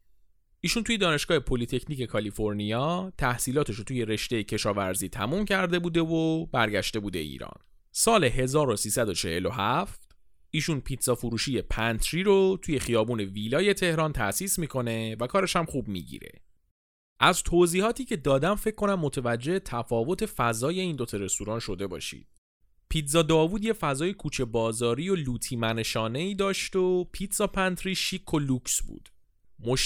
ایشون 0.61 0.82
توی 0.82 0.98
دانشگاه 0.98 1.38
پلی‌تکنیک 1.38 2.02
کالیفرنیا 2.02 3.12
تحصیلاتش 3.18 3.76
رو 3.76 3.84
توی 3.84 4.04
رشته 4.04 4.42
کشاورزی 4.42 5.09
تموم 5.09 5.44
کرده 5.44 5.78
بوده 5.78 6.00
و 6.00 6.46
برگشته 6.46 7.00
بوده 7.00 7.18
ایران. 7.18 7.61
سال 7.92 8.24
1347 8.24 10.16
ایشون 10.50 10.80
پیتزا 10.80 11.14
فروشی 11.14 11.62
Pantry 11.62 12.22
رو 12.22 12.59
توی 12.62 12.78
خیابون 12.78 13.20
ویلای 13.20 13.74
تهران 13.74 14.12
تأسیس 14.12 14.59
می‌کنه 14.59 15.16
و 15.20 15.26
کارش 15.26 15.56
هم 15.56 15.64
خوب 15.64 15.88
می‌گیره. 15.88 16.32
از 17.20 17.42
توضیحاتی 17.42 18.04
که 18.04 18.16
دادم 18.16 18.54
فکر 18.54 18.74
کنم 18.74 19.00
متوجه 19.00 19.59
تفاوت 19.59 20.26
فضای 20.26 20.80
این 20.80 20.96
دوتا 20.96 21.16
رستوران 21.16 21.61
شده 21.61 21.86
باشید 21.86 22.26
پیتزا 22.88 23.22
داوود 23.22 23.64
یه 23.64 23.72
فضای 23.72 24.12
کوچه 24.12 24.44
بازاری 24.44 25.09
و 25.09 25.14
لوتی 25.14 25.56
منشانه 25.56 26.18
ای 26.18 26.34
داشت 26.34 26.76
و 26.76 27.04
پیتزا 27.04 27.46
Pantry 27.46 27.94
شیک 27.94 28.34
و 28.34 28.38
لوکس 28.38 28.82
بود 28.82 29.09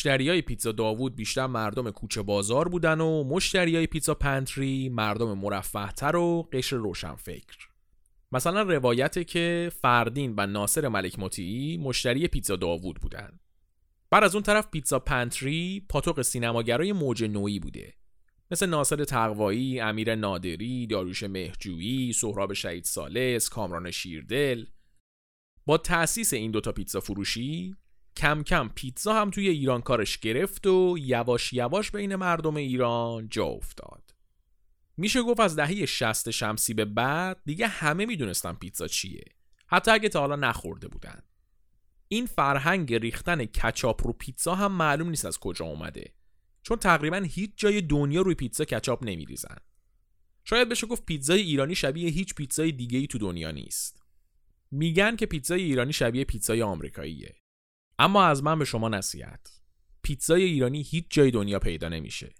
های 0.06 0.42
پیتزا 0.42 0.72
داوود 0.72 1.16
بیشتر 1.16 1.46
مردم 1.46 1.90
کوچه 1.90 2.22
بازار 2.22 2.68
بودن 2.68 3.00
و 3.00 3.38
های 3.54 3.86
پیتزا 3.86 4.14
Pantry 4.14 4.88
مردم 4.88 5.38
مرفهتر 5.38 6.16
و 6.16 6.48
قشر 6.52 6.76
روشنفکر. 6.76 7.68
مثلا 8.32 8.62
روایته 8.62 9.24
که 9.24 9.72
فردین 9.82 10.34
و 10.36 10.46
ناصر 10.46 10.88
ملک 10.88 11.18
مطیعی 11.18 11.76
مشتری 11.76 12.28
پیتزا 12.28 12.56
داوود 12.56 13.00
بودن. 13.00 13.38
بعد 14.10 14.24
از 14.24 14.34
اون 14.34 14.42
طرف 14.42 14.70
پیتزا 14.70 14.98
پنتری 14.98 15.86
پاتوق 15.88 16.22
سینماگرای 16.22 16.92
موج 16.92 17.24
نوعی 17.24 17.58
بوده. 17.58 17.94
مثل 18.50 18.66
ناصر 18.66 19.04
تقوایی، 19.04 19.80
امیر 19.80 20.14
نادری، 20.14 20.86
داروش 20.86 21.22
مهجویی، 21.22 22.12
سهراب 22.12 22.52
شهید 22.52 22.84
سالس، 22.84 23.48
کامران 23.48 23.90
شیردل. 23.90 24.66
با 25.66 25.78
تأسیس 25.78 26.32
این 26.32 26.50
دوتا 26.50 26.72
پیتزا 26.72 27.00
فروشی 27.00 27.76
کم 28.16 28.42
کم 28.42 28.68
پیتزا 28.74 29.14
هم 29.14 29.30
توی 29.30 29.48
ایران 29.48 29.80
کارش 29.80 30.18
گرفت 30.18 30.66
و 30.66 30.96
یواش 31.00 31.52
یواش 31.52 31.90
بین 31.90 32.16
مردم 32.16 32.56
ایران 32.56 33.28
جا 33.28 33.44
افتاد. 33.44 34.14
میشه 34.96 35.22
گفت 35.22 35.40
از 35.40 35.56
دهه 35.56 35.86
60 35.86 36.30
شمسی 36.30 36.74
به 36.74 36.84
بعد 36.84 37.40
دیگه 37.44 37.66
همه 37.66 38.06
می‌دونستن 38.06 38.52
پیتزا 38.52 38.88
چیه. 38.88 39.24
حتی 39.66 39.90
اگه 39.90 40.08
تا 40.08 40.20
حالا 40.20 40.36
نخورده 40.36 40.88
بودن. 40.88 41.22
این 42.08 42.26
فرهنگ 42.26 42.94
ریختن 42.94 43.44
کچاپ 43.44 44.06
رو 44.06 44.12
پیتزا 44.12 44.54
هم 44.54 44.72
معلوم 44.72 45.10
نیست 45.10 45.24
از 45.24 45.38
کجا 45.38 45.64
اومده. 45.64 46.14
چون 46.62 46.76
تقریبا 46.76 47.16
هیچ 47.16 47.50
جای 47.56 47.80
دنیا 47.80 48.22
روی 48.22 48.34
پیتزا 48.34 48.64
کچاپ 48.64 49.04
نمیریزن. 49.04 49.56
شاید 50.44 50.68
بشه 50.68 50.86
گفت 50.86 51.06
پیتزای 51.06 51.40
ایرانی 51.40 51.74
شبیه 51.74 52.10
هیچ 52.10 52.34
پیتزای 52.34 52.72
دیگه 52.72 52.98
ای 52.98 53.06
تو 53.06 53.18
دنیا 53.18 53.50
نیست. 53.50 54.02
میگن 54.70 55.16
که 55.16 55.26
پیتزای 55.26 55.62
ایرانی 55.62 55.92
شبیه 55.92 56.24
پیتزای 56.24 56.62
آمریکاییه. 56.62 57.41
اما 57.98 58.24
از 58.24 58.42
من 58.42 58.58
به 58.58 58.64
شما 58.64 58.88
نصیحت. 58.88 59.60
پیتزای 60.02 60.42
ایرانی 60.42 60.82
هیچ 60.82 61.04
جای 61.10 61.30
دنیا 61.30 61.58
پیدا 61.58 61.88
نمیشه. 61.88 62.34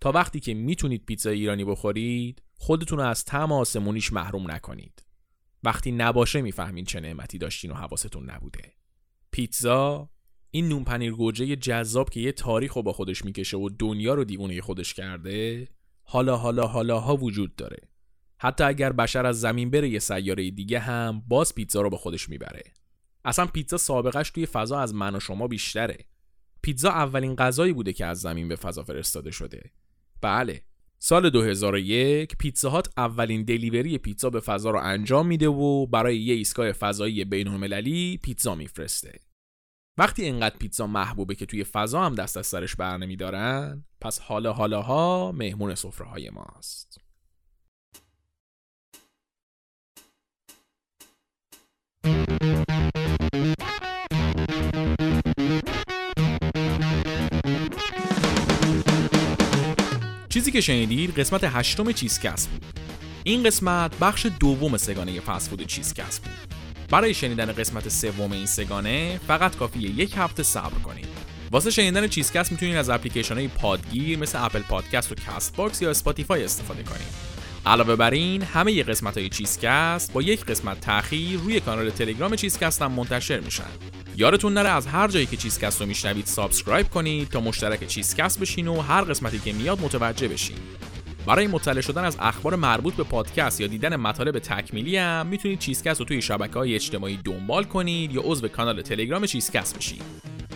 تا 0.00 0.12
وقتی 0.12 0.40
که 0.40 0.54
می‌تونید 0.54 1.04
پیتزای 1.06 1.38
ایرانی 1.38 1.64
بخورید 1.64 2.42
خودتون 2.54 2.98
رو 2.98 3.04
از 3.04 3.24
طعم 3.24 3.52
آسمونیش 3.52 4.12
محروم 4.12 4.50
نکنید. 4.50 5.06
وقتی 5.62 5.92
نباشه 5.92 6.42
می‌فهمین 6.42 6.84
چه 6.84 7.00
نعمتی 7.00 7.38
داشتین 7.38 7.70
و 7.70 7.74
حواستون 7.74 8.30
نبوده. 8.30 8.72
پیتزا 9.30 10.10
این 10.50 10.68
نون 10.68 10.84
پنیر 10.84 11.12
گوجه 11.12 11.56
جذاب 11.56 12.10
که 12.10 12.20
یه 12.20 12.32
تاریخ 12.32 12.72
رو 12.72 12.82
با 12.82 12.92
خودش 12.92 13.24
می‌کشه 13.24 13.56
و 13.56 13.68
دنیا 13.78 14.14
رو 14.14 14.24
دیوونه 14.24 14.60
خودش 14.60 14.94
کرده 14.94 15.68
حالا 16.02 16.36
حالا 16.36 16.66
حالا 16.66 17.00
ها 17.00 17.16
وجود 17.16 17.56
داره. 17.56 17.88
حتی 18.38 18.64
اگر 18.64 18.92
بشر 18.92 19.26
از 19.26 19.40
زمین 19.40 19.70
بره 19.70 19.88
یه 19.88 19.98
سیاره 19.98 20.50
دیگه 20.50 20.78
هم 20.78 21.22
باز 21.28 21.54
پیتزا 21.54 21.80
رو 21.80 21.90
با 21.90 21.96
خودش 21.96 22.28
می‌بره. 22.28 22.62
اصلا 23.24 23.46
پیتزا 23.46 23.76
سابقش 23.76 24.30
توی 24.30 24.46
فضا 24.46 24.78
از 24.78 24.94
من 24.94 25.16
و 25.16 25.20
شما 25.20 25.48
بیشتره. 25.48 25.98
پیتزا 26.62 26.90
اولین 26.90 27.36
غذایی 27.36 27.72
بوده 27.72 27.92
که 27.92 28.06
از 28.06 28.20
زمین 28.20 28.48
به 28.48 28.56
فضا 28.56 28.84
فرستاده 28.84 29.30
شده. 29.30 29.70
بله. 30.20 30.62
سال 30.98 31.30
2001 31.30 32.36
پیتزا 32.36 32.70
هات 32.70 32.92
اولین 32.96 33.44
دلیوری 33.44 33.98
پیتزا 33.98 34.30
به 34.30 34.40
فضا 34.40 34.70
رو 34.70 34.78
انجام 34.78 35.26
میده 35.26 35.48
و 35.48 35.86
برای 35.86 36.18
یه 36.18 36.34
ایستگاه 36.34 36.72
فضایی 36.72 37.24
بین‌المللی 37.24 38.18
پیتزا 38.22 38.54
میفرسته. 38.54 39.20
وقتی 39.98 40.24
اینقدر 40.24 40.56
پیتزا 40.56 40.86
محبوبه 40.86 41.34
که 41.34 41.46
توی 41.46 41.64
فضا 41.64 42.02
هم 42.02 42.14
دست 42.14 42.36
از 42.36 42.46
سرش 42.46 42.76
بر 42.76 42.96
نمیدارن 42.96 43.84
پس 44.00 44.18
حالا 44.18 44.52
حالاها 44.52 45.32
مهمون 45.32 45.74
سفره 45.74 46.06
های 46.06 46.30
ماست. 46.30 47.03
که 60.54 60.60
شنیدید 60.60 61.18
قسمت 61.18 61.44
هشتم 61.44 61.92
چیزکست 61.92 62.50
بود. 62.50 62.64
این 63.24 63.42
قسمت 63.42 63.98
بخش 63.98 64.26
دوم 64.40 64.76
سه‌گانه 64.76 65.20
فست‌فود 65.20 65.66
چیزکست 65.66 66.22
بود. 66.22 66.32
برای 66.90 67.14
شنیدن 67.14 67.52
قسمت 67.52 67.88
سوم 67.88 68.32
این 68.32 68.46
سه‌گانه 68.46 69.20
فقط 69.28 69.56
کافیه 69.56 69.90
یک 69.90 70.14
هفته 70.16 70.42
صبر 70.42 70.78
کنید. 70.78 71.08
واسه 71.50 71.70
شنیدن 71.70 72.08
چیزکست 72.08 72.52
می‌تونید 72.52 72.76
از 72.76 72.90
اپلیکیشن 72.90 73.34
های 73.34 73.48
پادگیر 73.48 74.18
مثل 74.18 74.38
Apple 74.44 74.60
Podcast 74.60 75.12
و 75.12 75.14
Castbox 75.14 75.82
یا 75.82 75.90
Spotify 75.90 76.44
استفاده 76.44 76.82
کنید. 76.82 77.14
علاوه 77.66 77.96
بر 77.96 78.10
این 78.10 78.42
همه 78.42 78.72
ی 78.72 78.82
قسمت 78.82 79.18
های 79.18 79.28
چیزکست 79.28 80.12
با 80.12 80.22
یک 80.22 80.44
قسمت 80.44 80.80
تاخیر 80.80 81.40
روی 81.40 81.60
کانال 81.60 81.90
تلگرام 81.90 82.36
چیزکست 82.36 82.82
هم 82.82 82.92
منتشر 82.92 83.40
میشن. 83.40 83.70
یادتون 84.16 84.52
نره 84.52 84.68
از 84.68 84.86
هر 84.86 85.08
جایی 85.08 85.26
که 85.26 85.36
چیزکست 85.36 85.80
رو 85.80 85.86
میشنوید 85.86 86.26
subscribe 86.26 86.88
کنید 86.88 87.28
تا 87.28 87.40
مشترک 87.40 87.86
چیزکست 87.86 88.40
بشین 88.40 88.68
و 88.68 88.80
هر 88.80 89.02
قسمتی 89.02 89.38
که 89.38 89.52
میاد 89.52 89.80
متوجه 89.80 90.28
بشین. 90.28 90.56
برای 91.26 91.46
مطلع 91.46 91.80
شدن 91.80 92.04
از 92.04 92.16
اخبار 92.20 92.56
مربوط 92.56 92.94
به 92.94 93.04
پادکست 93.04 93.60
یا 93.60 93.66
دیدن 93.66 93.96
مطالب 93.96 94.38
تکمیلی 94.38 94.96
هم 94.96 95.26
می‌تونید 95.26 95.58
چیزکست 95.58 96.00
رو 96.00 96.06
توی 96.06 96.22
شبکه 96.22 96.54
های 96.54 96.74
اجتماعی 96.74 97.18
دنبال 97.24 97.64
کنید 97.64 98.12
یا 98.12 98.22
عضو 98.24 98.48
کانال 98.48 98.82
تلگرام 98.82 99.26
چیزکست 99.26 99.76
بشید 99.76 100.02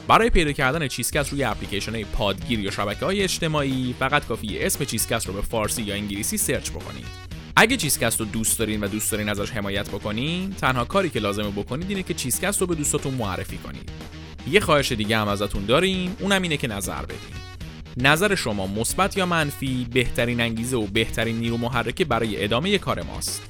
برای 0.09 0.31
پیدا 0.31 0.53
کردن 0.53 0.89
چیزکست 0.89 1.33
روی 1.33 1.45
اپلیکیشن 1.45 1.93
های 1.93 2.05
پادگیر 2.05 2.61
یا 2.61 2.71
شبکه 2.71 3.05
های 3.05 3.23
اجتماعی 3.23 3.95
فقط 3.99 4.27
کافیه 4.27 4.67
اسم 4.67 4.85
چیزکست 4.85 5.27
رو 5.27 5.33
به 5.33 5.43
فارسی 5.43 5.83
یا 5.83 5.95
انگلیسی 5.95 6.37
search 6.39 6.71
بکنید. 6.71 7.28
اگه 7.61 7.77
چیزکست 7.77 8.21
رو 8.21 8.27
دوست 8.27 8.59
دارین 8.59 8.81
و 8.81 8.89
دوست 8.89 9.13
دارین 9.13 9.29
ازش 9.29 9.51
حمایت 9.51 9.89
بکنین 9.89 10.51
تنها 10.51 10.85
کاری 10.85 11.11
که 11.11 11.21
لازمه 11.21 11.51
بکنید 11.51 11.91
اینه 11.91 12.03
که 12.03 12.15
چیزکست 12.15 12.61
رو 12.61 12.67
به 12.67 12.75
دوستاتون 12.75 13.15
معرفی 13.15 13.59
کنید. 13.59 13.91
یه 14.51 14.61
خواهش 14.61 14.93
دیگه 14.93 15.19
هم 15.19 15.29
ازتون 15.29 15.65
داریم 15.65 16.17
اونم 16.21 16.43
اینه 16.43 16.57
که 16.57 16.69
نظر 16.69 17.03
بدین. 17.03 17.19
نظر 17.97 18.35
شما 18.35 18.67
مثبت 18.67 19.17
یا 19.17 19.27
منفی 19.27 19.87
بهترین 19.93 20.41
انگیزه 20.41 20.77
و 20.77 20.87
بهترین 20.87 21.39
نیرو 21.39 21.57
محرکه 21.57 22.05
برای 22.05 22.45
ادامه 22.45 22.79
کار 22.79 23.03
ماست. 23.03 23.43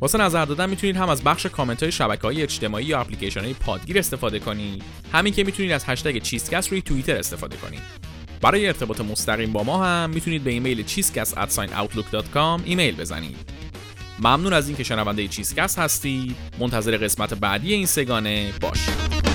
واسه 0.00 0.18
نظر 0.18 0.44
دادن 0.44 0.70
می‌تونید 0.70 0.96
هم 0.96 1.08
از 1.08 1.22
بخش 1.22 1.46
کامنت 1.46 1.82
های 1.82 1.92
شبکه 1.92 2.22
های 2.22 2.42
اجتماعی 2.42 2.84
یا 2.84 3.00
اپلیکیشن 3.00 3.40
های 3.40 3.54
پادگیر 3.54 3.98
استفاده 3.98 4.38
کنید. 4.38 4.82
همین 5.12 5.32
که 5.32 5.44
می‌تونید 5.44 5.72
از 5.72 5.84
هشتگ 5.86 6.22
چیزکست 6.22 6.68
روی 6.68 6.82
توییتر 6.82 7.16
استفاده 7.16 7.56
کنید. 7.56 8.07
برای 8.40 8.66
ارتباط 8.66 9.00
مستقیم 9.00 9.52
با 9.52 9.62
ما 9.62 9.84
هم 9.84 10.10
می‌تونید 10.10 10.44
به 10.44 10.50
ایمیل 10.50 10.84
cheesecast@outlook.com 10.86 12.60
ایمیل 12.64 12.96
بزنید. 12.96 13.36
ممنون 14.18 14.52
از 14.52 14.68
اینکه 14.68 14.84
شنونده 14.84 15.28
چیزکست 15.28 15.78
هستید. 15.78 16.36
منتظر 16.58 16.96
قسمت 16.96 17.34
بعدی 17.34 17.74
این 17.74 17.86
سگانه 17.86 18.52
باشید. 18.60 19.27